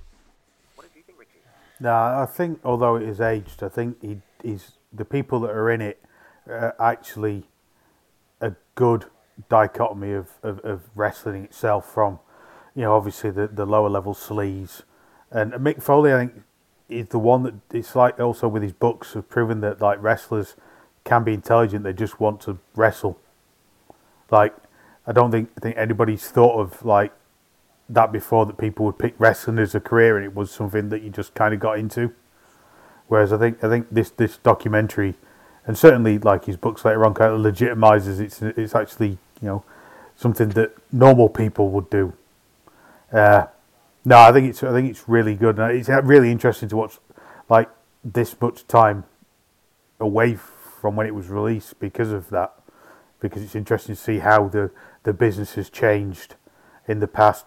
No, 1.79 1.93
I 1.93 2.25
think 2.25 2.59
although 2.63 2.95
it 2.95 3.03
is 3.03 3.21
aged, 3.21 3.63
I 3.63 3.69
think 3.69 4.01
he, 4.01 4.21
he's 4.43 4.73
the 4.91 5.05
people 5.05 5.39
that 5.41 5.51
are 5.51 5.71
in 5.71 5.81
it 5.81 6.01
are 6.47 6.75
actually 6.79 7.45
a 8.41 8.53
good 8.75 9.05
dichotomy 9.47 10.11
of, 10.11 10.31
of, 10.43 10.59
of 10.59 10.89
wrestling 10.95 11.45
itself 11.45 11.91
from, 11.91 12.19
you 12.75 12.83
know, 12.83 12.93
obviously 12.95 13.31
the, 13.31 13.47
the 13.47 13.65
lower 13.65 13.89
level 13.89 14.13
sleaze. 14.13 14.81
And 15.31 15.53
Mick 15.53 15.81
Foley, 15.81 16.13
I 16.13 16.17
think, 16.17 16.43
is 16.89 17.07
the 17.07 17.19
one 17.19 17.43
that 17.43 17.53
it's 17.71 17.95
like 17.95 18.19
also 18.19 18.47
with 18.47 18.63
his 18.63 18.73
books 18.73 19.13
have 19.13 19.29
proven 19.29 19.61
that 19.61 19.79
like 19.79 20.01
wrestlers 20.01 20.55
can 21.03 21.23
be 21.23 21.33
intelligent. 21.33 21.83
They 21.83 21.93
just 21.93 22.19
want 22.19 22.41
to 22.41 22.57
wrestle. 22.75 23.19
Like 24.31 24.55
I 25.05 25.11
don't 25.11 25.31
think 25.31 25.51
I 25.55 25.59
think 25.59 25.77
anybody's 25.77 26.27
thought 26.29 26.59
of 26.59 26.83
like 26.83 27.13
that 27.89 28.11
before 28.11 28.45
that 28.45 28.57
people 28.57 28.85
would 28.85 28.99
pick 28.99 29.15
wrestling 29.17 29.57
as 29.57 29.73
a 29.73 29.79
career 29.79 30.15
and 30.15 30.25
it 30.25 30.35
was 30.35 30.51
something 30.51 30.89
that 30.89 31.01
you 31.01 31.09
just 31.09 31.33
kind 31.33 31.53
of 31.53 31.59
got 31.59 31.79
into. 31.79 32.13
Whereas 33.07 33.33
I 33.33 33.37
think 33.37 33.63
I 33.63 33.69
think 33.69 33.87
this 33.91 34.11
this 34.11 34.37
documentary 34.37 35.15
and 35.65 35.77
certainly 35.77 36.19
like 36.19 36.45
his 36.45 36.57
books 36.57 36.85
later 36.85 37.05
on 37.05 37.13
kind 37.13 37.33
of 37.33 37.41
legitimizes 37.41 38.19
it's 38.19 38.41
it's 38.41 38.75
actually 38.75 39.17
you 39.41 39.47
know 39.47 39.63
something 40.15 40.49
that 40.49 40.75
normal 40.91 41.29
people 41.29 41.69
would 41.69 41.89
do. 41.89 42.13
Uh, 43.11 43.47
no, 44.05 44.19
I 44.19 44.31
think 44.31 44.49
it's 44.49 44.61
I 44.61 44.71
think 44.71 44.89
it's 44.89 45.07
really 45.07 45.35
good. 45.35 45.57
And 45.57 45.71
it's 45.71 45.89
really 45.89 46.31
interesting 46.31 46.69
to 46.69 46.75
watch 46.75 46.99
like 47.49 47.69
this 48.03 48.39
much 48.39 48.67
time 48.67 49.05
away 49.99 50.35
from 50.35 50.95
when 50.95 51.07
it 51.07 51.15
was 51.15 51.29
released 51.29 51.79
because 51.79 52.11
of 52.11 52.29
that. 52.29 52.53
Because 53.19 53.41
it's 53.41 53.55
interesting 53.55 53.95
to 53.95 54.01
see 54.01 54.19
how 54.19 54.47
the 54.47 54.71
the 55.03 55.13
business 55.13 55.55
has 55.55 55.69
changed 55.69 56.35
in 56.87 56.99
the 56.99 57.07
past 57.07 57.45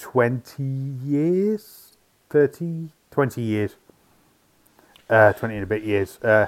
20 0.00 0.62
years? 0.62 1.96
30 2.30 2.90
20 3.10 3.42
years. 3.42 3.76
Uh, 5.08 5.32
20 5.32 5.54
and 5.54 5.64
a 5.64 5.66
bit 5.66 5.82
years. 5.82 6.18
Uh, 6.22 6.46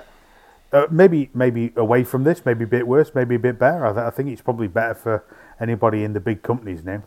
uh, 0.72 0.86
maybe 0.90 1.28
maybe 1.34 1.72
away 1.76 2.02
from 2.02 2.24
this 2.24 2.46
maybe 2.46 2.64
a 2.64 2.66
bit 2.66 2.86
worse 2.86 3.14
maybe 3.14 3.34
a 3.34 3.38
bit 3.38 3.58
better. 3.58 3.84
I, 3.84 3.92
th- 3.92 4.04
I 4.04 4.10
think 4.10 4.30
it's 4.30 4.40
probably 4.40 4.68
better 4.68 4.94
for 4.94 5.24
anybody 5.60 6.04
in 6.04 6.12
the 6.12 6.20
big 6.20 6.42
companies 6.42 6.82
now. 6.84 7.02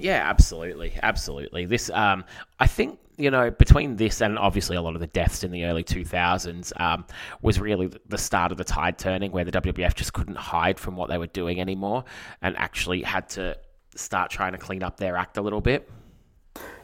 Yeah, 0.00 0.28
absolutely, 0.28 0.98
absolutely. 1.02 1.66
This, 1.66 1.90
um, 1.90 2.24
I 2.58 2.66
think, 2.66 2.98
you 3.18 3.30
know, 3.30 3.50
between 3.50 3.96
this 3.96 4.22
and 4.22 4.38
obviously 4.38 4.76
a 4.76 4.82
lot 4.82 4.94
of 4.94 5.00
the 5.00 5.06
deaths 5.08 5.44
in 5.44 5.50
the 5.50 5.66
early 5.66 5.84
2000s 5.84 6.72
um, 6.80 7.04
was 7.42 7.60
really 7.60 7.92
the 8.08 8.16
start 8.16 8.50
of 8.50 8.56
the 8.56 8.64
tide 8.64 8.96
turning, 8.98 9.30
where 9.30 9.44
the 9.44 9.52
WWF 9.52 9.94
just 9.94 10.14
couldn't 10.14 10.36
hide 10.36 10.78
from 10.78 10.96
what 10.96 11.10
they 11.10 11.18
were 11.18 11.26
doing 11.26 11.60
anymore, 11.60 12.04
and 12.40 12.56
actually 12.56 13.02
had 13.02 13.28
to 13.30 13.56
start 13.94 14.30
trying 14.30 14.52
to 14.52 14.58
clean 14.58 14.82
up 14.82 14.96
their 14.96 15.16
act 15.16 15.36
a 15.36 15.42
little 15.42 15.60
bit. 15.60 15.90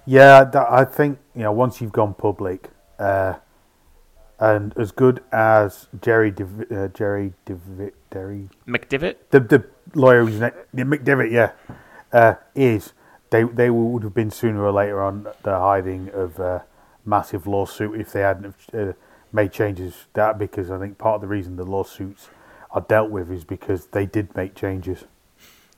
Yeah, 0.05 0.51
I 0.71 0.85
think 0.85 1.19
you 1.35 1.43
know 1.43 1.53
once 1.53 1.81
you've 1.81 1.93
gone 1.93 2.15
public, 2.15 2.71
uh, 2.99 3.35
and 4.39 4.77
as 4.79 4.93
good 4.93 5.23
as 5.33 5.89
Jerry 6.01 6.31
Div- 6.31 6.71
uh, 6.71 6.89
Jerry 6.89 7.33
Div- 7.45 7.93
Jerry 8.13 8.49
McDevitt, 8.67 9.17
the 9.31 9.41
the 9.41 9.65
lawyer 9.95 10.25
who's 10.25 10.41
ne- 10.41 10.85
McDevitt, 10.85 11.33
yeah, 11.33 11.53
uh, 12.13 12.35
is 12.55 12.93
they 13.31 13.43
they 13.43 13.69
would 13.71 14.05
have 14.05 14.15
been 14.15 14.31
sooner 14.31 14.65
or 14.65 14.73
later 14.73 15.03
on 15.03 15.27
the 15.43 15.59
hiding 15.59 16.11
of 16.11 16.39
a 16.39 16.65
massive 17.05 17.47
lawsuit 17.47 18.01
if 18.01 18.13
they 18.13 18.21
hadn't 18.21 18.55
uh, 18.73 18.93
made 19.33 19.53
changes. 19.53 20.07
That 20.13 20.39
because 20.39 20.71
I 20.71 20.79
think 20.79 20.99
part 20.99 21.17
of 21.17 21.21
the 21.23 21.27
reason 21.29 21.57
the 21.57 21.65
lawsuits 21.65 22.29
are 22.71 22.81
dealt 22.83 23.11
with 23.11 23.31
is 23.31 23.45
because 23.45 23.87
they 23.87 24.07
did 24.07 24.37
make 24.37 24.55
changes. 24.55 25.05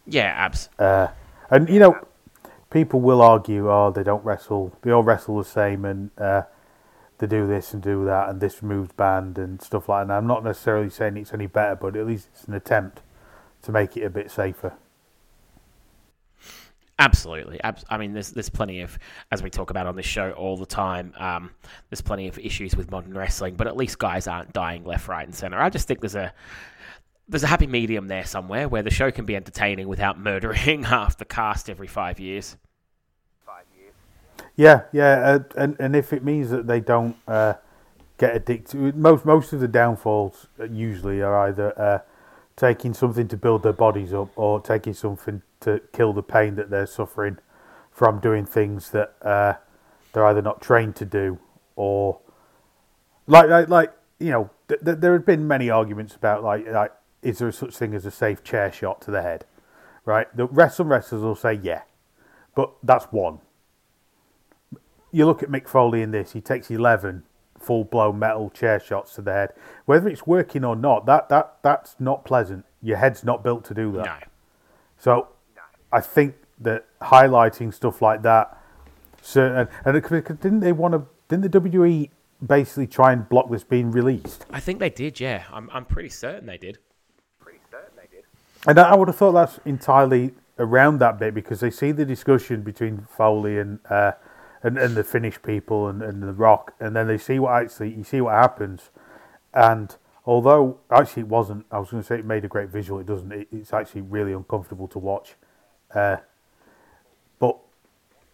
Yeah, 0.09 0.27
abs. 0.27 0.71
Uh, 0.79 1.09
and 1.51 1.69
you 1.69 1.79
know, 1.79 1.99
people 2.71 3.01
will 3.01 3.21
argue, 3.23 3.71
oh, 3.71 3.91
they 3.91 4.03
don't 4.03 4.25
wrestle, 4.25 4.77
they 4.83 4.91
all 4.91 5.03
wrestle 5.03 5.39
the 5.39 5.45
same, 5.45 5.85
and 5.85 6.11
uh, 6.19 6.43
they 7.19 7.27
do 7.27 7.47
this 7.47 7.75
and 7.75 7.83
do 7.83 8.05
that, 8.07 8.29
and 8.29 8.41
this 8.41 8.63
moves 8.63 8.93
banned 8.93 9.39
and 9.39 9.61
stuff 9.61 9.89
like 9.89 9.99
that. 9.99 10.03
And 10.05 10.13
I'm 10.13 10.27
not 10.27 10.45
necessarily 10.45 10.91
saying 10.91 11.17
it's 11.17 11.35
any 11.35 11.47
better, 11.47 11.77
but 11.77 11.97
at 11.97 12.07
least 12.07 12.29
it's 12.33 12.45
an 12.45 12.55
attempt 12.55 13.03
to 13.63 13.73
make 13.73 13.97
it 13.97 14.05
a 14.05 14.11
bit 14.11 14.31
safer. 14.31 14.75
Absolutely. 17.01 17.61
I 17.63 17.97
mean, 17.97 18.13
there's 18.13 18.33
there's 18.33 18.49
plenty 18.49 18.81
of, 18.81 18.99
as 19.31 19.41
we 19.41 19.51
talk 19.51 19.71
about 19.71 19.87
on 19.87 19.95
this 19.95 20.07
show 20.07 20.33
all 20.33 20.57
the 20.57 20.67
time, 20.67 21.15
um, 21.17 21.51
there's 21.91 22.01
plenty 22.01 22.27
of 22.27 22.41
issues 22.41 22.75
with 22.75 22.91
modern 22.91 23.15
wrestling, 23.15 23.55
but 23.55 23.69
at 23.69 23.77
least 23.77 24.01
guys 24.01 24.27
aren't 24.27 24.53
dying 24.53 24.85
left, 24.85 25.07
right, 25.07 25.25
and 25.25 25.33
center. 25.33 25.61
I 25.61 25.71
just 25.71 25.87
think 25.87 26.01
there's 26.01 26.17
a 26.17 26.33
there's 27.29 27.43
a 27.43 27.49
happy 27.49 27.67
medium 27.67 28.09
there 28.09 28.25
somewhere 28.25 28.69
where 28.69 28.83
the 28.83 28.91
show 28.91 29.11
can 29.11 29.25
be 29.25 29.37
entertaining 29.37 29.89
without 29.89 30.19
murdering 30.29 30.85
half 30.85 31.19
the 31.19 31.25
cast 31.25 31.69
every 31.69 31.87
five 31.87 32.19
years. 32.19 32.57
Five 33.45 33.65
years. 33.79 33.93
Yeah, 34.57 34.83
yeah, 34.93 35.21
uh, 35.21 35.39
and 35.57 35.77
and 35.79 35.95
if 35.95 36.13
it 36.13 36.25
means 36.25 36.51
that 36.51 36.67
they 36.67 36.81
don't 36.81 37.17
uh, 37.27 37.55
get 38.17 38.35
addicted, 38.35 38.97
most 38.97 39.25
most 39.25 39.53
of 39.53 39.61
the 39.61 39.69
downfalls 39.69 40.47
usually 40.71 41.23
are 41.23 41.49
either 41.49 41.79
uh, 41.79 41.99
taking 42.57 42.95
something 42.95 43.29
to 43.29 43.37
build 43.37 43.63
their 43.63 43.73
bodies 43.73 44.13
up 44.13 44.31
or 44.37 44.61
taking 44.61 44.95
something 44.95 45.43
to 45.61 45.81
kill 45.93 46.13
the 46.13 46.23
pain 46.23 46.55
that 46.57 46.71
they're 46.71 46.87
suffering 46.87 47.39
from 47.91 48.21
doing 48.21 48.47
things 48.47 48.91
that 48.91 49.15
uh, 49.23 49.55
they're 50.13 50.27
either 50.27 50.43
not 50.43 50.61
trained 50.61 50.97
to 50.97 51.05
do 51.05 51.39
or 51.77 52.21
like 53.27 53.49
like, 53.49 53.69
like 53.69 53.93
you 54.19 54.31
know 54.31 54.51
th- 54.69 54.81
th- 54.85 54.99
there 54.99 55.13
have 55.13 55.27
been 55.27 55.47
many 55.47 55.71
arguments 55.71 56.15
about 56.15 56.43
like 56.43 56.67
like 56.67 56.93
is 57.23 57.39
there 57.39 57.51
such 57.53 57.77
thing 57.77 57.95
as 57.95 58.07
a 58.07 58.11
safe 58.11 58.43
chair 58.43 58.71
shot 58.73 59.01
to 59.01 59.11
the 59.11 59.23
head 59.23 59.45
right 60.05 60.35
the 60.37 60.47
rest 60.47 60.77
some 60.77 60.89
wrestlers 60.89 61.23
will 61.23 61.35
say 61.35 61.53
yeah 61.55 61.83
but 62.55 62.73
that's 62.83 63.07
one 63.07 63.41
you 65.11 65.25
look 65.25 65.43
at 65.43 65.49
Mick 65.49 65.69
Foley 65.69 66.03
in 66.03 66.11
this 66.11 66.33
he 66.33 66.41
takes 66.41 66.71
11 66.71 67.25
full 67.59 67.85
blown 67.85 68.19
metal 68.19 68.51
chair 68.51 68.79
shots 68.79 69.15
to 69.15 69.23
the 69.23 69.33
head 69.33 69.53
whether 69.85 70.09
it's 70.09 70.27
working 70.27 70.65
or 70.65 70.77
not 70.77 71.07
that 71.07 71.29
that 71.29 71.57
that's 71.63 71.97
not 71.99 72.25
pleasant 72.25 72.65
your 72.81 72.97
head's 72.97 73.25
not 73.25 73.43
built 73.43 73.65
to 73.65 73.75
do 73.75 73.91
that 73.93 74.05
no. 74.05 74.27
so 74.99 75.29
I 75.93 76.01
think 76.01 76.37
that 76.61 76.87
highlighting 77.01 77.73
stuff 77.73 78.03
like 78.03 78.23
that, 78.23 78.57
certain 79.23 79.69
and 79.85 80.03
didn't 80.03 80.61
they 80.61 80.73
want 80.73 80.95
to? 80.95 81.07
Didn't 81.29 81.51
the 81.51 81.61
WWE 81.61 82.11
basically 82.45 82.87
try 82.87 83.13
and 83.13 83.29
block 83.29 83.51
this 83.51 83.65
being 83.65 83.91
released? 83.91 84.47
I 84.51 84.61
think 84.61 84.79
they 84.79 84.91
did. 84.91 85.21
Yeah, 85.21 85.45
I'm 85.53 85.71
I'm 85.73 85.85
pretty 85.85 86.09
certain 86.09 86.47
they 86.47 86.59
did. 86.59 86.79
Pretty 87.41 87.61
certain 87.71 87.97
they 87.97 88.09
did. 88.15 88.25
And 88.69 88.79
I 88.79 88.95
would 88.95 89.09
have 89.09 89.17
thought 89.17 89.33
that's 89.33 89.59
entirely 89.65 90.33
around 90.59 90.99
that 90.99 91.19
bit 91.19 91.33
because 91.33 91.61
they 91.61 91.71
see 91.71 91.91
the 91.91 92.05
discussion 92.05 92.61
between 92.61 93.07
Foley 93.17 93.59
and 93.59 93.79
uh, 93.89 94.13
and, 94.63 94.77
and 94.77 94.95
the 94.95 95.03
Finnish 95.05 95.41
people 95.41 95.89
and, 95.89 96.03
and 96.03 96.23
the 96.23 96.35
Rock, 96.35 96.75
and 96.79 96.95
then 96.95 97.07
they 97.07 97.17
see 97.17 97.39
what 97.39 97.63
actually 97.63 97.95
you 97.95 98.05
see 98.05 98.21
what 98.21 98.35
happens, 98.35 98.91
and 99.55 99.97
although 100.27 100.81
actually 100.91 101.23
it 101.23 101.29
wasn't, 101.29 101.65
I 101.71 101.79
was 101.79 101.91
going 101.91 102.03
to 102.03 102.07
say 102.07 102.17
it 102.17 102.27
made 102.27 102.45
a 102.45 102.49
great 102.49 102.69
visual. 102.69 103.01
It 103.01 103.07
doesn't. 103.07 103.33
It, 103.33 103.49
it's 103.51 103.73
actually 103.73 104.03
really 104.03 104.35
uncomfortable 104.35 104.87
to 104.89 104.99
watch. 104.99 105.37
Uh, 105.95 106.19
but 107.39 107.57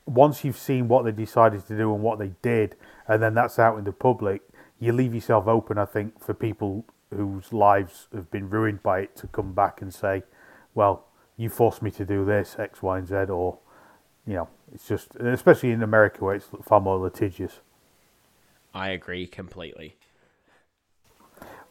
once 0.04 0.42
you've 0.42 0.58
seen 0.58 0.88
what 0.88 1.04
they 1.04 1.12
decided 1.12 1.64
to 1.68 1.76
do 1.76 1.94
and 1.94 2.02
what 2.02 2.18
they 2.18 2.32
did, 2.42 2.74
and 3.06 3.22
then 3.22 3.34
that's 3.34 3.60
out 3.60 3.78
in 3.78 3.84
the 3.84 3.92
public, 3.92 4.42
you 4.80 4.92
leave 4.92 5.14
yourself 5.14 5.46
open, 5.46 5.78
I 5.78 5.84
think, 5.84 6.18
for 6.18 6.34
people 6.34 6.84
whose 7.16 7.52
lives 7.52 8.08
have 8.14 8.30
been 8.30 8.50
ruined 8.50 8.82
by 8.82 9.00
it 9.00 9.16
to 9.16 9.26
come 9.26 9.52
back 9.52 9.82
and 9.82 9.92
say, 9.92 10.22
well, 10.74 11.06
you 11.36 11.48
forced 11.48 11.82
me 11.82 11.90
to 11.92 12.04
do 12.04 12.24
this, 12.24 12.56
X, 12.58 12.82
Y, 12.82 12.98
and 12.98 13.06
Z, 13.06 13.14
or, 13.30 13.58
you 14.26 14.34
know, 14.34 14.48
it's 14.72 14.86
just, 14.86 15.14
especially 15.16 15.70
in 15.70 15.82
America 15.82 16.24
where 16.24 16.34
it's 16.34 16.48
far 16.62 16.80
more 16.80 16.98
litigious. 16.98 17.60
I 18.72 18.90
agree 18.90 19.26
completely. 19.26 19.96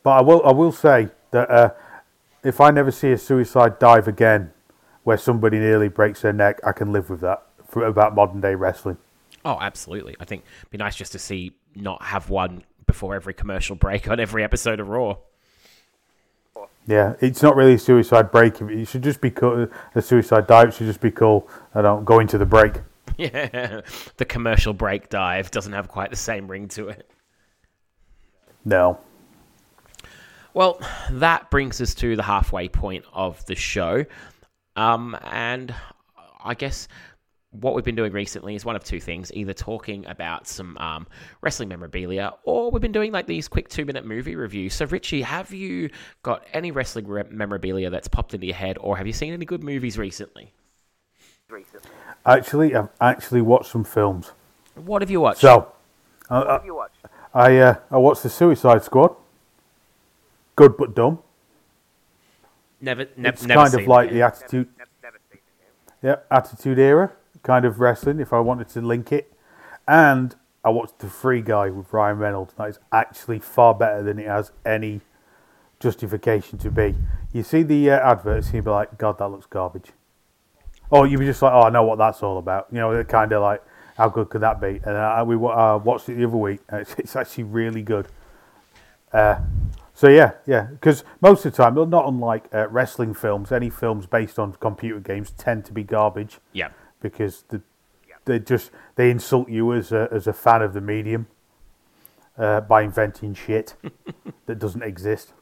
But 0.03 0.11
I 0.11 0.21
will, 0.21 0.45
I 0.45 0.51
will 0.51 0.71
say 0.71 1.09
that 1.31 1.49
uh, 1.49 1.71
if 2.43 2.59
I 2.59 2.71
never 2.71 2.91
see 2.91 3.11
a 3.11 3.17
suicide 3.17 3.79
dive 3.79 4.07
again, 4.07 4.51
where 5.03 5.17
somebody 5.17 5.59
nearly 5.59 5.89
breaks 5.89 6.21
their 6.21 6.33
neck, 6.33 6.59
I 6.65 6.71
can 6.71 6.91
live 6.91 7.09
with 7.09 7.21
that 7.21 7.43
for, 7.67 7.85
about 7.85 8.15
modern 8.15 8.41
day 8.41 8.55
wrestling. 8.55 8.97
Oh, 9.45 9.57
absolutely. 9.59 10.15
I 10.19 10.25
think 10.25 10.43
it'd 10.61 10.71
be 10.71 10.77
nice 10.77 10.95
just 10.95 11.11
to 11.11 11.19
see 11.19 11.51
not 11.75 12.01
have 12.03 12.29
one 12.29 12.63
before 12.85 13.15
every 13.15 13.33
commercial 13.33 13.75
break 13.75 14.07
on 14.09 14.19
every 14.19 14.43
episode 14.43 14.79
of 14.79 14.87
Raw. 14.87 15.17
Yeah, 16.85 17.15
it's 17.21 17.41
not 17.41 17.55
really 17.55 17.75
a 17.75 17.79
suicide 17.79 18.31
break. 18.31 18.59
It 18.61 18.87
should 18.87 19.03
just 19.03 19.21
be 19.21 19.31
called 19.31 19.69
a 19.95 20.01
suicide 20.01 20.47
dive. 20.47 20.69
It 20.69 20.73
should 20.73 20.87
just 20.87 21.01
be 21.01 21.11
called 21.11 21.49
I 21.73 21.81
don't 21.81 22.03
go 22.05 22.19
into 22.19 22.37
the 22.37 22.45
break. 22.45 22.73
Yeah, 23.15 23.81
the 24.17 24.25
commercial 24.25 24.73
break 24.73 25.09
dive 25.09 25.51
doesn't 25.51 25.73
have 25.73 25.87
quite 25.87 26.09
the 26.09 26.15
same 26.15 26.49
ring 26.49 26.67
to 26.69 26.89
it. 26.89 27.07
No. 28.65 28.97
Well, 30.55 30.79
that 31.11 31.51
brings 31.51 31.79
us 31.79 31.93
to 31.95 32.15
the 32.15 32.23
halfway 32.23 32.69
point 32.69 33.05
of 33.13 33.45
the 33.45 33.53
show. 33.53 34.05
Um, 34.75 35.15
and 35.23 35.75
I 36.43 36.55
guess 36.55 36.87
what 37.59 37.75
we've 37.75 37.83
been 37.85 37.95
doing 37.95 38.11
recently 38.11 38.55
is 38.55 38.65
one 38.65 38.75
of 38.75 38.83
two 38.83 38.99
things 38.99 39.31
either 39.33 39.53
talking 39.53 40.05
about 40.07 40.47
some 40.47 40.75
um, 40.79 41.07
wrestling 41.41 41.69
memorabilia 41.69 42.33
or 42.43 42.71
we've 42.71 42.81
been 42.81 42.91
doing 42.91 43.11
like 43.11 43.27
these 43.27 43.47
quick 43.47 43.69
two 43.69 43.85
minute 43.85 44.05
movie 44.05 44.35
reviews. 44.35 44.73
So, 44.73 44.85
Richie, 44.85 45.21
have 45.21 45.53
you 45.53 45.89
got 46.23 46.45
any 46.53 46.71
wrestling 46.71 47.07
re- 47.07 47.23
memorabilia 47.29 47.89
that's 47.89 48.07
popped 48.07 48.33
into 48.33 48.47
your 48.47 48.55
head 48.55 48.77
or 48.81 48.97
have 48.97 49.05
you 49.05 49.13
seen 49.13 49.33
any 49.33 49.45
good 49.45 49.63
movies 49.63 49.97
recently? 49.97 50.51
Recently. 51.49 51.89
Actually, 52.25 52.75
I've 52.75 52.89
actually 52.99 53.41
watched 53.41 53.69
some 53.71 53.83
films. 53.83 54.31
What 54.75 55.01
have 55.03 55.11
you 55.11 55.21
watched? 55.21 55.41
So, 55.41 55.71
uh, 56.29 56.43
What 56.43 56.47
have 56.49 56.65
you 56.65 56.75
watched? 56.75 56.97
I 57.35 57.57
uh, 57.57 57.75
I 57.91 57.97
watched 57.97 58.23
the 58.23 58.29
Suicide 58.29 58.83
Squad. 58.83 59.15
Good 60.55 60.77
but 60.77 60.95
dumb. 60.95 61.19
never, 62.81 63.05
ne- 63.17 63.29
it's 63.29 63.43
never 63.45 63.61
kind 63.61 63.71
seen 63.71 63.81
of 63.81 63.87
like 63.87 64.09
it. 64.09 64.13
the 64.13 64.21
Attitude, 64.21 64.67
Never, 64.77 64.89
never 65.03 65.17
seen 65.31 65.39
it. 65.39 65.93
yeah, 66.01 66.15
Attitude 66.35 66.79
Era 66.79 67.11
kind 67.43 67.65
of 67.65 67.79
wrestling. 67.79 68.19
If 68.19 68.33
I 68.33 68.39
wanted 68.39 68.69
to 68.69 68.81
link 68.81 69.11
it, 69.11 69.31
and 69.87 70.35
I 70.63 70.69
watched 70.69 70.99
the 70.99 71.07
Free 71.07 71.41
Guy 71.41 71.69
with 71.69 71.91
Ryan 71.91 72.17
Reynolds. 72.17 72.53
That 72.57 72.69
is 72.69 72.79
actually 72.91 73.39
far 73.39 73.73
better 73.73 74.01
than 74.01 74.17
it 74.17 74.27
has 74.27 74.51
any 74.65 75.01
justification 75.79 76.57
to 76.59 76.71
be. 76.71 76.95
You 77.33 77.43
see 77.43 77.63
the 77.63 77.91
uh, 77.91 78.11
adverts, 78.11 78.53
you'd 78.53 78.63
be 78.63 78.71
like, 78.71 78.97
God, 78.97 79.17
that 79.19 79.27
looks 79.27 79.45
garbage. 79.45 79.91
Or 80.89 81.05
you'd 81.05 81.19
be 81.19 81.25
just 81.25 81.41
like, 81.41 81.51
Oh, 81.53 81.63
I 81.63 81.69
know 81.69 81.83
what 81.83 81.97
that's 81.97 82.23
all 82.23 82.37
about. 82.37 82.67
You 82.71 82.79
know, 82.79 83.03
kind 83.03 83.31
of 83.33 83.41
like, 83.41 83.61
how 83.97 84.07
good 84.09 84.29
could 84.29 84.41
that 84.41 84.61
be? 84.61 84.79
And 84.85 84.95
uh, 84.95 85.23
we 85.27 85.35
uh, 85.35 85.77
watched 85.77 86.07
it 86.07 86.15
the 86.15 86.25
other 86.25 86.37
week. 86.37 86.61
It's, 86.71 86.95
it's 86.97 87.15
actually 87.15 87.43
really 87.43 87.81
good. 87.81 88.07
Uh, 89.11 89.39
so 89.93 90.07
yeah, 90.07 90.31
yeah, 90.47 90.67
because 90.71 91.03
most 91.21 91.45
of 91.45 91.51
the 91.51 91.63
time, 91.63 91.75
not 91.75 92.07
unlike 92.07 92.45
uh, 92.53 92.67
wrestling 92.69 93.13
films, 93.13 93.51
any 93.51 93.69
films 93.69 94.07
based 94.07 94.39
on 94.39 94.53
computer 94.53 94.99
games 94.99 95.31
tend 95.31 95.65
to 95.65 95.73
be 95.73 95.83
garbage 95.83 96.39
Yeah. 96.51 96.69
Because 97.03 97.43
the, 97.49 97.61
they 98.25 98.39
just 98.39 98.71
they 98.95 99.11
insult 99.11 99.49
you 99.49 99.73
as 99.73 99.91
a 99.91 100.07
as 100.11 100.25
a 100.25 100.33
fan 100.33 100.63
of 100.63 100.73
the 100.73 100.81
medium 100.81 101.27
uh, 102.37 102.61
by 102.61 102.81
inventing 102.81 103.35
shit 103.35 103.75
that 104.47 104.57
doesn't 104.57 104.81
exist. 104.81 105.33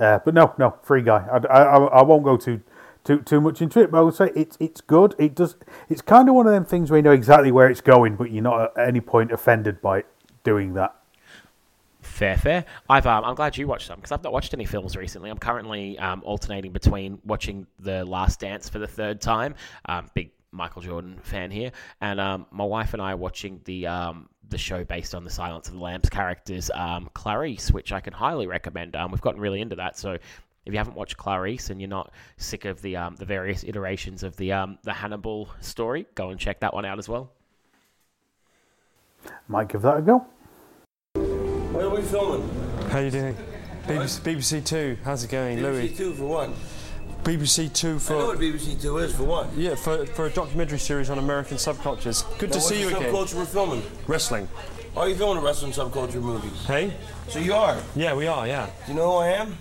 Uh, 0.00 0.18
but 0.24 0.34
no, 0.34 0.54
no, 0.58 0.76
free 0.82 1.02
guy. 1.02 1.26
I, 1.30 1.36
I, 1.46 1.76
I 1.76 2.02
won't 2.02 2.24
go 2.24 2.36
too 2.36 2.62
too 3.04 3.20
too 3.20 3.40
much 3.40 3.62
into 3.62 3.80
it, 3.80 3.90
but 3.90 3.98
I 3.98 4.00
would 4.00 4.14
say 4.14 4.30
it's 4.34 4.56
it's 4.58 4.80
good. 4.80 5.14
It 5.18 5.34
does. 5.34 5.56
It's 5.88 6.02
kind 6.02 6.28
of 6.28 6.34
one 6.34 6.46
of 6.46 6.52
them 6.52 6.64
things 6.64 6.90
where 6.90 6.98
you 6.98 7.02
know 7.02 7.12
exactly 7.12 7.52
where 7.52 7.68
it's 7.68 7.82
going, 7.82 8.16
but 8.16 8.30
you're 8.30 8.42
not 8.42 8.78
at 8.78 8.88
any 8.88 9.00
point 9.00 9.30
offended 9.30 9.80
by 9.80 9.98
it 9.98 10.06
doing 10.42 10.74
that. 10.74 10.96
Fair, 12.00 12.38
fair. 12.38 12.64
I've 12.88 13.06
um, 13.06 13.24
I'm 13.24 13.34
glad 13.34 13.58
you 13.58 13.66
watched 13.66 13.86
some 13.86 13.96
because 13.96 14.12
I've 14.12 14.24
not 14.24 14.32
watched 14.32 14.54
any 14.54 14.64
films 14.64 14.96
recently. 14.96 15.30
I'm 15.30 15.38
currently 15.38 15.98
um, 15.98 16.22
alternating 16.24 16.72
between 16.72 17.18
watching 17.24 17.66
The 17.78 18.04
Last 18.06 18.40
Dance 18.40 18.70
for 18.70 18.78
the 18.78 18.86
third 18.86 19.20
time. 19.20 19.54
Um, 19.84 20.10
big 20.14 20.30
Michael 20.52 20.82
Jordan 20.82 21.18
fan 21.22 21.50
here, 21.50 21.72
and 22.00 22.20
um, 22.20 22.46
my 22.50 22.64
wife 22.64 22.92
and 22.92 23.02
I 23.02 23.12
are 23.12 23.16
watching 23.16 23.60
the 23.64 23.86
um, 23.86 24.28
the 24.48 24.58
show 24.58 24.84
based 24.84 25.14
on 25.14 25.24
the 25.24 25.30
Silence 25.30 25.68
of 25.68 25.74
the 25.74 25.80
Lambs 25.80 26.08
characters, 26.08 26.70
um, 26.74 27.08
Clarice, 27.14 27.70
which 27.70 27.92
I 27.92 28.00
can 28.00 28.12
highly 28.12 28.46
recommend. 28.46 28.96
Um, 28.96 29.10
we've 29.12 29.20
gotten 29.20 29.40
really 29.40 29.60
into 29.60 29.76
that, 29.76 29.98
so. 29.98 30.18
If 30.66 30.74
you 30.74 30.78
haven't 30.78 30.94
watched 30.94 31.16
Clarice 31.16 31.70
and 31.70 31.80
you're 31.80 31.88
not 31.88 32.12
sick 32.36 32.66
of 32.66 32.82
the 32.82 32.94
um, 32.94 33.16
the 33.16 33.24
various 33.24 33.64
iterations 33.64 34.22
of 34.22 34.36
the 34.36 34.52
um, 34.52 34.78
the 34.82 34.92
Hannibal 34.92 35.48
story, 35.62 36.06
go 36.14 36.28
and 36.28 36.38
check 36.38 36.60
that 36.60 36.74
one 36.74 36.84
out 36.84 36.98
as 36.98 37.08
well. 37.08 37.32
Might 39.48 39.68
give 39.68 39.80
that 39.82 39.96
a 39.96 40.02
go. 40.02 40.26
Where 41.14 41.86
are 41.86 41.90
we 41.90 42.02
filming? 42.02 42.48
How 42.90 42.98
you 42.98 43.10
doing? 43.10 43.36
BBC, 43.86 44.20
BBC 44.20 44.64
Two. 44.64 44.98
How's 45.02 45.24
it 45.24 45.30
going, 45.30 45.62
Louis? 45.62 45.88
BBC 45.88 45.96
Two 45.96 46.12
for 46.12 46.26
what? 46.26 46.50
BBC 47.24 47.72
Two 47.72 47.88
I 47.88 47.92
know 47.92 47.98
for 47.98 48.16
what 48.26 48.38
BBC 48.38 48.80
Two 48.80 48.98
is 48.98 49.14
for 49.14 49.24
what? 49.24 49.52
yeah 49.54 49.74
for, 49.74 50.06
for 50.06 50.26
a 50.26 50.30
documentary 50.30 50.78
series 50.78 51.10
on 51.10 51.18
American 51.18 51.56
subcultures. 51.56 52.24
Good 52.38 52.50
Now, 52.50 52.54
to 52.56 52.60
see 52.60 52.80
you 52.80 52.88
again. 52.88 53.12
Subculture 53.12 53.34
we're 53.34 53.44
filming. 53.46 53.82
Wrestling. 54.06 54.48
Are 54.96 55.08
you 55.08 55.14
filming 55.14 55.42
a 55.42 55.46
wrestling 55.46 55.72
subculture 55.72 56.20
movies? 56.20 56.64
Hey? 56.66 56.92
So 57.28 57.38
you 57.38 57.54
are. 57.54 57.78
Yeah, 57.94 58.14
we 58.14 58.26
are. 58.26 58.46
Yeah. 58.46 58.68
Do 58.86 58.92
you 58.92 58.98
know 58.98 59.10
who 59.12 59.16
I 59.18 59.28
am? 59.28 59.58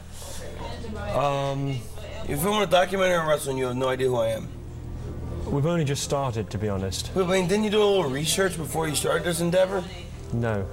Um, 1.16 1.80
You're 2.28 2.38
filming 2.38 2.64
a 2.64 2.66
documentary 2.68 3.16
on 3.16 3.28
wrestling. 3.28 3.58
You 3.58 3.66
have 3.68 3.76
no 3.76 3.90
idea 3.90 4.08
who 4.08 4.16
I 4.18 4.30
am. 4.30 4.48
we've 5.46 5.66
only 5.68 5.86
just 5.86 6.04
started, 6.04 6.50
to 6.50 6.58
be 6.58 6.68
honest. 6.70 7.12
But 7.14 7.26
I 7.26 7.32
mean, 7.32 7.48
didn't 7.48 7.66
you 7.66 7.70
do 7.70 7.82
a 7.82 7.86
little 7.86 8.10
research 8.10 8.58
before 8.58 8.88
you 8.88 8.96
started 8.96 9.24
this 9.24 9.40
endeavor? 9.42 9.84
No. 10.34 10.66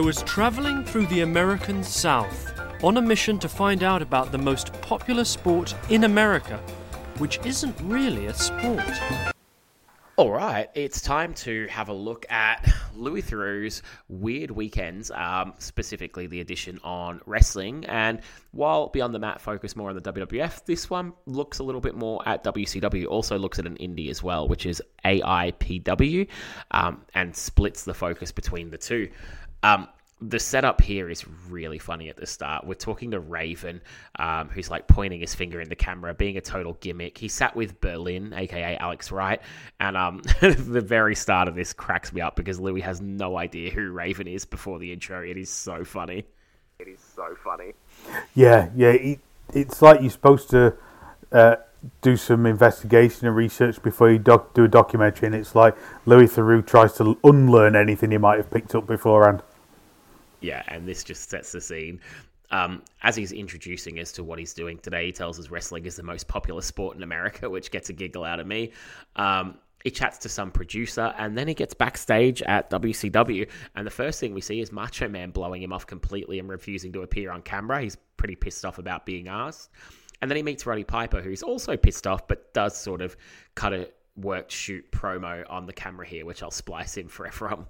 I 0.00 0.02
was 0.02 0.22
traveling 0.22 0.82
through 0.82 1.04
the 1.08 1.20
American 1.20 1.84
South 1.84 2.58
on 2.82 2.96
a 2.96 3.02
mission 3.02 3.38
to 3.40 3.50
find 3.50 3.82
out 3.82 4.00
about 4.00 4.32
the 4.32 4.38
most 4.38 4.72
popular 4.80 5.24
sport 5.24 5.74
in 5.90 6.04
America, 6.04 6.56
which 7.18 7.38
isn't 7.44 7.76
really 7.82 8.24
a 8.24 8.32
sport. 8.32 8.80
All 10.16 10.30
right, 10.30 10.70
it's 10.74 11.02
time 11.02 11.34
to 11.34 11.66
have 11.66 11.90
a 11.90 11.92
look 11.92 12.24
at 12.30 12.66
Louis 12.94 13.20
Theroux's 13.20 13.82
Weird 14.08 14.50
Weekends, 14.50 15.10
um, 15.10 15.52
specifically 15.58 16.26
the 16.26 16.40
edition 16.40 16.80
on 16.82 17.20
wrestling. 17.26 17.84
And 17.84 18.20
while 18.52 18.88
Beyond 18.88 19.14
the 19.14 19.18
Mat 19.18 19.42
focus 19.42 19.76
more 19.76 19.90
on 19.90 19.96
the 19.96 20.12
WWF, 20.12 20.64
this 20.64 20.88
one 20.88 21.12
looks 21.26 21.58
a 21.58 21.62
little 21.62 21.80
bit 21.82 21.94
more 21.94 22.26
at 22.26 22.42
WCW. 22.42 23.06
Also 23.06 23.38
looks 23.38 23.58
at 23.58 23.66
an 23.66 23.76
indie 23.76 24.08
as 24.08 24.22
well, 24.22 24.48
which 24.48 24.64
is 24.64 24.82
AIPW, 25.04 26.26
um, 26.70 27.02
and 27.14 27.36
splits 27.36 27.84
the 27.84 27.94
focus 27.94 28.32
between 28.32 28.70
the 28.70 28.78
two. 28.78 29.10
Um, 29.62 29.88
the 30.22 30.38
setup 30.38 30.80
here 30.82 31.08
is 31.08 31.24
really 31.48 31.78
funny 31.78 32.10
at 32.10 32.16
the 32.16 32.26
start. 32.26 32.66
We're 32.66 32.74
talking 32.74 33.12
to 33.12 33.20
Raven, 33.20 33.80
um, 34.18 34.48
who's 34.50 34.70
like 34.70 34.86
pointing 34.86 35.20
his 35.20 35.34
finger 35.34 35.60
in 35.60 35.68
the 35.68 35.76
camera, 35.76 36.12
being 36.12 36.36
a 36.36 36.42
total 36.42 36.74
gimmick. 36.80 37.16
He 37.16 37.28
sat 37.28 37.56
with 37.56 37.80
Berlin, 37.80 38.34
aka 38.34 38.76
Alex 38.76 39.10
Wright, 39.10 39.40
and 39.78 39.96
um, 39.96 40.22
the 40.40 40.82
very 40.82 41.14
start 41.14 41.48
of 41.48 41.54
this 41.54 41.72
cracks 41.72 42.12
me 42.12 42.20
up 42.20 42.36
because 42.36 42.60
Louis 42.60 42.82
has 42.82 43.00
no 43.00 43.38
idea 43.38 43.70
who 43.70 43.90
Raven 43.92 44.28
is 44.28 44.44
before 44.44 44.78
the 44.78 44.92
intro. 44.92 45.22
It 45.22 45.38
is 45.38 45.48
so 45.48 45.84
funny. 45.84 46.24
It 46.78 46.88
is 46.88 47.00
so 47.00 47.34
funny. 47.42 47.72
Yeah, 48.34 48.68
yeah. 48.76 48.90
It, 48.90 49.20
it's 49.54 49.80
like 49.80 50.02
you're 50.02 50.10
supposed 50.10 50.50
to 50.50 50.76
uh, 51.32 51.56
do 52.02 52.16
some 52.16 52.44
investigation 52.44 53.26
and 53.26 53.34
research 53.34 53.82
before 53.82 54.10
you 54.10 54.18
doc- 54.18 54.52
do 54.52 54.64
a 54.64 54.68
documentary, 54.68 55.26
and 55.26 55.34
it's 55.34 55.54
like 55.54 55.74
Louis 56.04 56.26
Theroux 56.26 56.66
tries 56.66 56.92
to 56.94 57.18
unlearn 57.24 57.74
anything 57.74 58.10
he 58.10 58.18
might 58.18 58.36
have 58.36 58.50
picked 58.50 58.74
up 58.74 58.86
beforehand. 58.86 59.42
Yeah, 60.40 60.62
and 60.68 60.86
this 60.86 61.04
just 61.04 61.30
sets 61.30 61.52
the 61.52 61.60
scene. 61.60 62.00
Um, 62.50 62.82
as 63.02 63.14
he's 63.14 63.30
introducing 63.32 64.00
us 64.00 64.10
to 64.12 64.24
what 64.24 64.38
he's 64.38 64.54
doing 64.54 64.78
today, 64.78 65.06
he 65.06 65.12
tells 65.12 65.38
us 65.38 65.50
wrestling 65.50 65.86
is 65.86 65.96
the 65.96 66.02
most 66.02 66.26
popular 66.26 66.62
sport 66.62 66.96
in 66.96 67.02
America, 67.02 67.48
which 67.48 67.70
gets 67.70 67.90
a 67.90 67.92
giggle 67.92 68.24
out 68.24 68.40
of 68.40 68.46
me. 68.46 68.72
Um, 69.16 69.58
he 69.84 69.90
chats 69.90 70.18
to 70.18 70.28
some 70.28 70.50
producer, 70.50 71.14
and 71.16 71.38
then 71.38 71.48
he 71.48 71.54
gets 71.54 71.74
backstage 71.74 72.42
at 72.42 72.68
WCW. 72.70 73.48
And 73.76 73.86
the 73.86 73.90
first 73.90 74.20
thing 74.20 74.34
we 74.34 74.40
see 74.40 74.60
is 74.60 74.72
Macho 74.72 75.08
Man 75.08 75.30
blowing 75.30 75.62
him 75.62 75.72
off 75.72 75.86
completely 75.86 76.38
and 76.38 76.48
refusing 76.48 76.92
to 76.92 77.02
appear 77.02 77.30
on 77.30 77.42
camera. 77.42 77.82
He's 77.82 77.96
pretty 78.16 78.36
pissed 78.36 78.64
off 78.64 78.78
about 78.78 79.06
being 79.06 79.28
asked. 79.28 79.70
And 80.20 80.30
then 80.30 80.36
he 80.36 80.42
meets 80.42 80.66
Roddy 80.66 80.84
Piper, 80.84 81.22
who's 81.22 81.42
also 81.42 81.76
pissed 81.76 82.06
off, 82.06 82.28
but 82.28 82.52
does 82.52 82.76
sort 82.76 83.00
of 83.00 83.16
cut 83.54 83.72
a 83.72 83.88
worked 84.16 84.52
shoot 84.52 84.90
promo 84.92 85.44
on 85.48 85.64
the 85.64 85.72
camera 85.72 86.06
here, 86.06 86.26
which 86.26 86.42
I'll 86.42 86.50
splice 86.50 86.98
in 86.98 87.08
for 87.08 87.26
everyone. 87.26 87.66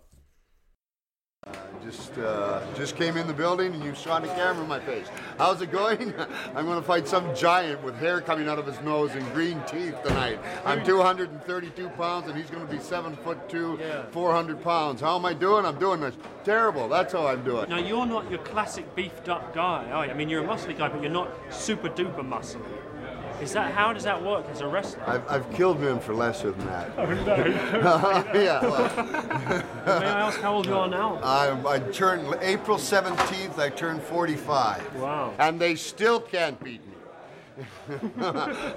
Just, 1.83 2.19
uh, 2.19 2.61
just 2.77 2.97
came 2.97 3.17
in 3.17 3.27
the 3.27 3.33
building 3.33 3.73
and 3.73 3.83
you 3.83 3.95
shot 3.95 4.23
a 4.23 4.27
camera 4.29 4.63
in 4.63 4.69
my 4.69 4.79
face. 4.79 5.07
How's 5.39 5.63
it 5.63 5.73
going? 5.73 6.15
I'm 6.55 6.67
going 6.67 6.79
to 6.79 6.87
fight 6.87 7.09
some 7.09 7.35
giant 7.35 7.83
with 7.83 7.97
hair 7.97 8.21
coming 8.21 8.49
out 8.49 8.59
of 8.59 8.67
his 8.67 8.79
nose 8.83 9.13
and 9.13 9.27
green 9.33 9.61
teeth 9.67 9.95
tonight. 10.05 10.39
I'm 10.67 10.85
232 10.85 11.89
pounds 11.91 12.29
and 12.29 12.37
he's 12.37 12.51
going 12.51 12.67
to 12.67 12.71
be 12.71 12.79
seven 12.79 13.17
foot 13.17 13.49
two, 13.49 13.81
400 14.11 14.63
pounds. 14.63 15.01
How 15.01 15.17
am 15.17 15.25
I 15.25 15.33
doing? 15.33 15.65
I'm 15.65 15.79
doing 15.79 16.01
this 16.01 16.15
terrible. 16.45 16.89
That's 16.89 17.15
how 17.15 17.27
I'm 17.27 17.43
doing. 17.43 17.71
Now, 17.71 17.79
you're 17.79 18.07
not 18.07 18.31
your 18.31 18.41
classic 18.41 18.95
beefed 18.95 19.31
up 19.31 19.55
guy? 19.55 19.91
I 19.91 20.13
mean, 20.13 20.29
you're 20.29 20.45
a 20.45 20.47
muscly 20.47 20.77
guy, 20.77 20.89
but 20.89 21.03
you're 21.03 21.11
not 21.11 21.33
super 21.49 21.89
duper 21.89 22.17
muscly. 22.17 22.61
Is 23.41 23.53
that 23.53 23.73
how 23.73 23.93
does 23.93 24.05
that 24.05 24.23
work 24.23 24.47
as 24.51 24.61
a 24.61 24.69
wrestler? 24.69 25.03
I've, 25.07 25.29
I've 25.29 25.51
killed 25.53 25.81
men 25.81 25.99
for 25.99 26.15
lesser 26.15 26.51
than 26.51 26.67
that. 26.67 26.91
Oh, 26.99 27.07
no. 27.07 27.37
yeah. 28.35 28.61
well, 28.63 30.01
May 30.01 30.07
I 30.07 30.21
ask 30.21 30.41
how 30.41 30.55
old 30.55 30.67
you 30.67 30.75
are 30.75 30.89
now? 30.89 31.19
I, 31.23 31.75
I 31.75 31.79
turned 31.79 32.37
April 32.43 32.77
17th. 32.77 33.59
I 33.59 33.71
turned 33.71 34.03
45. 34.03 34.97
Wow. 34.97 35.35
And 35.39 35.59
they 35.59 35.75
still 35.75 36.21
can't 36.21 36.63
beat 36.63 36.83
me. 36.87 37.67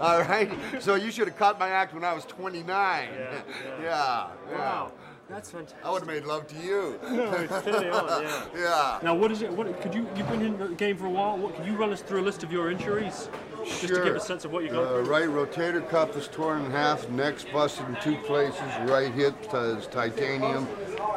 All 0.01 0.21
right. 0.21 0.51
So 0.79 0.95
you 0.95 1.11
should 1.11 1.27
have 1.27 1.37
caught 1.37 1.59
my 1.59 1.69
act 1.69 1.93
when 1.93 2.03
I 2.03 2.13
was 2.13 2.25
29. 2.25 2.65
Yeah. 2.67 3.41
Yeah. 3.81 4.27
Wow. 4.51 4.91
That's 5.29 5.49
fantastic. 5.49 5.85
I 5.85 5.89
would 5.89 6.01
have 6.01 6.07
made 6.07 6.25
love 6.25 6.47
to 6.47 6.55
you. 6.57 6.99
No, 7.09 7.31
it's 7.31 7.57
clearly 7.59 7.89
on, 7.89 8.23
yeah. 8.23 8.45
yeah. 8.55 8.99
Now, 9.01 9.15
what 9.15 9.31
is 9.31 9.41
it? 9.41 9.51
What 9.51 9.81
could 9.81 9.95
you? 9.95 10.07
You've 10.15 10.29
been 10.29 10.41
in 10.41 10.59
the 10.59 10.67
game 10.67 10.97
for 10.97 11.05
a 11.05 11.09
while. 11.09 11.37
What 11.37 11.55
could 11.55 11.65
you 11.65 11.75
run 11.75 11.91
us 11.91 12.01
through 12.01 12.21
a 12.21 12.25
list 12.25 12.43
of 12.43 12.51
your 12.51 12.69
injuries, 12.69 13.29
just 13.65 13.81
to 13.81 14.03
give 14.03 14.15
a 14.15 14.19
sense 14.19 14.45
of 14.45 14.51
what 14.51 14.63
you 14.63 14.69
got? 14.69 14.93
Uh, 14.93 15.01
right 15.01 15.27
rotator 15.27 15.87
cuff 15.89 16.15
is 16.15 16.27
torn 16.27 16.65
in 16.65 16.71
half, 16.71 17.09
neck's 17.09 17.43
busted 17.43 17.87
in 17.87 17.95
two 18.01 18.15
places, 18.23 18.61
right 18.85 19.11
hip 19.13 19.35
is 19.53 19.87
titanium. 19.87 20.67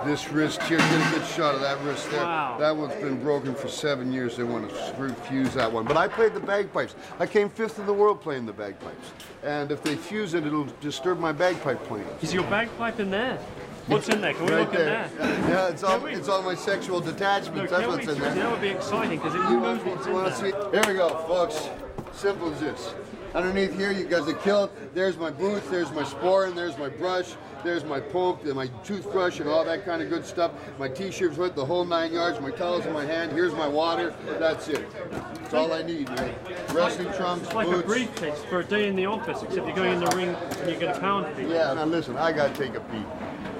This 0.04 0.30
wrist 0.30 0.62
here, 0.64 0.78
get 0.78 1.14
a 1.14 1.18
good 1.18 1.26
shot 1.26 1.54
of 1.54 1.60
that 1.62 1.82
wrist 1.82 2.10
there. 2.10 2.22
Wow. 2.22 2.56
That 2.58 2.76
one's 2.76 2.94
been 2.94 3.20
broken 3.20 3.54
for 3.54 3.68
seven 3.68 4.12
years. 4.12 4.36
They 4.36 4.44
want 4.44 4.68
to 4.68 4.88
screw 4.88 5.12
fuse 5.12 5.54
that 5.54 5.72
one. 5.72 5.84
But 5.84 5.96
I 5.96 6.06
played 6.06 6.34
the 6.34 6.40
bagpipes. 6.40 6.94
I 7.18 7.26
came 7.26 7.48
fifth 7.48 7.78
in 7.78 7.86
the 7.86 7.92
world 7.92 8.20
playing 8.20 8.46
the 8.46 8.52
bagpipes. 8.52 9.12
And 9.42 9.72
if 9.72 9.82
they 9.82 9.96
fuse 9.96 10.34
it, 10.34 10.46
it'll 10.46 10.68
disturb 10.80 11.18
my 11.18 11.32
bagpipe 11.32 11.82
playing. 11.84 12.06
Is 12.20 12.34
your 12.34 12.44
bagpipe 12.44 13.00
in 13.00 13.10
there? 13.10 13.38
What's 13.86 14.08
in 14.08 14.20
there? 14.20 14.34
Can 14.34 14.46
we 14.46 14.52
right 14.52 14.60
look 14.60 14.74
in 14.74 14.86
there? 14.86 15.10
Yeah, 15.48 15.68
it's 15.68 15.84
all, 15.84 16.04
it's 16.06 16.28
all 16.28 16.42
my 16.42 16.54
sexual 16.54 17.00
detachments. 17.00 17.70
That's 17.70 17.86
what's 17.86 18.06
we? 18.06 18.12
in 18.14 18.18
there. 18.20 18.34
That 18.34 18.50
would 18.50 18.60
be 18.60 18.68
exciting 18.68 19.18
because 19.18 19.34
who 19.34 19.60
knows 19.60 19.80
what's 19.84 20.06
in 20.06 20.12
there. 20.12 20.34
see? 20.34 20.70
Here 20.72 20.82
we 20.86 20.94
go, 20.94 21.08
folks. 21.26 21.68
Simple 22.16 22.50
as 22.52 22.60
this. 22.60 22.94
Underneath 23.34 23.76
here, 23.76 23.92
you 23.92 24.04
got 24.06 24.24
the 24.24 24.32
kilt. 24.32 24.72
There's 24.94 25.18
my 25.18 25.30
boots. 25.30 25.68
There's 25.68 25.92
my 25.92 26.02
sporran. 26.02 26.54
There's 26.54 26.76
my 26.78 26.88
brush. 26.88 27.34
There's 27.62 27.84
my 27.84 28.00
pump. 28.00 28.44
and 28.44 28.54
my 28.54 28.68
toothbrush, 28.84 29.38
and 29.40 29.48
all 29.50 29.64
that 29.66 29.84
kind 29.84 30.00
of 30.00 30.08
good 30.08 30.24
stuff. 30.24 30.52
My 30.78 30.88
t-shirts 30.88 31.36
with 31.36 31.54
the 31.54 31.64
whole 31.64 31.84
nine 31.84 32.14
yards. 32.14 32.40
My 32.40 32.50
towels 32.50 32.86
in 32.86 32.94
my 32.94 33.04
hand. 33.04 33.32
Here's 33.32 33.52
my 33.52 33.68
water. 33.68 34.14
That's 34.38 34.68
it. 34.68 34.86
That's 35.10 35.52
all 35.52 35.74
I 35.74 35.82
need. 35.82 36.08
Man. 36.08 36.34
Wrestling 36.72 37.12
trunks, 37.12 37.46
It's 37.46 37.54
like 37.54 37.68
a 37.68 37.70
boots. 37.72 37.86
briefcase 37.86 38.42
for 38.48 38.60
a 38.60 38.64
day 38.64 38.88
in 38.88 38.96
the 38.96 39.04
office, 39.04 39.42
except 39.42 39.66
you're 39.66 39.76
going 39.76 39.92
in 39.92 40.00
the 40.00 40.16
ring 40.16 40.28
and 40.34 40.70
you 40.70 40.76
get 40.78 40.96
a 40.96 41.00
pound 41.00 41.26
people. 41.36 41.52
Yeah. 41.52 41.74
Now 41.74 41.84
listen, 41.84 42.16
I 42.16 42.32
gotta 42.32 42.54
take 42.54 42.74
a 42.74 42.80
pee. 42.80 43.04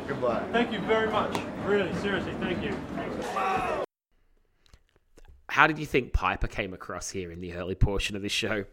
Goodbye. 0.08 0.42
Thank 0.52 0.72
you 0.72 0.78
very 0.80 1.10
much. 1.10 1.36
Really, 1.66 1.94
seriously, 1.96 2.32
thank 2.40 2.62
you. 2.62 2.74
How 5.56 5.66
did 5.66 5.78
you 5.78 5.86
think 5.86 6.12
Piper 6.12 6.46
came 6.46 6.74
across 6.74 7.10
here 7.10 7.32
in 7.32 7.40
the 7.40 7.54
early 7.54 7.74
portion 7.74 8.14
of 8.14 8.22
this 8.22 8.32
show? 8.32 8.66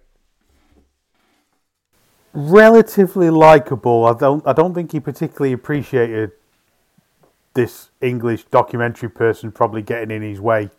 relatively 2.34 3.30
likable. 3.30 4.06
I 4.06 4.14
don't 4.14 4.46
I 4.46 4.54
don't 4.54 4.74
think 4.74 4.92
he 4.92 5.00
particularly 5.00 5.54
appreciated 5.54 6.32
this 7.54 7.92
English 8.02 8.46
documentary 8.46 9.10
person 9.10 9.52
probably 9.52 9.82
getting 9.82 10.12
in 10.12 10.22
his 10.24 10.42
way. 10.42 10.72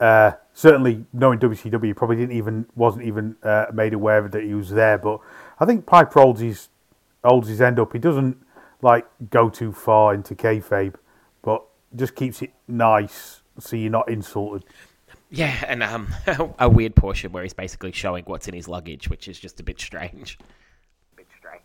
Uh, 0.00 0.32
certainly, 0.52 1.04
knowing 1.12 1.38
WCW, 1.38 1.94
probably 1.94 2.16
didn't 2.16 2.36
even 2.36 2.66
wasn't 2.74 3.04
even 3.04 3.36
uh, 3.44 3.66
made 3.72 3.92
aware 3.92 4.26
that 4.26 4.42
he 4.42 4.54
was 4.54 4.70
there. 4.70 4.98
But 4.98 5.20
I 5.60 5.66
think 5.66 5.86
Piper 5.86 6.20
holds 6.20 6.40
his 6.40 6.68
holds 7.22 7.48
his 7.48 7.60
end 7.60 7.78
up. 7.78 7.92
He 7.92 7.98
doesn't 7.98 8.38
like 8.80 9.06
go 9.30 9.48
too 9.48 9.72
far 9.72 10.14
into 10.14 10.34
kayfabe, 10.34 10.94
but 11.42 11.64
just 11.94 12.16
keeps 12.16 12.42
it 12.42 12.52
nice 12.66 13.42
so 13.60 13.76
you're 13.76 13.90
not 13.90 14.10
insulted. 14.10 14.64
Yeah, 15.32 15.64
and 15.66 15.82
um, 15.82 16.08
a 16.58 16.68
weird 16.68 16.94
portion 16.94 17.32
where 17.32 17.42
he's 17.42 17.54
basically 17.54 17.92
showing 17.92 18.24
what's 18.26 18.48
in 18.48 18.54
his 18.54 18.68
luggage, 18.68 19.08
which 19.08 19.28
is 19.28 19.40
just 19.40 19.58
a 19.60 19.62
bit 19.62 19.80
strange. 19.80 20.38
A 21.14 21.16
bit 21.16 21.26
strange. 21.38 21.62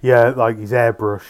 Yeah, 0.00 0.30
like 0.30 0.56
his 0.58 0.72
airbrush. 0.72 1.22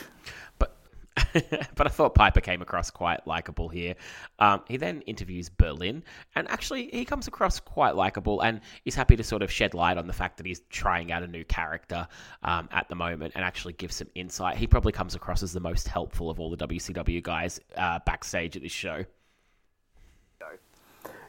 but 0.61 0.77
but 1.75 1.87
I 1.87 1.91
thought 1.91 2.14
Piper 2.14 2.41
came 2.41 2.62
across 2.62 2.93
quite 2.93 3.27
likable 3.27 3.68
here. 3.68 3.97
Um, 4.39 4.62
he 4.68 4.77
then 4.77 5.01
interviews 5.03 5.49
Berlin, 5.49 6.05
and 6.37 6.49
actually 6.49 6.91
he 6.93 7.05
comes 7.05 7.27
across 7.27 7.59
quite 7.59 7.97
likable, 7.97 8.41
and 8.41 8.61
is 8.85 8.95
happy 8.95 9.16
to 9.16 9.25
sort 9.25 9.43
of 9.43 9.51
shed 9.51 9.75
light 9.75 9.99
on 9.99 10.07
the 10.07 10.12
fact 10.12 10.37
that 10.37 10.47
he's 10.47 10.61
trying 10.70 11.11
out 11.11 11.25
a 11.25 11.27
new 11.27 11.45
character 11.45 12.07
um, 12.45 12.68
at 12.70 12.89
the 12.89 12.95
moment, 12.95 13.33
and 13.35 13.45
actually 13.45 13.72
give 13.72 13.91
some 13.91 14.09
insight. 14.14 14.59
He 14.59 14.68
probably 14.68 14.93
comes 14.93 15.16
across 15.16 15.43
as 15.43 15.53
the 15.53 15.59
most 15.59 15.89
helpful 15.89 16.31
of 16.31 16.39
all 16.39 16.51
the 16.51 16.68
WCW 16.68 17.20
guys 17.20 17.59
uh, 17.77 17.99
backstage 18.07 18.55
at 18.55 18.62
this 18.62 18.70
show. 18.70 19.05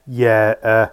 Yeah, 0.08 0.56
uh, 0.62 0.88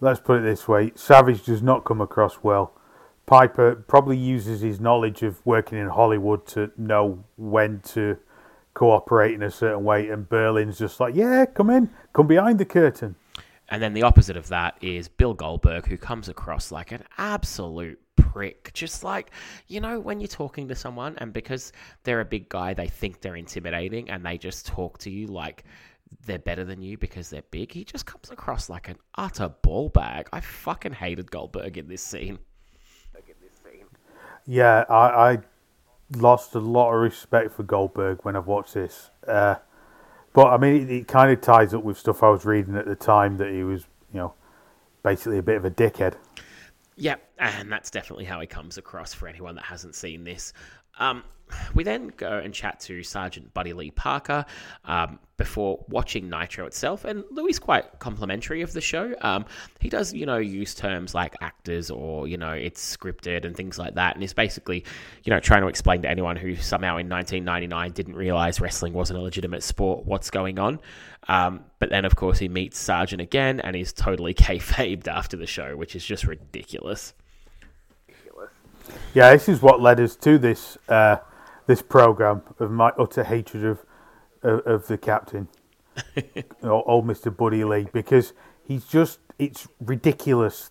let's 0.00 0.20
put 0.20 0.40
it 0.40 0.42
this 0.42 0.68
way: 0.68 0.92
Savage 0.94 1.44
does 1.44 1.62
not 1.62 1.84
come 1.84 2.00
across 2.00 2.38
well. 2.42 2.78
Piper 3.26 3.74
probably 3.74 4.18
uses 4.18 4.60
his 4.60 4.80
knowledge 4.80 5.22
of 5.22 5.44
working 5.46 5.78
in 5.78 5.88
Hollywood 5.88 6.46
to 6.48 6.70
know 6.76 7.24
when 7.36 7.80
to 7.80 8.18
cooperate 8.74 9.34
in 9.34 9.42
a 9.42 9.50
certain 9.50 9.84
way, 9.84 10.08
and 10.08 10.28
Berlin's 10.28 10.78
just 10.78 11.00
like, 11.00 11.14
"Yeah, 11.14 11.46
come 11.46 11.70
in, 11.70 11.90
come 12.12 12.26
behind 12.26 12.58
the 12.58 12.64
curtain." 12.64 13.16
And 13.68 13.82
then 13.82 13.94
the 13.94 14.02
opposite 14.02 14.36
of 14.36 14.48
that 14.48 14.76
is 14.82 15.08
Bill 15.08 15.32
Goldberg, 15.32 15.86
who 15.86 15.96
comes 15.96 16.28
across 16.28 16.70
like 16.70 16.92
an 16.92 17.02
absolute 17.16 17.98
prick. 18.16 18.72
Just 18.74 19.04
like, 19.04 19.30
you 19.68 19.80
know, 19.80 19.98
when 19.98 20.20
you're 20.20 20.28
talking 20.28 20.68
to 20.68 20.74
someone 20.74 21.14
and 21.18 21.32
because 21.32 21.72
they're 22.02 22.20
a 22.20 22.24
big 22.24 22.48
guy, 22.48 22.74
they 22.74 22.88
think 22.88 23.20
they're 23.20 23.36
intimidating 23.36 24.10
and 24.10 24.24
they 24.24 24.36
just 24.36 24.66
talk 24.66 24.98
to 24.98 25.10
you 25.10 25.28
like 25.28 25.64
they're 26.26 26.38
better 26.38 26.64
than 26.64 26.82
you 26.82 26.96
because 26.98 27.30
they're 27.30 27.42
big. 27.50 27.72
He 27.72 27.84
just 27.84 28.06
comes 28.06 28.30
across 28.30 28.68
like 28.68 28.88
an 28.88 28.96
utter 29.16 29.48
ball 29.48 29.88
bag. 29.88 30.28
I 30.32 30.40
fucking 30.40 30.92
hated 30.92 31.30
Goldberg 31.30 31.78
in 31.78 31.88
this 31.88 32.02
scene. 32.02 32.38
Yeah, 34.46 34.84
I, 34.88 35.32
I 35.32 35.38
lost 36.16 36.54
a 36.54 36.58
lot 36.58 36.92
of 36.92 37.00
respect 37.00 37.52
for 37.52 37.62
Goldberg 37.62 38.20
when 38.24 38.36
I've 38.36 38.46
watched 38.46 38.74
this. 38.74 39.10
Uh, 39.26 39.56
but 40.32 40.48
I 40.48 40.58
mean, 40.58 40.82
it, 40.82 40.90
it 40.90 41.08
kind 41.08 41.32
of 41.32 41.40
ties 41.40 41.72
up 41.72 41.82
with 41.82 41.98
stuff 41.98 42.22
I 42.22 42.30
was 42.30 42.44
reading 42.44 42.76
at 42.76 42.86
the 42.86 42.96
time 42.96 43.38
that 43.38 43.50
he 43.50 43.64
was, 43.64 43.86
you 44.12 44.20
know, 44.20 44.34
basically 45.02 45.38
a 45.38 45.42
bit 45.42 45.56
of 45.56 45.64
a 45.64 45.70
dickhead. 45.70 46.14
Yep, 46.96 47.22
and 47.38 47.72
that's 47.72 47.90
definitely 47.90 48.24
how 48.24 48.40
he 48.40 48.46
comes 48.46 48.78
across 48.78 49.14
for 49.14 49.26
anyone 49.26 49.54
that 49.56 49.64
hasn't 49.64 49.94
seen 49.94 50.24
this. 50.24 50.52
Um, 50.98 51.24
we 51.74 51.84
then 51.84 52.08
go 52.16 52.38
and 52.38 52.52
chat 52.52 52.80
to 52.80 53.02
Sergeant 53.02 53.52
Buddy 53.54 53.72
Lee 53.72 53.90
Parker 53.90 54.44
um, 54.84 55.18
before 55.36 55.84
watching 55.88 56.28
Nitro 56.28 56.66
itself, 56.66 57.04
and 57.04 57.24
Louis 57.30 57.58
quite 57.58 57.98
complimentary 57.98 58.62
of 58.62 58.72
the 58.72 58.80
show. 58.80 59.14
Um, 59.20 59.44
he 59.80 59.88
does, 59.88 60.12
you 60.12 60.26
know, 60.26 60.38
use 60.38 60.74
terms 60.74 61.14
like 61.14 61.36
actors 61.40 61.90
or 61.90 62.26
you 62.26 62.36
know 62.36 62.52
it's 62.52 62.96
scripted 62.96 63.44
and 63.44 63.56
things 63.56 63.78
like 63.78 63.94
that, 63.94 64.14
and 64.14 64.22
he's 64.22 64.32
basically, 64.32 64.84
you 65.24 65.30
know, 65.30 65.40
trying 65.40 65.62
to 65.62 65.68
explain 65.68 66.02
to 66.02 66.08
anyone 66.08 66.36
who 66.36 66.56
somehow 66.56 66.96
in 66.96 67.08
1999 67.08 67.92
didn't 67.92 68.16
realize 68.16 68.60
wrestling 68.60 68.92
wasn't 68.92 69.18
a 69.18 69.22
legitimate 69.22 69.62
sport 69.62 70.04
what's 70.06 70.30
going 70.30 70.58
on. 70.58 70.80
Um, 71.28 71.64
but 71.78 71.90
then, 71.90 72.04
of 72.04 72.16
course, 72.16 72.38
he 72.38 72.48
meets 72.48 72.78
Sergeant 72.78 73.20
again, 73.20 73.60
and 73.60 73.76
he's 73.76 73.92
totally 73.92 74.34
kayfabed 74.34 75.08
after 75.08 75.36
the 75.36 75.46
show, 75.46 75.76
which 75.76 75.96
is 75.96 76.04
just 76.04 76.24
ridiculous. 76.24 77.14
Yeah, 79.14 79.32
this 79.32 79.48
is 79.48 79.62
what 79.62 79.80
led 79.80 80.00
us 80.00 80.16
to 80.16 80.38
this 80.38 80.76
uh, 80.88 81.16
this 81.66 81.82
program 81.82 82.42
of 82.58 82.70
my 82.70 82.90
utter 82.98 83.24
hatred 83.24 83.64
of 83.64 83.84
of, 84.42 84.66
of 84.66 84.86
the 84.86 84.98
captain, 84.98 85.48
old 86.62 87.06
Mister 87.06 87.30
Buddy 87.30 87.64
Lee, 87.64 87.88
because 87.92 88.32
he's 88.66 88.84
just 88.84 89.20
it's 89.38 89.68
ridiculous 89.80 90.70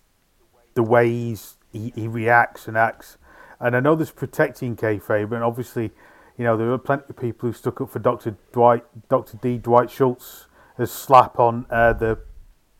the 0.73 0.83
way 0.83 1.09
he's 1.09 1.57
he, 1.71 1.91
he 1.95 2.07
reacts 2.07 2.67
and 2.67 2.77
acts. 2.77 3.17
And 3.59 3.75
I 3.75 3.79
know 3.79 3.95
there's 3.95 4.11
protecting 4.11 4.75
kayfabe, 4.75 5.31
and 5.31 5.43
obviously, 5.43 5.91
you 6.37 6.43
know 6.43 6.57
there 6.57 6.71
are 6.71 6.77
plenty 6.77 7.05
of 7.09 7.17
people 7.17 7.49
who 7.49 7.53
stuck 7.53 7.81
up 7.81 7.89
for 7.89 7.99
Doctor 7.99 8.35
Dwight, 8.51 8.83
Doctor 9.09 9.37
D. 9.41 9.57
Dwight 9.57 9.89
Schultz 9.89 10.47
as 10.77 10.91
slap 10.91 11.39
on 11.39 11.65
uh, 11.69 11.93
the 11.93 12.19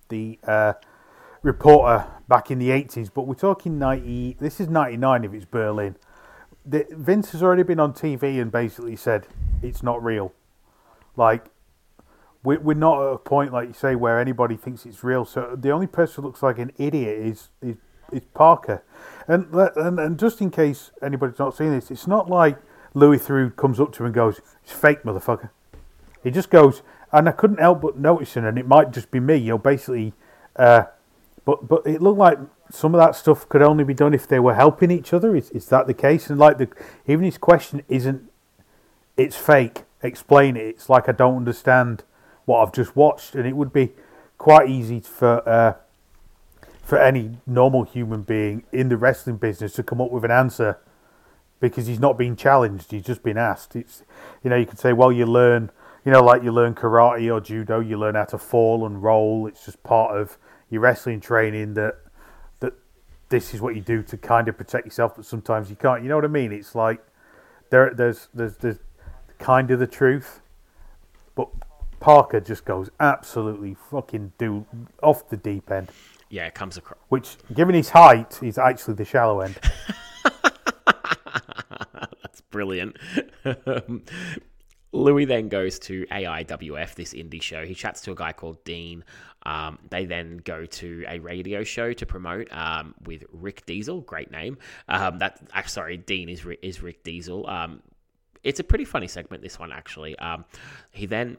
the 0.09 0.39
uh, 0.45 0.73
reporter 1.43 2.07
back 2.27 2.49
in 2.49 2.57
the 2.57 2.69
80s, 2.69 3.11
but 3.13 3.27
we're 3.27 3.35
talking 3.35 3.77
90. 3.77 4.37
This 4.39 4.59
is 4.59 4.69
99 4.69 5.25
if 5.25 5.33
it's 5.33 5.45
Berlin. 5.45 5.95
The, 6.65 6.87
Vince 6.91 7.31
has 7.31 7.43
already 7.43 7.63
been 7.63 7.79
on 7.79 7.93
TV 7.93 8.41
and 8.41 8.51
basically 8.51 8.95
said 8.95 9.27
it's 9.61 9.83
not 9.83 10.01
real. 10.03 10.33
Like, 11.15 11.45
we, 12.43 12.57
we're 12.57 12.73
not 12.73 13.01
at 13.01 13.13
a 13.13 13.17
point, 13.17 13.53
like 13.53 13.67
you 13.67 13.73
say, 13.73 13.95
where 13.95 14.19
anybody 14.19 14.55
thinks 14.55 14.85
it's 14.85 15.03
real. 15.03 15.25
So 15.25 15.55
the 15.59 15.71
only 15.71 15.87
person 15.87 16.23
who 16.23 16.29
looks 16.29 16.41
like 16.41 16.57
an 16.57 16.71
idiot 16.77 17.19
is 17.19 17.49
is, 17.61 17.75
is 18.11 18.21
Parker. 18.33 18.83
And, 19.27 19.53
and 19.53 19.99
and 19.99 20.19
just 20.19 20.41
in 20.41 20.51
case 20.51 20.91
anybody's 21.01 21.39
not 21.39 21.55
seen 21.55 21.71
this, 21.71 21.91
it's 21.91 22.07
not 22.07 22.29
like 22.29 22.57
Louis 22.93 23.19
Theroux 23.19 23.55
comes 23.55 23.79
up 23.79 23.93
to 23.93 24.03
him 24.03 24.07
and 24.07 24.15
goes, 24.15 24.41
"It's 24.63 24.73
fake, 24.73 25.03
motherfucker." 25.03 25.49
He 26.23 26.31
just 26.31 26.49
goes, 26.49 26.81
and 27.11 27.27
I 27.27 27.31
couldn't 27.31 27.59
help 27.59 27.81
but 27.81 27.97
noticing, 27.97 28.45
and 28.45 28.57
it 28.57 28.67
might 28.67 28.91
just 28.91 29.11
be 29.11 29.19
me, 29.19 29.35
you 29.35 29.49
know, 29.49 29.57
basically, 29.57 30.13
uh, 30.55 30.83
but 31.45 31.67
but 31.67 31.85
it 31.85 32.01
looked 32.01 32.19
like 32.19 32.39
some 32.71 32.95
of 32.95 32.99
that 32.99 33.15
stuff 33.15 33.47
could 33.49 33.61
only 33.61 33.83
be 33.83 33.93
done 33.93 34.13
if 34.13 34.27
they 34.27 34.39
were 34.39 34.55
helping 34.55 34.91
each 34.91 35.13
other. 35.13 35.35
Is 35.35 35.51
is 35.51 35.67
that 35.67 35.87
the 35.87 35.93
case? 35.93 36.29
And 36.29 36.39
like 36.39 36.57
the 36.57 36.69
even 37.07 37.25
his 37.25 37.37
question 37.37 37.83
isn't, 37.89 38.29
it's 39.17 39.35
fake. 39.35 39.83
Explain 40.01 40.57
it. 40.57 40.65
It's 40.65 40.89
like 40.89 41.07
I 41.07 41.11
don't 41.11 41.37
understand 41.37 42.03
what 42.45 42.61
I've 42.61 42.73
just 42.73 42.95
watched, 42.95 43.35
and 43.35 43.47
it 43.47 43.55
would 43.55 43.73
be 43.73 43.91
quite 44.37 44.69
easy 44.69 44.99
for. 44.99 45.47
Uh, 45.47 45.73
for 46.83 46.97
any 46.97 47.37
normal 47.47 47.83
human 47.83 48.23
being 48.23 48.63
in 48.73 48.89
the 48.89 48.97
wrestling 48.97 49.37
business 49.37 49.73
to 49.73 49.81
come 49.83 50.01
up 50.01 50.11
with 50.11 50.25
an 50.25 50.31
answer 50.31 50.77
because 51.61 51.87
he's 51.87 51.99
not 51.99 52.17
being 52.17 52.35
challenged. 52.35 52.91
He's 52.91 53.05
just 53.05 53.23
been 53.23 53.37
asked. 53.37 53.75
It's 53.75 54.03
you 54.43 54.49
know 54.49 54.57
you 54.57 54.65
could 54.65 54.79
say, 54.79 54.91
well, 54.91 55.11
you 55.11 55.25
learn, 55.25 55.71
you 56.03 56.11
know, 56.11 56.21
like 56.21 56.43
you 56.43 56.51
learn 56.51 56.75
karate 56.75 57.33
or 57.33 57.39
judo, 57.39 57.79
you 57.79 57.97
learn 57.97 58.15
how 58.15 58.25
to 58.25 58.37
fall 58.37 58.85
and 58.85 59.01
roll. 59.01 59.47
It's 59.47 59.63
just 59.63 59.81
part 59.81 60.15
of 60.15 60.37
your 60.73 60.81
wrestling 60.81 61.21
training 61.21 61.75
that 61.75 61.99
that 62.59 62.73
this 63.29 63.53
is 63.53 63.61
what 63.61 63.75
you 63.75 63.81
do 63.81 64.01
to 64.03 64.17
kind 64.17 64.47
of 64.47 64.57
protect 64.57 64.85
yourself, 64.85 65.15
but 65.15 65.25
sometimes 65.25 65.69
you 65.69 65.75
can't. 65.75 66.01
You 66.01 66.09
know 66.09 66.15
what 66.15 66.25
I 66.25 66.29
mean? 66.29 66.51
It's 66.51 66.75
like 66.75 66.99
there, 67.69 67.93
there's 67.93 68.27
there's 68.33 68.57
there's 68.57 68.79
kind 69.37 69.69
of 69.71 69.79
the 69.79 69.87
truth, 69.87 70.41
but 71.35 71.47
Parker 71.99 72.39
just 72.39 72.65
goes 72.65 72.89
absolutely 72.99 73.75
fucking 73.91 74.33
do 74.37 74.65
off 75.01 75.29
the 75.29 75.37
deep 75.37 75.71
end. 75.71 75.89
Yeah, 76.29 76.47
it 76.47 76.55
comes 76.55 76.77
across. 76.77 76.97
Which, 77.09 77.37
given 77.53 77.75
his 77.75 77.89
height, 77.89 78.41
is 78.41 78.57
actually 78.57 78.95
the 78.95 79.05
shallow 79.05 79.41
end. 79.41 79.59
That's 81.93 82.41
brilliant. 82.49 82.97
Louis 84.93 85.25
then 85.25 85.49
goes 85.49 85.79
to 85.79 86.05
AIWF, 86.11 86.93
this 86.95 87.13
indie 87.13 87.41
show. 87.41 87.65
He 87.65 87.73
chats 87.73 88.01
to 88.01 88.11
a 88.11 88.15
guy 88.15 88.31
called 88.31 88.63
Dean. 88.63 89.03
Um, 89.43 89.79
they 89.89 90.05
then 90.05 90.37
go 90.37 90.65
to 90.65 91.03
a 91.07 91.19
radio 91.19 91.63
show 91.63 91.93
to 91.93 92.05
promote 92.05 92.47
um, 92.51 92.93
with 93.05 93.25
Rick 93.33 93.65
Diesel. 93.65 94.01
Great 94.01 94.31
name. 94.31 94.57
Um, 94.87 95.17
that 95.17 95.41
uh, 95.53 95.63
sorry, 95.63 95.97
Dean 95.97 96.29
is 96.29 96.45
is 96.61 96.81
Rick 96.81 97.03
Diesel. 97.03 97.49
Um, 97.49 97.81
it's 98.43 98.59
a 98.59 98.63
pretty 98.63 98.85
funny 98.85 99.07
segment. 99.07 99.41
This 99.41 99.57
one 99.59 99.71
actually. 99.71 100.17
Um, 100.19 100.45
he 100.91 101.07
then 101.07 101.37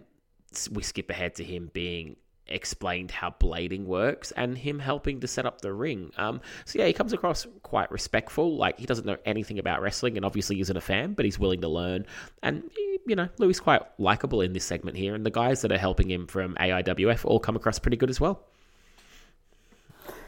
we 0.73 0.83
skip 0.83 1.09
ahead 1.11 1.37
to 1.37 1.45
him 1.45 1.71
being 1.73 2.17
explained 2.47 3.11
how 3.11 3.31
blading 3.31 3.85
works 3.85 4.31
and 4.33 4.59
him 4.59 4.79
helping 4.79 5.21
to 5.21 5.27
set 5.27 5.47
up 5.47 5.61
the 5.61 5.73
ring. 5.73 6.13
Um, 6.17 6.41
so 6.65 6.79
yeah, 6.79 6.87
he 6.87 6.93
comes 6.93 7.13
across 7.13 7.47
quite 7.63 7.91
respectful. 7.91 8.57
Like 8.57 8.79
he 8.79 8.87
doesn't 8.87 9.07
know 9.07 9.17
anything 9.25 9.59
about 9.59 9.81
wrestling 9.83 10.17
and 10.17 10.25
obviously 10.25 10.61
isn't 10.61 10.77
a 10.77 10.81
fan, 10.81 11.15
but 11.15 11.25
he's 11.25 11.39
willing 11.39 11.61
to 11.63 11.69
learn. 11.69 12.07
And 12.43 12.71
you 13.07 13.17
know, 13.17 13.29
Louis 13.39 13.59
quite 13.61 13.83
likable 13.99 14.41
in 14.41 14.53
this 14.53 14.65
segment 14.65 14.97
here, 14.97 15.15
and 15.15 15.25
the 15.25 15.31
guys 15.31 15.63
that 15.63 15.73
are 15.73 15.79
helping 15.79 16.11
him 16.11 16.27
from 16.27 16.55
AIWF 16.55 17.25
all 17.25 17.39
come 17.39 17.57
across 17.57 17.79
pretty 17.79 17.97
good 17.97 18.11
as 18.11 18.21
well. 18.21 18.43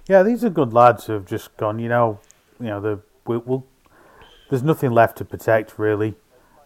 Yeah, 0.08 0.22
these 0.22 0.44
are 0.44 0.50
good 0.50 0.72
lads 0.72 1.06
who 1.06 1.14
have 1.14 1.26
just 1.26 1.56
gone. 1.56 1.78
You 1.78 1.88
know, 1.88 2.20
you 2.60 2.66
know 2.66 2.80
the 2.80 3.00
we'll, 3.26 3.42
we'll, 3.46 3.66
there's 4.50 4.62
nothing 4.62 4.90
left 4.90 5.18
to 5.18 5.24
protect 5.24 5.78
really, 5.78 6.14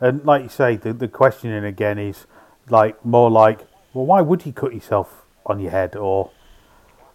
and 0.00 0.24
like 0.24 0.42
you 0.42 0.48
say, 0.48 0.76
the 0.76 0.92
the 0.92 1.08
questioning 1.08 1.64
again 1.64 1.98
is 1.98 2.26
like 2.68 3.04
more 3.04 3.30
like, 3.30 3.66
well, 3.94 4.06
why 4.06 4.20
would 4.20 4.42
he 4.42 4.52
cut 4.52 4.74
yourself 4.74 5.19
on 5.46 5.60
your 5.60 5.70
head, 5.70 5.96
or 5.96 6.30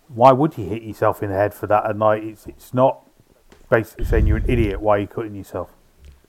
why 0.07 0.31
would 0.31 0.57
you 0.57 0.65
hit 0.65 0.83
yourself 0.83 1.23
in 1.23 1.29
the 1.29 1.35
head 1.35 1.53
for 1.53 1.67
that? 1.67 1.89
And 1.89 1.99
like, 1.99 2.23
it's 2.23 2.45
it's 2.47 2.73
not 2.73 3.01
basically 3.69 4.05
saying 4.05 4.27
you're 4.27 4.37
an 4.37 4.49
idiot. 4.49 4.81
Why 4.81 4.97
are 4.97 4.99
you 4.99 5.07
cutting 5.07 5.35
yourself? 5.35 5.71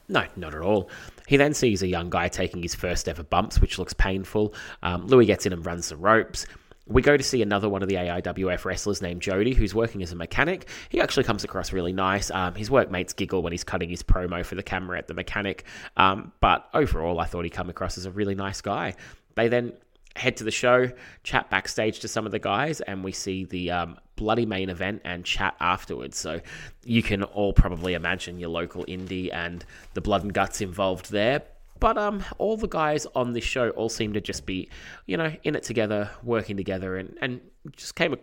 No, 0.08 0.24
not 0.36 0.54
at 0.54 0.60
all. 0.60 0.88
He 1.26 1.36
then 1.36 1.52
sees 1.54 1.82
a 1.82 1.88
young 1.88 2.10
guy 2.10 2.28
taking 2.28 2.62
his 2.62 2.74
first 2.74 3.08
ever 3.08 3.24
bumps, 3.24 3.60
which 3.60 3.78
looks 3.78 3.92
painful. 3.92 4.54
Um, 4.82 5.06
Louis 5.06 5.26
gets 5.26 5.46
in 5.46 5.52
and 5.52 5.66
runs 5.66 5.88
the 5.88 5.96
ropes. 5.96 6.46
We 6.88 7.02
go 7.02 7.16
to 7.16 7.22
see 7.22 7.42
another 7.42 7.68
one 7.68 7.82
of 7.82 7.88
the 7.88 7.96
AIWF 7.96 8.64
wrestlers 8.64 9.02
named 9.02 9.20
Jody, 9.20 9.54
who's 9.54 9.74
working 9.74 10.04
as 10.04 10.12
a 10.12 10.14
mechanic. 10.14 10.68
He 10.88 11.00
actually 11.00 11.24
comes 11.24 11.42
across 11.42 11.72
really 11.72 11.92
nice. 11.92 12.30
Um, 12.30 12.54
his 12.54 12.70
workmates 12.70 13.12
giggle 13.12 13.42
when 13.42 13.52
he's 13.52 13.64
cutting 13.64 13.90
his 13.90 14.04
promo 14.04 14.44
for 14.44 14.54
the 14.54 14.62
camera 14.62 14.96
at 14.96 15.08
the 15.08 15.14
mechanic. 15.14 15.64
Um, 15.96 16.30
but 16.40 16.68
overall, 16.72 17.18
I 17.18 17.24
thought 17.24 17.42
he 17.42 17.50
come 17.50 17.68
across 17.68 17.98
as 17.98 18.06
a 18.06 18.12
really 18.12 18.36
nice 18.36 18.60
guy. 18.60 18.94
They 19.34 19.48
then 19.48 19.72
head 20.16 20.36
to 20.38 20.44
the 20.44 20.50
show, 20.50 20.90
chat 21.22 21.50
backstage 21.50 22.00
to 22.00 22.08
some 22.08 22.26
of 22.26 22.32
the 22.32 22.38
guys, 22.38 22.80
and 22.80 23.04
we 23.04 23.12
see 23.12 23.44
the 23.44 23.70
um, 23.70 23.98
bloody 24.16 24.46
main 24.46 24.70
event 24.70 25.02
and 25.04 25.24
chat 25.24 25.54
afterwards. 25.60 26.18
So 26.18 26.40
you 26.84 27.02
can 27.02 27.22
all 27.22 27.52
probably 27.52 27.94
imagine 27.94 28.38
your 28.38 28.48
local 28.48 28.84
indie 28.86 29.32
and 29.32 29.64
the 29.94 30.00
blood 30.00 30.24
and 30.24 30.32
guts 30.32 30.60
involved 30.60 31.10
there. 31.10 31.42
But 31.78 31.98
um, 31.98 32.24
all 32.38 32.56
the 32.56 32.68
guys 32.68 33.06
on 33.14 33.32
this 33.32 33.44
show 33.44 33.70
all 33.70 33.90
seem 33.90 34.14
to 34.14 34.20
just 34.20 34.46
be, 34.46 34.70
you 35.06 35.16
know, 35.16 35.32
in 35.44 35.54
it 35.54 35.62
together, 35.62 36.10
working 36.22 36.56
together, 36.56 36.96
and, 36.96 37.16
and 37.20 37.40
just 37.76 37.94
came 37.94 38.16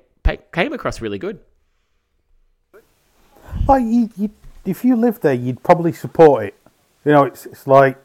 came 0.51 0.73
across 0.73 1.01
really 1.01 1.19
good. 1.19 1.39
Like 3.67 3.83
you, 3.83 4.09
you, 4.17 4.31
if 4.65 4.83
you 4.83 4.95
lived 4.95 5.21
there, 5.21 5.33
you'd 5.33 5.61
probably 5.61 5.93
support 5.93 6.45
it. 6.45 6.55
You 7.05 7.11
know, 7.11 7.25
it's 7.25 7.45
it's 7.45 7.67
like 7.67 7.97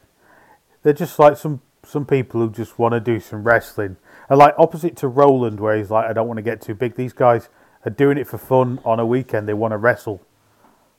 they're 0.83 0.93
just 0.93 1.19
like 1.19 1.37
some 1.37 1.63
some 1.89 2.05
people 2.05 2.41
who 2.41 2.51
just 2.51 2.79
want 2.79 2.93
to 2.93 3.01
do 3.01 3.19
some 3.19 3.45
wrestling. 3.45 3.97
And 4.29 4.39
like 4.39 4.55
opposite 4.59 4.95
to 4.99 5.09
Roland, 5.09 5.59
where 5.59 5.77
he's 5.77 5.91
like, 5.91 6.05
I 6.05 6.13
don't 6.13 6.29
want 6.29 6.37
to 6.37 6.43
get 6.43 6.61
too 6.61 6.75
big. 6.75 6.97
These 6.97 7.15
guys 7.15 7.49
are 7.87 7.91
doing 7.91 8.19
it 8.19 8.27
for 8.27 8.37
fun 8.37 8.79
on 8.85 9.01
a 9.01 9.07
weekend. 9.07 9.49
They 9.49 9.55
want 9.55 9.73
to 9.73 9.79
wrestle. 9.79 10.21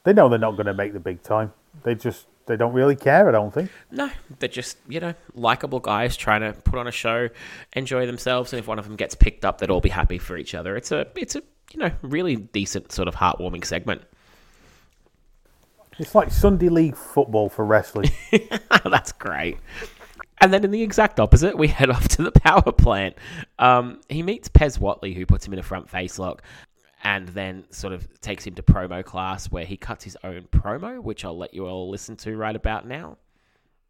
They 0.04 0.14
know 0.14 0.30
they're 0.30 0.40
not 0.40 0.54
going 0.54 0.66
to 0.66 0.74
make 0.74 0.94
the 0.94 1.00
big 1.00 1.22
time. 1.22 1.54
They 1.84 1.94
just 1.94 2.26
they 2.48 2.58
don't 2.58 2.74
really 2.74 2.96
care. 2.96 3.30
I 3.30 3.32
don't 3.32 3.54
think. 3.54 3.70
No, 3.92 4.10
they're 4.40 4.50
just 4.50 4.78
you 4.88 5.00
know 5.00 5.14
likable 5.36 5.80
guys 5.80 6.18
trying 6.18 6.42
to 6.42 6.60
put 6.62 6.80
on 6.80 6.88
a 6.88 6.92
show, 6.92 7.30
enjoy 7.74 8.08
themselves, 8.08 8.52
and 8.52 8.60
if 8.60 8.68
one 8.68 8.80
of 8.80 8.86
them 8.86 8.96
gets 8.96 9.14
picked 9.14 9.46
up, 9.46 9.60
they'd 9.60 9.70
all 9.70 9.82
be 9.82 9.90
happy 9.90 10.18
for 10.18 10.36
each 10.36 10.56
other. 10.56 10.76
It's 10.76 10.92
a 10.92 11.06
it's 11.16 11.36
a 11.36 11.44
you 11.72 11.80
know 11.80 11.92
really 12.02 12.36
decent 12.36 12.92
sort 12.92 13.08
of 13.08 13.16
heartwarming 13.16 13.64
segment. 13.64 14.02
It's 16.00 16.16
like 16.16 16.32
Sunday 16.32 16.70
league 16.70 16.96
football 16.96 17.50
for 17.50 17.64
wrestling. 17.66 18.10
That's 18.86 19.12
great. 19.12 19.58
And 20.42 20.54
then 20.54 20.64
in 20.64 20.72
the 20.72 20.82
exact 20.82 21.20
opposite, 21.20 21.58
we 21.58 21.68
head 21.80 21.90
off 21.90 22.08
to 22.10 22.24
the 22.24 22.32
power 22.32 22.72
plant. 22.72 23.16
Um, 23.58 24.02
he 24.10 24.24
meets 24.24 24.50
Pez 24.50 24.80
Whatley, 24.80 25.16
who 25.16 25.26
puts 25.26 25.46
him 25.46 25.54
in 25.54 25.60
a 25.60 25.64
front 25.64 25.90
face 25.90 26.20
lock, 26.20 26.42
and 27.04 27.28
then 27.30 27.66
sort 27.70 27.94
of 27.94 28.08
takes 28.22 28.46
him 28.46 28.56
to 28.56 28.64
promo 28.64 29.04
class 29.04 29.52
where 29.52 29.66
he 29.66 29.78
cuts 29.78 30.04
his 30.04 30.18
own 30.24 30.48
promo, 30.52 31.02
which 31.02 31.24
I'll 31.24 31.38
let 31.38 31.54
you 31.54 31.66
all 31.66 31.90
listen 31.90 32.16
to 32.18 32.36
right 32.36 32.56
about 32.56 32.88
now. 32.88 33.18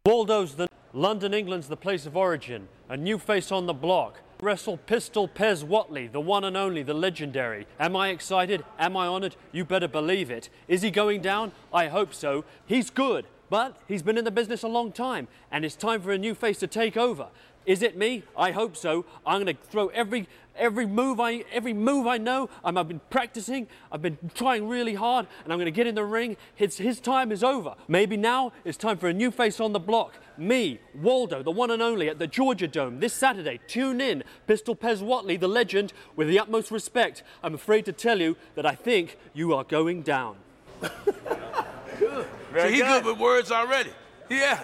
Waldo's 0.06 0.54
the 0.54 0.68
London, 0.92 1.34
England's 1.34 1.68
the 1.68 1.76
place 1.76 2.06
of 2.06 2.16
origin. 2.16 2.68
A 2.88 2.96
new 2.96 3.18
face 3.18 3.52
on 3.52 3.66
the 3.66 3.74
block. 3.74 4.20
Wrestle 4.40 4.78
Pistol 4.78 5.28
Pez 5.28 5.62
Whatley, 5.62 6.10
the 6.10 6.20
one 6.20 6.44
and 6.44 6.56
only, 6.56 6.82
the 6.82 6.94
legendary. 6.94 7.66
Am 7.78 7.94
I 7.94 8.08
excited? 8.08 8.64
Am 8.78 8.96
I 8.96 9.06
honored? 9.06 9.36
You 9.52 9.64
better 9.64 9.86
believe 9.86 10.30
it. 10.30 10.48
Is 10.66 10.82
he 10.82 10.90
going 10.90 11.20
down? 11.20 11.52
I 11.72 11.88
hope 11.88 12.14
so. 12.14 12.44
He's 12.64 12.88
good, 12.88 13.26
but 13.50 13.76
he's 13.88 14.02
been 14.02 14.16
in 14.16 14.24
the 14.24 14.30
business 14.30 14.62
a 14.62 14.68
long 14.68 14.92
time, 14.92 15.28
and 15.50 15.64
it's 15.64 15.74
time 15.74 16.00
for 16.00 16.12
a 16.12 16.18
new 16.18 16.34
face 16.34 16.58
to 16.60 16.66
take 16.66 16.96
over. 16.96 17.26
Is 17.66 17.82
it 17.82 17.96
me? 17.96 18.22
I 18.36 18.52
hope 18.52 18.76
so. 18.76 19.04
I'm 19.26 19.42
going 19.42 19.54
to 19.54 19.62
throw 19.64 19.88
every 19.88 20.26
every 20.56 20.86
move 20.86 21.20
I 21.20 21.44
every 21.52 21.72
move 21.72 22.06
I 22.06 22.18
know. 22.18 22.48
i 22.64 22.72
have 22.72 22.88
been 22.88 23.00
practicing. 23.10 23.66
I've 23.92 24.00
been 24.00 24.18
trying 24.34 24.66
really 24.66 24.94
hard, 24.94 25.26
and 25.44 25.52
I'm 25.52 25.58
going 25.58 25.66
to 25.66 25.72
get 25.72 25.86
in 25.86 25.94
the 25.94 26.04
ring. 26.04 26.36
His 26.54 26.78
his 26.78 27.00
time 27.00 27.30
is 27.30 27.44
over. 27.44 27.74
Maybe 27.86 28.16
now 28.16 28.52
it's 28.64 28.78
time 28.78 28.96
for 28.96 29.08
a 29.08 29.12
new 29.12 29.30
face 29.30 29.60
on 29.60 29.72
the 29.72 29.80
block. 29.80 30.14
Me, 30.38 30.80
Waldo, 30.94 31.42
the 31.42 31.50
one 31.50 31.70
and 31.70 31.82
only, 31.82 32.08
at 32.08 32.18
the 32.18 32.26
Georgia 32.26 32.66
Dome 32.66 32.98
this 32.98 33.12
Saturday. 33.12 33.60
Tune 33.66 34.00
in, 34.00 34.24
Pistol 34.46 34.74
Pez 34.74 35.02
Whatley, 35.02 35.38
the 35.38 35.48
legend. 35.48 35.92
With 36.16 36.28
the 36.28 36.38
utmost 36.38 36.70
respect, 36.70 37.22
I'm 37.42 37.54
afraid 37.54 37.84
to 37.84 37.92
tell 37.92 38.20
you 38.20 38.38
that 38.54 38.64
I 38.64 38.74
think 38.74 39.18
you 39.34 39.52
are 39.54 39.64
going 39.64 40.00
down. 40.00 40.36
Very 42.52 42.74
he 42.74 42.80
good 42.80 43.04
with 43.04 43.18
words 43.18 43.52
already. 43.52 43.90
Yeah. 44.28 44.62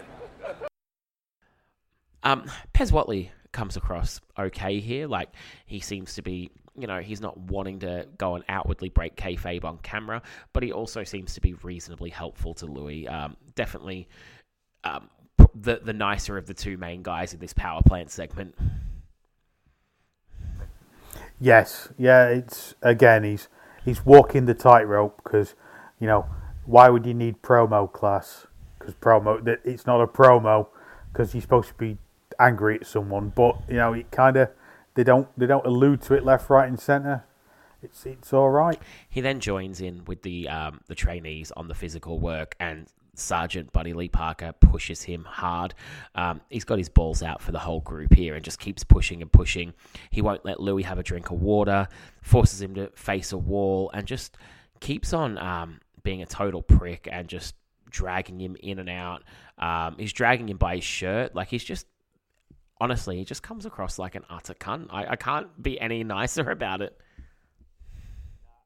Um, 2.23 2.51
Pez 2.75 2.91
Whatley 2.91 3.31
comes 3.53 3.77
across 3.77 4.21
okay 4.39 4.81
here. 4.81 5.07
Like 5.07 5.31
he 5.67 5.81
seems 5.81 6.15
to 6.15 6.23
be, 6.23 6.51
you 6.77 6.87
know, 6.87 7.01
he's 7.01 7.21
not 7.21 7.39
wanting 7.39 7.81
to 7.81 8.07
go 8.19 8.35
and 8.35 8.45
outwardly 8.49 8.89
break 8.89 9.17
kayfabe 9.17 9.65
on 9.65 9.79
camera, 9.79 10.23
but 10.53 10.63
he 10.63 10.73
also 10.73 11.05
seems 11.05 11.35
to 11.35 11.41
be 11.41 11.55
reasonably 11.55 12.11
helpful 12.11 12.55
to 12.55 12.67
Louis. 12.67 13.07
Um, 13.07 13.37
definitely, 13.55 14.09
um, 14.85 15.09
the 15.55 15.81
the 15.83 15.93
nicer 15.93 16.37
of 16.37 16.47
the 16.47 16.55
two 16.55 16.77
main 16.77 17.03
guys 17.03 17.33
in 17.33 17.41
this 17.41 17.53
power 17.53 17.81
plant 17.87 18.11
segment. 18.11 18.55
Yes, 21.41 21.89
yeah. 21.97 22.29
It's 22.29 22.75
again, 22.83 23.25
he's 23.25 23.49
he's 23.85 24.05
walking 24.05 24.47
the 24.47 24.55
tightrope 24.55 25.23
because 25.23 25.55
you 26.01 26.07
know 26.07 26.27
why 26.67 26.89
would 26.89 27.07
you 27.07 27.15
need 27.15 27.43
promo 27.43 27.91
class? 27.91 28.47
Because 28.79 28.95
promo, 28.95 29.57
it's 29.65 29.87
not 29.87 30.01
a 30.01 30.07
promo 30.07 30.69
because 31.13 31.35
you're 31.35 31.41
supposed 31.41 31.69
to 31.69 31.75
be 31.75 31.99
angry 32.39 32.77
at 32.77 32.87
someone, 32.87 33.33
but 33.35 33.57
you 33.69 33.77
know 33.77 33.93
it 33.93 34.11
kind 34.11 34.37
of 34.37 34.51
they 34.95 35.05
don't 35.05 35.29
they 35.39 35.47
don't 35.47 35.67
allude 35.67 36.03
to 36.03 36.15
it 36.15 36.25
left, 36.25 36.51
right, 36.51 36.69
and 36.69 36.79
centre. 36.79 37.25
It's 37.83 38.05
it's 38.05 38.33
all 38.33 38.51
right. 38.51 38.81
He 39.09 39.21
then 39.21 39.41
joins 39.41 39.81
in 39.81 40.05
with 40.05 40.23
the 40.23 40.49
um, 40.49 40.81
the 40.89 40.95
trainees 40.95 41.53
on 41.57 41.69
the 41.69 41.75
physical 41.75 42.19
work, 42.19 42.57
and 42.61 42.87
Sergeant 43.15 43.73
Buddy 43.73 43.93
Lee 43.93 44.09
Parker 44.09 44.53
pushes 44.53 45.03
him 45.03 45.25
hard. 45.25 45.75
Um, 46.15 46.41
he's 46.51 46.65
got 46.65 46.79
his 46.79 46.89
balls 46.89 47.23
out 47.23 47.41
for 47.41 47.53
the 47.53 47.59
whole 47.59 47.81
group 47.81 48.15
here 48.15 48.35
and 48.35 48.45
just 48.45 48.59
keeps 48.59 48.85
pushing 48.85 49.23
and 49.23 49.33
pushing. 49.33 49.73
He 50.11 50.23
won't 50.23 50.45
let 50.45 50.61
Louis 50.61 50.83
have 50.83 50.99
a 50.99 51.03
drink 51.03 51.31
of 51.31 51.41
water, 51.41 51.89
forces 52.23 52.61
him 52.61 52.75
to 52.75 52.89
face 52.95 53.33
a 53.33 53.39
wall, 53.39 53.91
and 53.95 54.07
just 54.07 54.37
keeps 54.81 55.13
on 55.13 55.39
um, 55.39 55.81
being 56.07 56.23
a 56.23 56.27
total 56.27 56.63
prick 56.63 57.09
and 57.11 57.27
just 57.27 57.57
dragging 57.91 58.41
him 58.41 58.57
in 58.61 58.79
and 58.79 58.89
out. 58.89 59.25
Um, 59.59 59.97
he's 59.99 60.13
dragging 60.13 60.49
him 60.49 60.57
by 60.57 60.77
his 60.77 60.85
shirt. 60.85 61.35
Like 61.35 61.49
he's 61.49 61.65
just, 61.65 61.85
honestly, 62.81 63.17
he 63.17 63.25
just 63.25 63.43
comes 63.43 63.67
across 63.67 63.99
like 63.99 64.15
an 64.15 64.23
utter 64.31 64.55
cunt. 64.55 64.87
I, 64.91 65.07
I 65.09 65.17
can't 65.17 65.61
be 65.61 65.81
any 65.81 66.05
nicer 66.05 66.49
about 66.49 66.81
it. 66.87 66.97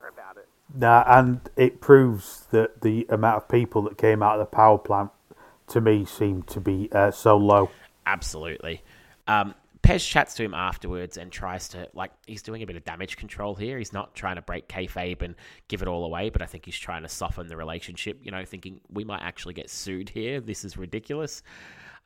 About 0.07 0.37
it. 0.37 0.49
Nah, 0.75 1.03
and 1.07 1.41
it 1.57 1.81
proves 1.81 2.47
that 2.51 2.83
the 2.83 3.07
amount 3.09 3.39
of 3.39 3.49
people 3.49 3.81
that 3.83 3.97
came 3.97 4.23
out 4.23 4.39
of 4.39 4.41
the 4.41 4.57
power 4.57 4.77
plant 4.77 5.11
to 5.69 5.81
me 5.81 6.05
seemed 6.05 6.47
to 6.49 6.61
be 6.61 6.91
uh, 6.93 7.11
so 7.11 7.39
low. 7.39 7.71
Absolutely. 8.05 8.83
Um, 9.27 9.55
Pez 9.91 10.07
chats 10.07 10.35
to 10.35 10.45
him 10.45 10.55
afterwards 10.55 11.17
and 11.17 11.33
tries 11.33 11.69
to 11.71 11.89
like 11.95 12.13
he's 12.25 12.43
doing 12.43 12.63
a 12.63 12.67
bit 12.67 12.77
of 12.77 12.85
damage 12.85 13.17
control 13.17 13.57
here. 13.57 13.77
He's 13.77 13.93
not 13.93 14.15
trying 14.15 14.37
to 14.37 14.43
break 14.43 14.69
kayfabe 14.69 15.21
and 15.23 15.35
give 15.67 15.83
it 15.83 15.89
all 15.89 16.05
away, 16.05 16.31
but 16.31 16.43
I 16.43 16.47
think 16.47 16.65
he's 16.65 16.79
trying 16.79 17.03
to 17.03 17.09
soften 17.09 17.49
the 17.49 17.57
relationship. 17.57 18.21
You 18.23 18.31
know, 18.31 18.45
thinking 18.45 18.81
we 18.89 19.03
might 19.03 19.23
actually 19.23 19.55
get 19.55 19.69
sued 19.69 20.09
here. 20.09 20.41
This 20.41 20.65
is 20.65 20.77
ridiculous. 20.77 21.43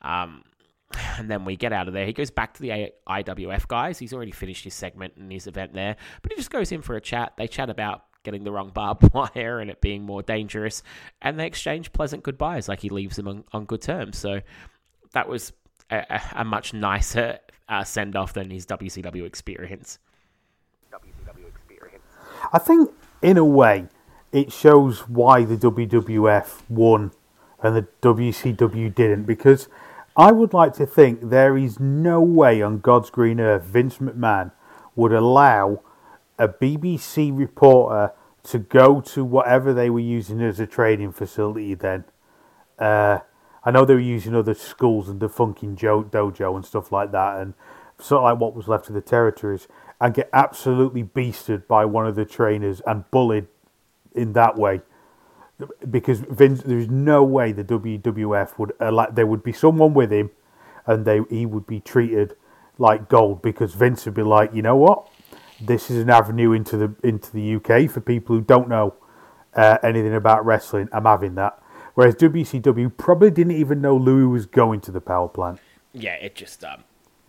Um, 0.01 0.43
and 1.19 1.29
then 1.29 1.45
we 1.45 1.55
get 1.55 1.73
out 1.73 1.87
of 1.87 1.93
there. 1.93 2.07
He 2.07 2.13
goes 2.13 2.31
back 2.31 2.55
to 2.55 2.61
the 2.63 2.91
IWF 3.07 3.67
guys. 3.67 3.99
He's 3.99 4.13
already 4.13 4.31
finished 4.31 4.63
his 4.63 4.73
segment 4.73 5.13
and 5.17 5.31
his 5.31 5.45
event 5.45 5.73
there, 5.73 5.95
but 6.23 6.31
he 6.31 6.37
just 6.37 6.49
goes 6.49 6.71
in 6.71 6.81
for 6.81 6.95
a 6.95 7.01
chat. 7.01 7.33
They 7.37 7.47
chat 7.47 7.69
about 7.69 8.05
getting 8.23 8.43
the 8.43 8.51
wrong 8.51 8.71
barbed 8.73 9.13
wire 9.13 9.59
and 9.59 9.69
it 9.69 9.79
being 9.79 10.01
more 10.01 10.23
dangerous, 10.23 10.81
and 11.21 11.39
they 11.39 11.45
exchange 11.45 11.93
pleasant 11.93 12.23
goodbyes. 12.23 12.67
Like 12.67 12.79
he 12.79 12.89
leaves 12.89 13.15
them 13.15 13.27
on, 13.27 13.43
on 13.53 13.65
good 13.65 13.83
terms. 13.83 14.17
So 14.17 14.41
that 15.13 15.29
was 15.29 15.53
a, 15.91 15.97
a, 16.09 16.21
a 16.37 16.45
much 16.45 16.73
nicer 16.73 17.37
uh, 17.69 17.83
send 17.83 18.15
off 18.15 18.33
than 18.33 18.49
his 18.49 18.65
WCW 18.65 19.25
experience. 19.25 19.99
WCW 20.91 21.47
experience. 21.47 22.03
I 22.53 22.59
think, 22.59 22.91
in 23.21 23.37
a 23.37 23.45
way, 23.45 23.87
it 24.31 24.51
shows 24.51 25.07
why 25.07 25.43
the 25.45 25.55
WWF 25.55 26.61
won 26.69 27.11
and 27.61 27.75
the 27.75 27.87
WCW 28.01 28.93
didn't. 28.93 29.23
Because 29.23 29.67
I 30.15 30.31
would 30.31 30.53
like 30.53 30.73
to 30.73 30.85
think 30.85 31.29
there 31.29 31.57
is 31.57 31.79
no 31.79 32.21
way 32.21 32.61
on 32.61 32.79
God's 32.79 33.09
green 33.09 33.39
earth 33.39 33.63
Vince 33.63 33.97
McMahon 33.97 34.51
would 34.95 35.11
allow 35.11 35.81
a 36.37 36.47
BBC 36.47 37.35
reporter 37.37 38.13
to 38.43 38.59
go 38.59 39.01
to 39.01 39.23
whatever 39.25 39.73
they 39.73 39.89
were 39.89 39.99
using 39.99 40.41
as 40.41 40.59
a 40.59 40.67
training 40.67 41.11
facility 41.11 41.73
then. 41.73 42.05
Uh, 42.77 43.19
I 43.65 43.71
know 43.71 43.83
they 43.83 43.95
were 43.95 43.99
using 43.99 44.35
other 44.35 44.53
schools 44.53 45.09
and 45.09 45.19
the 45.19 45.27
Funkin' 45.27 45.75
jo- 45.75 46.03
Dojo 46.03 46.55
and 46.55 46.63
stuff 46.63 46.91
like 46.91 47.11
that, 47.11 47.41
and 47.41 47.55
sort 47.99 48.19
of 48.19 48.23
like 48.23 48.39
what 48.39 48.55
was 48.55 48.67
left 48.67 48.87
of 48.89 48.93
the 48.93 49.01
territories, 49.01 49.67
and 49.99 50.13
get 50.13 50.29
absolutely 50.31 51.03
beasted 51.03 51.67
by 51.67 51.83
one 51.83 52.05
of 52.05 52.15
the 52.15 52.25
trainers 52.25 52.81
and 52.85 53.09
bullied 53.09 53.47
in 54.13 54.33
that 54.33 54.55
way. 54.55 54.81
Because 55.89 56.19
Vince, 56.19 56.61
there's 56.63 56.89
no 56.89 57.23
way 57.23 57.51
the 57.51 57.63
WWF 57.63 58.59
would 58.59 58.73
allow. 58.79 59.07
There 59.07 59.25
would 59.25 59.41
be 59.41 59.53
someone 59.53 59.93
with 59.93 60.11
him, 60.11 60.29
and 60.85 61.05
they 61.05 61.21
he 61.29 61.45
would 61.45 61.65
be 61.65 61.79
treated 61.79 62.35
like 62.77 63.09
gold. 63.09 63.41
Because 63.41 63.73
Vince 63.73 64.05
would 64.05 64.13
be 64.13 64.21
like, 64.21 64.53
you 64.53 64.61
know 64.61 64.75
what, 64.75 65.07
this 65.59 65.89
is 65.89 66.03
an 66.03 66.09
avenue 66.09 66.51
into 66.51 66.77
the 66.77 66.95
into 67.03 67.31
the 67.31 67.55
UK 67.55 67.89
for 67.89 68.01
people 68.01 68.35
who 68.35 68.41
don't 68.41 68.67
know 68.67 68.95
uh, 69.55 69.77
anything 69.81 70.13
about 70.13 70.45
wrestling. 70.45 70.89
I'm 70.91 71.05
having 71.05 71.35
that. 71.35 71.57
Whereas 71.95 72.15
WCW 72.15 72.95
probably 72.97 73.31
didn't 73.31 73.53
even 73.53 73.81
know 73.81 73.95
Louis 73.95 74.27
was 74.27 74.45
going 74.45 74.81
to 74.81 74.91
the 74.91 75.01
power 75.01 75.29
plant. 75.29 75.59
Yeah, 75.93 76.15
it 76.15 76.35
just 76.35 76.63
um, 76.63 76.83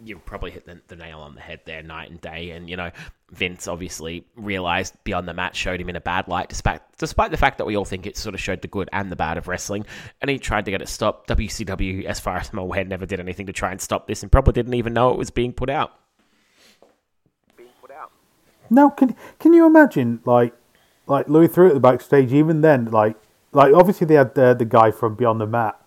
you 0.04 0.18
probably 0.18 0.50
hit 0.50 0.66
the, 0.66 0.80
the 0.88 0.96
nail 0.96 1.20
on 1.20 1.34
the 1.34 1.40
head 1.40 1.60
there, 1.64 1.82
night 1.82 2.10
and 2.10 2.20
day. 2.20 2.50
And 2.50 2.68
you 2.68 2.76
know, 2.76 2.90
Vince 3.30 3.68
obviously 3.68 4.26
realized 4.36 4.94
Beyond 5.04 5.28
the 5.28 5.34
Mat 5.34 5.54
showed 5.54 5.80
him 5.80 5.88
in 5.88 5.96
a 5.96 6.00
bad 6.00 6.28
light, 6.28 6.48
despite 6.48 6.82
despite 6.98 7.30
the 7.30 7.36
fact 7.36 7.58
that 7.58 7.64
we 7.64 7.76
all 7.76 7.84
think 7.84 8.06
it 8.06 8.16
sort 8.16 8.34
of 8.34 8.40
showed 8.40 8.60
the 8.60 8.68
good 8.68 8.88
and 8.92 9.10
the 9.10 9.16
bad 9.16 9.38
of 9.38 9.48
wrestling. 9.48 9.86
And 10.20 10.30
he 10.30 10.38
tried 10.38 10.64
to 10.66 10.70
get 10.70 10.82
it 10.82 10.88
stopped. 10.88 11.28
WCW, 11.28 12.04
as 12.04 12.20
far 12.20 12.36
as 12.36 12.50
I'm 12.52 12.58
aware, 12.58 12.84
never 12.84 13.06
did 13.06 13.20
anything 13.20 13.46
to 13.46 13.52
try 13.52 13.70
and 13.70 13.80
stop 13.80 14.06
this, 14.06 14.22
and 14.22 14.30
probably 14.30 14.52
didn't 14.52 14.74
even 14.74 14.92
know 14.92 15.10
it 15.12 15.18
was 15.18 15.30
being 15.30 15.52
put 15.52 15.70
out. 15.70 15.92
Being 17.56 17.70
put 17.80 17.90
out. 17.90 18.10
No, 18.68 18.90
can 18.90 19.16
can 19.38 19.52
you 19.52 19.64
imagine 19.64 20.20
like 20.24 20.54
like 21.06 21.28
Louis 21.28 21.48
threw 21.48 21.66
it 21.66 21.68
at 21.68 21.74
the 21.74 21.80
backstage? 21.80 22.32
Even 22.32 22.60
then, 22.62 22.86
like 22.86 23.16
like 23.52 23.72
obviously 23.72 24.06
they 24.06 24.14
had 24.14 24.38
uh, 24.38 24.54
the 24.54 24.64
guy 24.64 24.90
from 24.90 25.14
Beyond 25.14 25.40
the 25.40 25.46
Mat, 25.46 25.80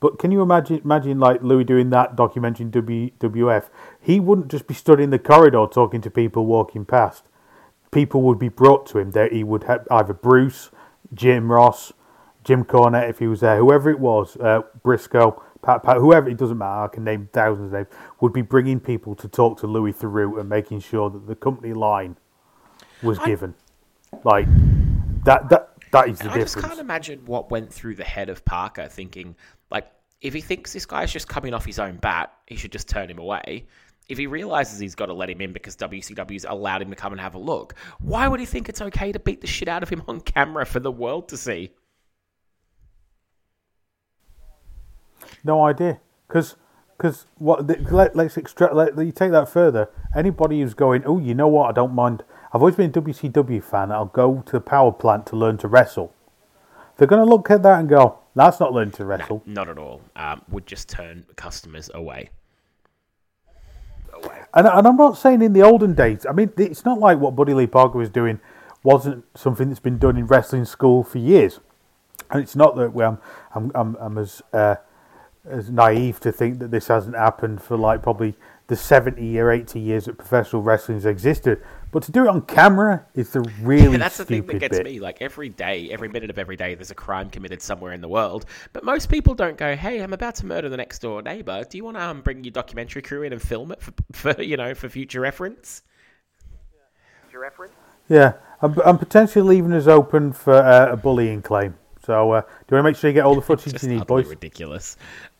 but 0.00 0.18
can 0.18 0.30
you 0.30 0.40
imagine 0.40 0.80
imagine 0.84 1.18
like 1.18 1.42
Louis 1.42 1.64
doing 1.64 1.90
that 1.90 2.16
documentary 2.16 2.66
in 2.66 2.72
WWF? 2.72 3.68
He 4.00 4.20
wouldn't 4.20 4.48
just 4.48 4.66
be 4.66 4.74
stood 4.74 5.00
in 5.00 5.10
the 5.10 5.18
corridor 5.18 5.66
talking 5.70 6.00
to 6.00 6.10
people 6.10 6.46
walking 6.46 6.84
past. 6.84 7.24
People 7.90 8.22
would 8.22 8.38
be 8.38 8.48
brought 8.48 8.86
to 8.86 8.98
him. 8.98 9.12
There, 9.12 9.28
he 9.28 9.44
would 9.44 9.64
have 9.64 9.86
either 9.90 10.14
Bruce, 10.14 10.70
Jim 11.12 11.52
Ross, 11.52 11.92
Jim 12.42 12.64
Cornette 12.64 13.10
if 13.10 13.18
he 13.18 13.26
was 13.26 13.40
there, 13.40 13.58
whoever 13.58 13.90
it 13.90 14.00
was, 14.00 14.36
uh, 14.38 14.62
Briscoe, 14.82 15.42
Pat, 15.62 15.82
Pat, 15.82 15.98
whoever 15.98 16.28
it 16.28 16.36
doesn't 16.36 16.58
matter. 16.58 16.84
I 16.84 16.88
can 16.88 17.04
name 17.04 17.28
thousands 17.32 17.66
of 17.66 17.72
names. 17.72 17.86
Would 18.20 18.32
be 18.32 18.42
bringing 18.42 18.80
people 18.80 19.14
to 19.16 19.28
talk 19.28 19.58
to 19.60 19.66
Louis 19.66 19.92
Theroux 19.92 20.38
and 20.40 20.48
making 20.48 20.80
sure 20.80 21.08
that 21.10 21.26
the 21.26 21.34
company 21.34 21.72
line 21.72 22.16
was 23.02 23.18
given. 23.20 23.54
Like 24.24 24.46
that. 25.24 25.48
That 25.50 25.73
that 25.94 26.08
is 26.08 26.18
the 26.18 26.24
And 26.24 26.32
I 26.32 26.38
just 26.38 26.58
can't 26.58 26.78
imagine 26.78 27.24
what 27.26 27.50
went 27.50 27.72
through 27.72 27.94
the 27.94 28.04
head 28.04 28.28
of 28.28 28.44
Parker 28.44 28.88
thinking, 28.88 29.34
like, 29.70 29.90
if 30.20 30.34
he 30.34 30.40
thinks 30.40 30.72
this 30.72 30.86
guy's 30.86 31.12
just 31.12 31.28
coming 31.28 31.54
off 31.54 31.64
his 31.64 31.78
own 31.78 31.96
bat, 31.96 32.32
he 32.46 32.56
should 32.56 32.72
just 32.72 32.88
turn 32.88 33.10
him 33.10 33.18
away. 33.18 33.66
If 34.08 34.18
he 34.18 34.26
realizes 34.26 34.78
he's 34.78 34.94
got 34.94 35.06
to 35.06 35.14
let 35.14 35.30
him 35.30 35.40
in 35.40 35.52
because 35.52 35.76
WCW's 35.76 36.44
allowed 36.44 36.82
him 36.82 36.90
to 36.90 36.96
come 36.96 37.12
and 37.12 37.20
have 37.20 37.34
a 37.34 37.38
look, 37.38 37.74
why 38.00 38.28
would 38.28 38.40
he 38.40 38.46
think 38.46 38.68
it's 38.68 38.82
okay 38.82 39.12
to 39.12 39.18
beat 39.18 39.40
the 39.40 39.46
shit 39.46 39.68
out 39.68 39.82
of 39.82 39.88
him 39.88 40.02
on 40.08 40.20
camera 40.20 40.66
for 40.66 40.80
the 40.80 40.92
world 40.92 41.28
to 41.28 41.36
see? 41.36 41.70
No 45.42 45.64
idea, 45.64 46.00
because 46.28 46.56
because 46.96 47.26
what 47.38 47.66
let, 47.92 48.14
let's 48.14 48.36
extract. 48.36 48.74
Let, 48.74 48.96
you 48.98 49.12
take 49.12 49.32
that 49.32 49.48
further. 49.48 49.90
Anybody 50.14 50.60
who's 50.60 50.74
going, 50.74 51.02
oh, 51.06 51.18
you 51.18 51.34
know 51.34 51.48
what? 51.48 51.68
I 51.68 51.72
don't 51.72 51.94
mind. 51.94 52.22
I've 52.54 52.62
always 52.62 52.76
been 52.76 52.90
a 52.90 52.92
WCW 52.92 53.62
fan. 53.64 53.90
I'll 53.90 54.04
go 54.04 54.44
to 54.46 54.52
the 54.52 54.60
power 54.60 54.92
plant 54.92 55.26
to 55.26 55.36
learn 55.36 55.58
to 55.58 55.66
wrestle. 55.66 56.14
They're 56.96 57.08
going 57.08 57.24
to 57.24 57.28
look 57.28 57.50
at 57.50 57.64
that 57.64 57.80
and 57.80 57.88
go, 57.88 58.20
that's 58.36 58.60
not 58.60 58.72
learning 58.72 58.92
to 58.92 59.04
wrestle. 59.04 59.42
Not 59.44 59.68
at 59.68 59.76
all. 59.76 60.02
Um, 60.14 60.42
would 60.48 60.64
just 60.64 60.88
turn 60.88 61.26
customers 61.34 61.90
away. 61.92 62.30
And, 64.54 64.68
and 64.68 64.86
I'm 64.86 64.96
not 64.96 65.18
saying 65.18 65.42
in 65.42 65.52
the 65.52 65.62
olden 65.62 65.94
days. 65.94 66.24
I 66.24 66.32
mean, 66.32 66.52
it's 66.56 66.84
not 66.84 67.00
like 67.00 67.18
what 67.18 67.34
Buddy 67.34 67.54
Lee 67.54 67.66
Parker 67.66 67.98
was 67.98 68.08
doing 68.08 68.40
wasn't 68.84 69.24
something 69.36 69.68
that's 69.68 69.80
been 69.80 69.98
done 69.98 70.16
in 70.16 70.26
wrestling 70.26 70.64
school 70.64 71.02
for 71.02 71.18
years. 71.18 71.58
And 72.30 72.40
it's 72.40 72.54
not 72.54 72.76
that 72.76 72.92
well, 72.92 73.20
I'm, 73.52 73.72
I'm, 73.74 73.96
I'm 73.96 74.18
as 74.18 74.42
uh, 74.52 74.76
as 75.44 75.70
naive 75.70 76.20
to 76.20 76.32
think 76.32 76.58
that 76.60 76.70
this 76.70 76.88
hasn't 76.88 77.16
happened 77.16 77.62
for 77.62 77.76
like 77.76 78.02
probably 78.02 78.34
the 78.68 78.76
70 78.76 79.38
or 79.38 79.50
80 79.50 79.78
years 79.78 80.06
that 80.06 80.16
professional 80.16 80.62
wrestling's 80.62 81.04
existed. 81.04 81.62
But 81.94 82.02
to 82.02 82.12
do 82.12 82.24
it 82.24 82.28
on 82.28 82.42
camera 82.42 83.06
is 83.14 83.30
the 83.30 83.40
really 83.62 83.96
That's 83.98 84.16
the 84.16 84.24
thing 84.24 84.44
that 84.46 84.58
gets 84.58 84.78
bit. 84.78 84.84
me. 84.84 84.98
Like 84.98 85.22
every 85.22 85.48
day, 85.48 85.90
every 85.92 86.08
minute 86.08 86.28
of 86.28 86.40
every 86.40 86.56
day, 86.56 86.74
there's 86.74 86.90
a 86.90 86.94
crime 86.96 87.30
committed 87.30 87.62
somewhere 87.62 87.92
in 87.92 88.00
the 88.00 88.08
world. 88.08 88.46
But 88.72 88.82
most 88.82 89.08
people 89.08 89.32
don't 89.32 89.56
go, 89.56 89.76
"Hey, 89.76 90.00
I'm 90.00 90.12
about 90.12 90.34
to 90.36 90.46
murder 90.46 90.68
the 90.68 90.76
next 90.76 90.98
door 90.98 91.22
neighbor. 91.22 91.62
Do 91.62 91.78
you 91.78 91.84
want 91.84 91.96
to 91.96 92.02
um, 92.02 92.20
bring 92.20 92.42
your 92.42 92.50
documentary 92.50 93.00
crew 93.00 93.22
in 93.22 93.32
and 93.32 93.40
film 93.40 93.70
it 93.70 93.80
for, 93.80 93.92
for 94.34 94.42
you 94.42 94.56
know 94.56 94.74
for 94.74 94.88
future 94.88 95.20
reference?" 95.20 95.82
Your 97.30 97.42
reference? 97.42 97.74
Yeah, 98.08 98.32
I'm, 98.60 98.76
I'm 98.84 98.98
potentially 98.98 99.46
leaving 99.46 99.72
us 99.72 99.86
open 99.86 100.32
for 100.32 100.54
uh, 100.54 100.90
a 100.92 100.96
bullying 100.96 101.42
claim. 101.42 101.76
So 102.04 102.32
uh, 102.32 102.40
do 102.40 102.46
you 102.46 102.74
want 102.74 102.82
to 102.86 102.90
make 102.90 102.96
sure 102.96 103.08
you 103.08 103.14
get 103.14 103.24
all 103.24 103.36
the 103.36 103.40
footage 103.50 103.72
Just 103.72 103.84
you 103.84 103.90
need, 103.90 104.00
utterly 104.00 104.24
boys? 104.24 104.30
ridiculous. 104.30 104.96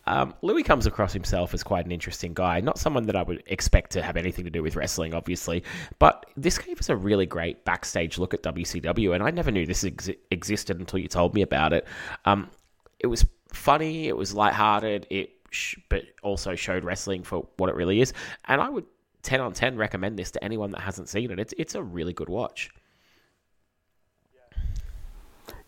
Um, 0.06 0.34
Louis 0.42 0.62
comes 0.62 0.86
across 0.86 1.12
himself 1.12 1.54
as 1.54 1.62
quite 1.62 1.86
an 1.86 1.92
interesting 1.92 2.34
guy. 2.34 2.60
Not 2.60 2.78
someone 2.78 3.06
that 3.06 3.16
I 3.16 3.22
would 3.22 3.42
expect 3.46 3.92
to 3.92 4.02
have 4.02 4.16
anything 4.16 4.44
to 4.44 4.50
do 4.50 4.62
with 4.62 4.76
wrestling, 4.76 5.14
obviously. 5.14 5.64
But 5.98 6.26
this 6.36 6.58
gave 6.58 6.78
us 6.78 6.88
a 6.88 6.96
really 6.96 7.26
great 7.26 7.64
backstage 7.64 8.18
look 8.18 8.34
at 8.34 8.42
WCW, 8.42 9.14
and 9.14 9.22
I 9.22 9.30
never 9.30 9.50
knew 9.50 9.66
this 9.66 9.84
ex- 9.84 10.10
existed 10.30 10.78
until 10.78 10.98
you 10.98 11.08
told 11.08 11.34
me 11.34 11.42
about 11.42 11.72
it. 11.72 11.86
Um, 12.24 12.50
it 12.98 13.06
was 13.06 13.24
funny, 13.48 14.08
it 14.08 14.16
was 14.16 14.34
lighthearted, 14.34 15.06
it 15.10 15.30
sh- 15.50 15.76
but 15.88 16.04
also 16.22 16.54
showed 16.54 16.84
wrestling 16.84 17.22
for 17.22 17.46
what 17.56 17.70
it 17.70 17.74
really 17.74 18.00
is. 18.00 18.12
And 18.46 18.60
I 18.60 18.68
would 18.68 18.84
10 19.22 19.40
on 19.40 19.52
10 19.52 19.76
recommend 19.76 20.18
this 20.18 20.30
to 20.32 20.44
anyone 20.44 20.70
that 20.72 20.80
hasn't 20.80 21.08
seen 21.08 21.30
it. 21.30 21.38
It's, 21.38 21.54
it's 21.56 21.74
a 21.74 21.82
really 21.82 22.12
good 22.12 22.28
watch. 22.28 22.70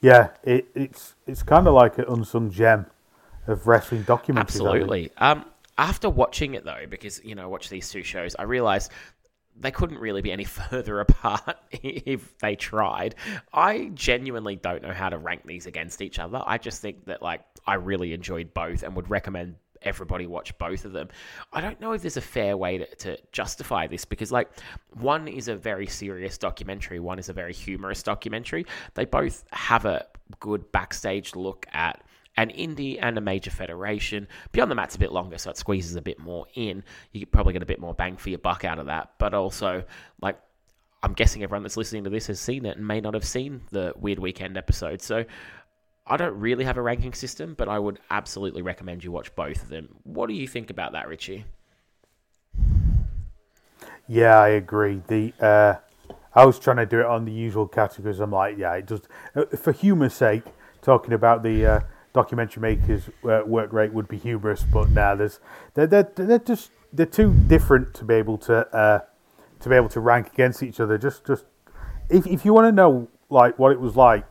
Yeah, 0.00 0.28
it, 0.42 0.68
it's 0.74 1.14
it's 1.26 1.42
kind 1.42 1.66
of 1.66 1.74
like 1.74 1.98
an 1.98 2.04
unsung 2.06 2.50
gem 2.50 2.86
of 3.48 3.66
wrestling 3.66 4.04
documentaries. 4.04 4.40
Absolutely. 4.40 5.10
Um, 5.18 5.44
after 5.78 6.08
watching 6.08 6.54
it 6.54 6.64
though, 6.64 6.84
because 6.88 7.22
you 7.24 7.34
know, 7.34 7.44
I 7.44 7.46
watch 7.46 7.68
these 7.68 7.90
two 7.90 8.02
shows, 8.02 8.34
I 8.38 8.44
realized 8.44 8.90
they 9.58 9.70
couldn't 9.70 9.98
really 9.98 10.22
be 10.22 10.32
any 10.32 10.44
further 10.70 11.00
apart 11.00 11.56
if 11.70 12.36
they 12.38 12.56
tried. 12.56 13.14
I 13.52 13.90
genuinely 13.94 14.56
don't 14.56 14.82
know 14.82 14.92
how 14.92 15.08
to 15.08 15.18
rank 15.18 15.42
these 15.44 15.66
against 15.66 16.02
each 16.02 16.18
other. 16.18 16.42
I 16.46 16.58
just 16.58 16.82
think 16.82 17.06
that 17.06 17.22
like 17.22 17.42
I 17.66 17.74
really 17.74 18.12
enjoyed 18.12 18.54
both 18.54 18.82
and 18.82 18.94
would 18.96 19.10
recommend 19.10 19.56
everybody 19.82 20.26
watch 20.26 20.56
both 20.58 20.84
of 20.84 20.92
them. 20.92 21.08
I 21.52 21.60
don't 21.60 21.80
know 21.80 21.92
if 21.92 22.02
there's 22.02 22.16
a 22.16 22.22
fair 22.22 22.56
way 22.56 22.78
to, 22.78 22.94
to 22.96 23.18
justify 23.32 23.86
this 23.86 24.04
because 24.04 24.32
like 24.32 24.50
one 24.94 25.28
is 25.28 25.48
a 25.48 25.56
very 25.56 25.86
serious 25.86 26.38
documentary, 26.38 26.98
one 26.98 27.18
is 27.18 27.28
a 27.28 27.32
very 27.32 27.52
humorous 27.52 28.02
documentary. 28.02 28.66
They 28.94 29.04
both 29.04 29.44
have 29.52 29.84
a 29.84 30.06
good 30.40 30.70
backstage 30.72 31.36
look 31.36 31.66
at 31.72 32.02
an 32.36 32.50
indie 32.50 32.98
and 33.00 33.16
a 33.16 33.20
major 33.20 33.50
federation. 33.50 34.28
Beyond 34.52 34.70
the 34.70 34.74
Mat's 34.74 34.96
a 34.96 34.98
bit 34.98 35.12
longer, 35.12 35.38
so 35.38 35.50
it 35.50 35.56
squeezes 35.56 35.96
a 35.96 36.02
bit 36.02 36.18
more 36.18 36.46
in. 36.54 36.84
You 37.12 37.20
could 37.20 37.32
probably 37.32 37.52
get 37.52 37.62
a 37.62 37.66
bit 37.66 37.80
more 37.80 37.94
bang 37.94 38.16
for 38.16 38.30
your 38.30 38.38
buck 38.38 38.64
out 38.64 38.78
of 38.78 38.86
that. 38.86 39.12
But 39.18 39.34
also, 39.34 39.84
like, 40.20 40.38
I'm 41.02 41.12
guessing 41.12 41.42
everyone 41.42 41.62
that's 41.62 41.76
listening 41.76 42.04
to 42.04 42.10
this 42.10 42.26
has 42.26 42.40
seen 42.40 42.66
it 42.66 42.76
and 42.76 42.86
may 42.86 43.00
not 43.00 43.14
have 43.14 43.24
seen 43.24 43.62
the 43.70 43.92
Weird 43.96 44.18
Weekend 44.18 44.56
episode. 44.56 45.00
So 45.02 45.24
I 46.06 46.16
don't 46.16 46.38
really 46.38 46.64
have 46.64 46.76
a 46.76 46.82
ranking 46.82 47.14
system, 47.14 47.54
but 47.56 47.68
I 47.68 47.78
would 47.78 47.98
absolutely 48.10 48.62
recommend 48.62 49.02
you 49.02 49.12
watch 49.12 49.34
both 49.34 49.62
of 49.62 49.68
them. 49.68 49.96
What 50.04 50.28
do 50.28 50.34
you 50.34 50.46
think 50.46 50.70
about 50.70 50.92
that, 50.92 51.08
Richie? 51.08 51.44
Yeah, 54.08 54.38
I 54.38 54.48
agree. 54.48 55.02
The 55.08 55.32
uh, 55.40 55.74
I 56.34 56.44
was 56.44 56.58
trying 56.58 56.76
to 56.76 56.86
do 56.86 57.00
it 57.00 57.06
on 57.06 57.24
the 57.24 57.32
usual 57.32 57.66
categories. 57.66 58.20
I'm 58.20 58.30
like, 58.30 58.56
yeah, 58.56 58.74
it 58.74 58.86
just 58.86 59.08
uh, 59.34 59.46
for 59.56 59.72
humour's 59.72 60.14
sake, 60.14 60.44
talking 60.80 61.12
about 61.12 61.42
the 61.42 61.66
uh, 61.66 61.80
documentary 62.16 62.62
makers' 62.62 63.10
uh, 63.28 63.42
work 63.46 63.72
rate 63.72 63.92
would 63.92 64.08
be 64.08 64.16
humorous, 64.16 64.64
but 64.64 64.88
now 64.90 65.10
nah, 65.10 65.14
there's 65.16 65.38
they're, 65.74 65.86
they're 65.86 66.10
they're 66.14 66.38
just 66.38 66.70
they're 66.92 67.04
too 67.04 67.32
different 67.46 67.92
to 67.94 68.04
be 68.04 68.14
able 68.14 68.38
to 68.38 68.66
uh, 68.74 69.00
to 69.60 69.68
be 69.68 69.76
able 69.76 69.90
to 69.90 70.00
rank 70.00 70.32
against 70.32 70.62
each 70.62 70.80
other. 70.80 70.96
Just 70.96 71.26
just 71.26 71.44
if 72.08 72.26
if 72.26 72.44
you 72.44 72.54
want 72.54 72.66
to 72.66 72.72
know 72.72 73.08
like 73.28 73.58
what 73.58 73.70
it 73.70 73.78
was 73.78 73.96
like 73.96 74.24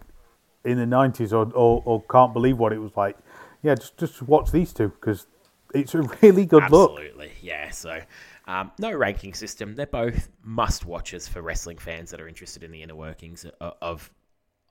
in 0.65 0.77
the 0.77 0.85
'90s 0.85 1.31
or, 1.31 1.53
or 1.53 1.83
or 1.85 2.01
can't 2.09 2.33
believe 2.33 2.57
what 2.57 2.73
it 2.73 2.79
was 2.79 2.97
like, 2.97 3.17
yeah, 3.61 3.75
just 3.75 3.97
just 3.97 4.21
watch 4.23 4.51
these 4.51 4.73
two 4.73 4.89
because 4.89 5.27
it's 5.73 5.93
a 5.93 6.01
really 6.21 6.45
good 6.45 6.63
Absolutely, 6.63 7.03
look. 7.03 7.05
Absolutely, 7.05 7.31
yeah. 7.41 7.69
So. 7.69 8.01
Um, 8.47 8.71
no 8.77 8.91
ranking 8.91 9.33
system. 9.33 9.73
They're 9.73 9.87
both 9.87 10.29
must 10.43 10.85
watches 10.85 11.27
for 11.27 11.41
wrestling 11.41 11.79
fans 11.79 12.11
that 12.11 12.21
are 12.21 12.27
interested 12.27 12.61
in 12.61 12.69
the 12.69 12.83
inner 12.83 12.93
workings 12.93 13.43
of, 13.59 13.73
of 13.81 14.11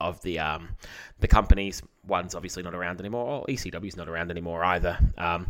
of 0.09 0.21
the 0.21 0.39
um, 0.39 0.69
the 1.19 1.27
companies. 1.27 1.81
One's 2.07 2.35
obviously 2.35 2.63
not 2.63 2.75
around 2.75 2.99
anymore. 2.99 3.25
Or 3.25 3.45
ECW's 3.47 3.97
not 3.97 4.07
around 4.07 4.31
anymore 4.31 4.63
either. 4.63 4.97
Um, 5.17 5.47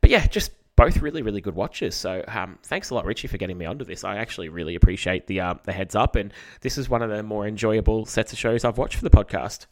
but 0.00 0.10
yeah, 0.10 0.26
just 0.26 0.52
both 0.76 0.98
really 0.98 1.22
really 1.22 1.40
good 1.40 1.54
watches. 1.54 1.94
So 1.94 2.24
um, 2.28 2.58
thanks 2.62 2.90
a 2.90 2.94
lot, 2.94 3.04
Richie, 3.04 3.28
for 3.28 3.38
getting 3.38 3.58
me 3.58 3.66
onto 3.66 3.84
this. 3.84 4.04
I 4.04 4.16
actually 4.16 4.48
really 4.48 4.74
appreciate 4.74 5.26
the 5.26 5.40
uh, 5.40 5.54
the 5.64 5.72
heads 5.72 5.94
up, 5.94 6.16
and 6.16 6.32
this 6.60 6.78
is 6.78 6.88
one 6.88 7.02
of 7.02 7.10
the 7.10 7.22
more 7.22 7.46
enjoyable 7.46 8.06
sets 8.06 8.32
of 8.32 8.38
shows 8.38 8.64
I've 8.64 8.78
watched 8.78 8.96
for 8.96 9.04
the 9.04 9.10
podcast. 9.10 9.66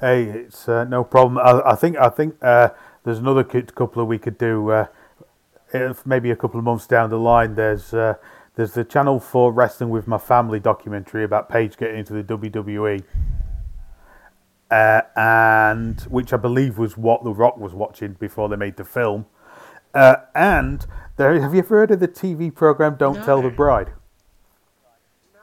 Hey, 0.00 0.24
it's 0.24 0.68
uh, 0.68 0.84
no 0.84 1.04
problem. 1.04 1.38
I, 1.38 1.70
I, 1.70 1.74
think 1.76 1.96
I 1.96 2.08
think 2.08 2.34
uh, 2.42 2.70
there's 3.04 3.18
another 3.18 3.44
couple 3.44 4.02
of 4.02 4.08
we 4.08 4.18
could 4.18 4.36
do. 4.36 4.70
Uh, 4.70 4.86
maybe 6.04 6.30
a 6.30 6.36
couple 6.36 6.58
of 6.58 6.64
months 6.64 6.86
down 6.86 7.10
the 7.10 7.18
line. 7.18 7.54
There's 7.54 7.94
uh, 7.94 8.14
there's 8.56 8.72
the 8.72 8.84
Channel 8.84 9.18
4 9.18 9.52
Wrestling 9.52 9.90
with 9.90 10.06
My 10.06 10.18
Family 10.18 10.60
documentary 10.60 11.24
about 11.24 11.48
Paige 11.48 11.76
getting 11.76 11.98
into 11.98 12.12
the 12.12 12.22
WWE. 12.22 13.02
Uh, 14.70 15.02
and 15.16 16.00
which 16.02 16.32
I 16.32 16.36
believe 16.36 16.78
was 16.78 16.96
what 16.96 17.22
The 17.22 17.32
Rock 17.32 17.58
was 17.58 17.74
watching 17.74 18.14
before 18.14 18.48
they 18.48 18.56
made 18.56 18.76
the 18.76 18.84
film. 18.84 19.26
Uh, 19.92 20.16
and 20.34 20.86
there, 21.16 21.40
have 21.40 21.52
you 21.52 21.60
ever 21.60 21.78
heard 21.78 21.90
of 21.92 22.00
the 22.00 22.08
TV 22.08 22.52
program 22.52 22.96
Don't 22.96 23.18
no. 23.18 23.24
Tell 23.24 23.42
the 23.42 23.50
Bride? 23.50 23.92
No. 25.32 25.40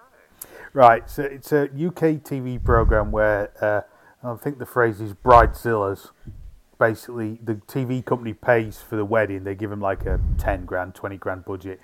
Right, 0.74 1.10
so 1.10 1.24
it's 1.24 1.52
a 1.52 1.64
UK 1.64 2.24
TV 2.24 2.62
program 2.62 3.12
where 3.12 3.52
uh, 3.62 3.82
I 4.28 4.36
think 4.36 4.58
the 4.60 4.66
phrase 4.66 5.00
is 5.00 5.14
bridezillas. 5.14 6.12
Basically, 6.78 7.40
the 7.44 7.56
TV 7.56 8.04
company 8.04 8.34
pays 8.34 8.80
for 8.80 8.96
the 8.96 9.06
wedding. 9.06 9.44
They 9.44 9.54
give 9.56 9.70
them 9.70 9.82
like 9.82 10.06
a 10.06 10.20
ten 10.38 10.66
grand, 10.66 10.96
twenty 10.96 11.16
grand 11.16 11.46
budget, 11.46 11.80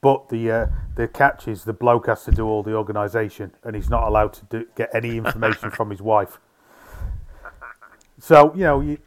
but 0.00 0.28
the 0.28 0.50
uh, 0.50 0.66
the 0.94 1.08
catch 1.08 1.48
is 1.48 1.64
the 1.64 1.72
bloke 1.72 2.06
has 2.06 2.24
to 2.24 2.30
do 2.30 2.46
all 2.46 2.62
the 2.62 2.74
organisation, 2.74 3.52
and 3.64 3.76
he's 3.76 3.90
not 3.90 4.06
allowed 4.06 4.32
to 4.34 4.44
do, 4.46 4.66
get 4.74 4.90
any 4.94 5.16
information 5.16 5.70
from 5.70 5.90
his 5.90 6.00
wife. 6.00 6.38
So 8.18 8.52
you 8.54 8.62
know, 8.62 8.80
you, 8.80 8.98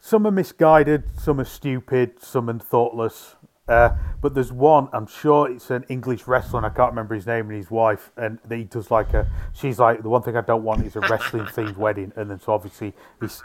some 0.00 0.26
are 0.26 0.30
misguided, 0.30 1.04
some 1.18 1.40
are 1.40 1.44
stupid, 1.44 2.22
some 2.22 2.48
are 2.50 2.58
thoughtless. 2.58 3.36
Uh, 3.68 3.96
but 4.20 4.34
there's 4.34 4.52
one, 4.52 4.88
I'm 4.92 5.06
sure 5.06 5.48
it's 5.48 5.70
an 5.70 5.84
English 5.88 6.26
wrestler, 6.26 6.58
and 6.58 6.66
I 6.66 6.70
can't 6.70 6.90
remember 6.90 7.14
his 7.14 7.26
name 7.26 7.48
and 7.48 7.56
his 7.56 7.70
wife, 7.70 8.10
and 8.16 8.38
he 8.50 8.64
does 8.64 8.90
like 8.90 9.14
a. 9.14 9.30
She's 9.52 9.78
like 9.78 10.02
the 10.02 10.08
one 10.08 10.22
thing 10.22 10.36
I 10.36 10.40
don't 10.40 10.64
want 10.64 10.84
is 10.84 10.96
a 10.96 11.00
wrestling 11.00 11.44
themed 11.46 11.76
wedding, 11.76 12.12
and 12.16 12.30
then 12.30 12.40
so 12.40 12.52
obviously 12.52 12.92
he's 13.20 13.42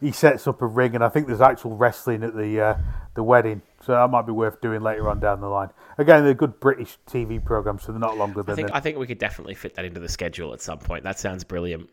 he 0.00 0.12
sets 0.12 0.46
up 0.46 0.62
a 0.62 0.66
ring, 0.66 0.94
and 0.94 1.04
I 1.04 1.08
think 1.08 1.26
there's 1.26 1.40
actual 1.40 1.76
wrestling 1.76 2.22
at 2.22 2.34
the 2.34 2.60
uh, 2.60 2.76
the 3.14 3.22
wedding, 3.22 3.62
so 3.82 3.92
that 3.92 4.10
might 4.10 4.26
be 4.26 4.32
worth 4.32 4.60
doing 4.60 4.82
later 4.82 5.08
on 5.08 5.20
down 5.20 5.40
the 5.40 5.48
line. 5.48 5.70
Again, 5.98 6.24
they're 6.24 6.34
good 6.34 6.60
British 6.60 6.98
TV 7.06 7.44
programs, 7.44 7.82
so 7.82 7.92
they're 7.92 8.00
not 8.00 8.16
longer 8.16 8.42
than. 8.42 8.52
I 8.52 8.56
think, 8.56 8.70
I 8.74 8.80
think 8.80 8.98
we 8.98 9.06
could 9.06 9.18
definitely 9.18 9.54
fit 9.54 9.74
that 9.74 9.84
into 9.84 10.00
the 10.00 10.08
schedule 10.08 10.52
at 10.52 10.60
some 10.60 10.78
point. 10.78 11.04
That 11.04 11.18
sounds 11.18 11.44
brilliant. 11.44 11.88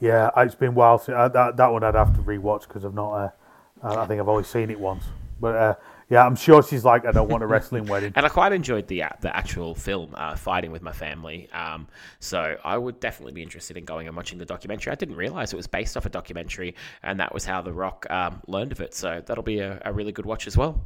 Yeah, 0.00 0.30
it's 0.36 0.56
been 0.56 0.70
a 0.70 0.72
while 0.72 0.98
since 0.98 1.14
uh, 1.16 1.28
that 1.28 1.56
that 1.56 1.72
one 1.72 1.84
I'd 1.84 1.94
have 1.94 2.14
to 2.16 2.22
rewatch 2.22 2.66
because 2.66 2.84
I've 2.84 2.94
not. 2.94 3.12
Uh, 3.12 3.30
I 3.84 4.06
think 4.06 4.20
I've 4.20 4.28
only 4.28 4.44
seen 4.44 4.70
it 4.70 4.78
once, 4.78 5.04
but 5.40 5.54
uh, 5.54 5.74
yeah, 6.12 6.26
I'm 6.26 6.36
sure 6.36 6.62
she's 6.62 6.84
like, 6.84 7.06
I 7.06 7.10
don't 7.10 7.30
want 7.30 7.42
a 7.42 7.46
wrestling 7.54 7.86
wedding. 7.86 8.12
And 8.14 8.26
I 8.26 8.28
quite 8.28 8.52
enjoyed 8.52 8.86
the 8.86 9.04
uh, 9.04 9.08
the 9.22 9.34
actual 9.34 9.74
film, 9.74 10.14
uh, 10.14 10.36
Fighting 10.36 10.70
with 10.70 10.82
My 10.82 10.92
Family. 10.92 11.48
Um, 11.54 11.88
so 12.20 12.58
I 12.62 12.76
would 12.76 13.00
definitely 13.00 13.32
be 13.32 13.42
interested 13.42 13.78
in 13.78 13.86
going 13.86 14.08
and 14.08 14.14
watching 14.14 14.36
the 14.36 14.44
documentary. 14.44 14.92
I 14.92 14.94
didn't 14.94 15.16
realize 15.16 15.54
it 15.54 15.56
was 15.56 15.66
based 15.66 15.96
off 15.96 16.04
a 16.04 16.10
documentary, 16.10 16.74
and 17.02 17.18
that 17.18 17.32
was 17.32 17.46
how 17.46 17.62
The 17.62 17.72
Rock 17.72 18.06
um, 18.10 18.42
learned 18.46 18.72
of 18.72 18.82
it. 18.82 18.92
So 18.92 19.22
that'll 19.24 19.42
be 19.42 19.60
a, 19.60 19.80
a, 19.86 19.92
really 19.94 20.12
good 20.12 20.26
watch 20.26 20.46
as 20.46 20.54
well. 20.54 20.84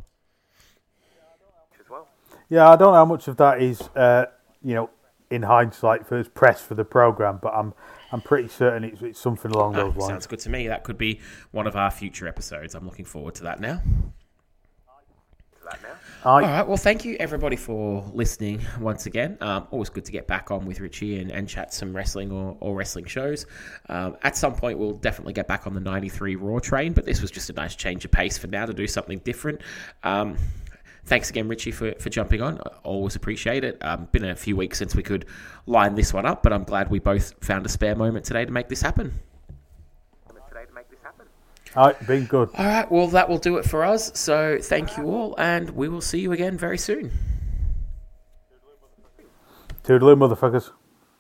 Yeah, 2.49 2.69
I 2.69 2.77
don't 2.77 2.93
know 2.93 2.99
how 2.99 3.05
much 3.05 3.27
of 3.27 3.37
that 3.39 3.61
is, 3.61 3.83
uh, 3.97 4.27
you 4.63 4.75
know, 4.75 4.91
in 5.29 5.43
hindsight 5.43 6.07
for 6.07 6.23
press 6.23 6.61
for 6.61 6.77
the 6.77 6.85
program, 6.85 7.41
but 7.43 7.53
I'm 7.53 7.75
I'm 8.13 8.21
pretty 8.21 8.47
certain 8.47 8.85
it's, 8.85 9.03
it's 9.03 9.19
something 9.19 9.51
along 9.51 9.73
those 9.73 9.97
lines. 9.97 10.07
Sounds 10.07 10.27
good 10.29 10.39
to 10.39 10.51
me. 10.51 10.69
That 10.69 10.85
could 10.85 10.99
be 10.99 11.19
one 11.51 11.67
of 11.67 11.75
our 11.75 11.91
future 11.91 12.29
episodes. 12.29 12.77
I'm 12.77 12.85
looking 12.85 13.05
forward 13.05 13.35
to 13.37 13.43
that 13.43 13.59
now 13.59 13.83
that 15.67 15.83
now. 15.83 15.97
All 16.25 16.41
right. 16.41 16.67
Well, 16.67 16.77
thank 16.77 17.05
you 17.05 17.17
everybody 17.21 17.57
for 17.57 18.05
listening 18.13 18.61
once 18.81 19.07
again. 19.07 19.37
Um, 19.41 19.69
always 19.71 19.91
good 19.91 20.05
to 20.07 20.13
get 20.13 20.27
back 20.27 20.51
on 20.51 20.65
with 20.65 20.81
Richie 20.81 21.21
and, 21.21 21.31
and 21.31 21.49
chat 21.49 21.73
some 21.73 21.95
wrestling 21.95 22.33
or, 22.33 22.57
or 22.61 22.75
wrestling 22.75 23.05
shows. 23.05 23.47
Um, 23.89 24.17
at 24.23 24.37
some 24.37 24.55
point, 24.55 24.79
we'll 24.79 24.97
definitely 24.97 25.35
get 25.35 25.47
back 25.47 25.67
on 25.67 25.75
the 25.75 25.81
93 25.81 26.37
Raw 26.37 26.59
train, 26.59 26.93
but 26.93 27.05
this 27.05 27.21
was 27.21 27.31
just 27.31 27.51
a 27.51 27.53
nice 27.53 27.77
change 27.77 28.05
of 28.05 28.11
pace 28.11 28.39
for 28.39 28.47
now 28.47 28.67
to 28.67 28.73
do 28.73 28.87
something 28.87 29.19
different. 29.21 29.61
Um, 30.03 30.37
thanks 31.05 31.31
again, 31.31 31.49
Richie, 31.49 31.71
for, 31.71 31.93
for 31.99 32.11
jumping 32.11 32.43
on. 32.43 32.59
I 32.59 32.71
always 32.83 33.17
appreciate 33.17 33.65
it. 33.65 33.79
Um, 33.83 34.09
been 34.11 34.25
a 34.25 34.37
few 34.37 34.57
weeks 34.57 34.79
since 34.79 34.95
we 34.95 35.03
could 35.03 35.27
line 35.67 35.95
this 35.95 36.13
one 36.13 36.27
up, 36.27 36.43
but 36.43 36.53
I'm 36.53 36.65
glad 36.65 36.91
we 36.91 36.99
both 36.99 37.35
found 37.45 37.67
a 37.67 37.69
spare 37.69 37.95
moment 37.95 38.25
today 38.25 38.45
to 38.45 38.51
make 38.51 38.69
this 38.69 38.83
happen. 38.83 39.19
All 41.77 41.89
right, 41.89 42.07
been 42.07 42.25
good. 42.25 42.49
All 42.55 42.65
right, 42.65 42.91
well, 42.91 43.07
that 43.09 43.29
will 43.29 43.39
do 43.39 43.59
it 43.59 43.65
for 43.67 43.85
us. 43.85 44.19
So 44.19 44.59
thank 44.61 44.97
you 44.97 45.05
all, 45.05 45.35
and 45.39 45.71
we 45.71 45.89
will 45.89 46.01
see 46.01 46.21
you 46.21 46.33
again 46.33 46.57
very 46.57 46.79
soon. 46.79 47.11
Toodaloo, 49.85 50.17
motherfuckers. 50.17 50.71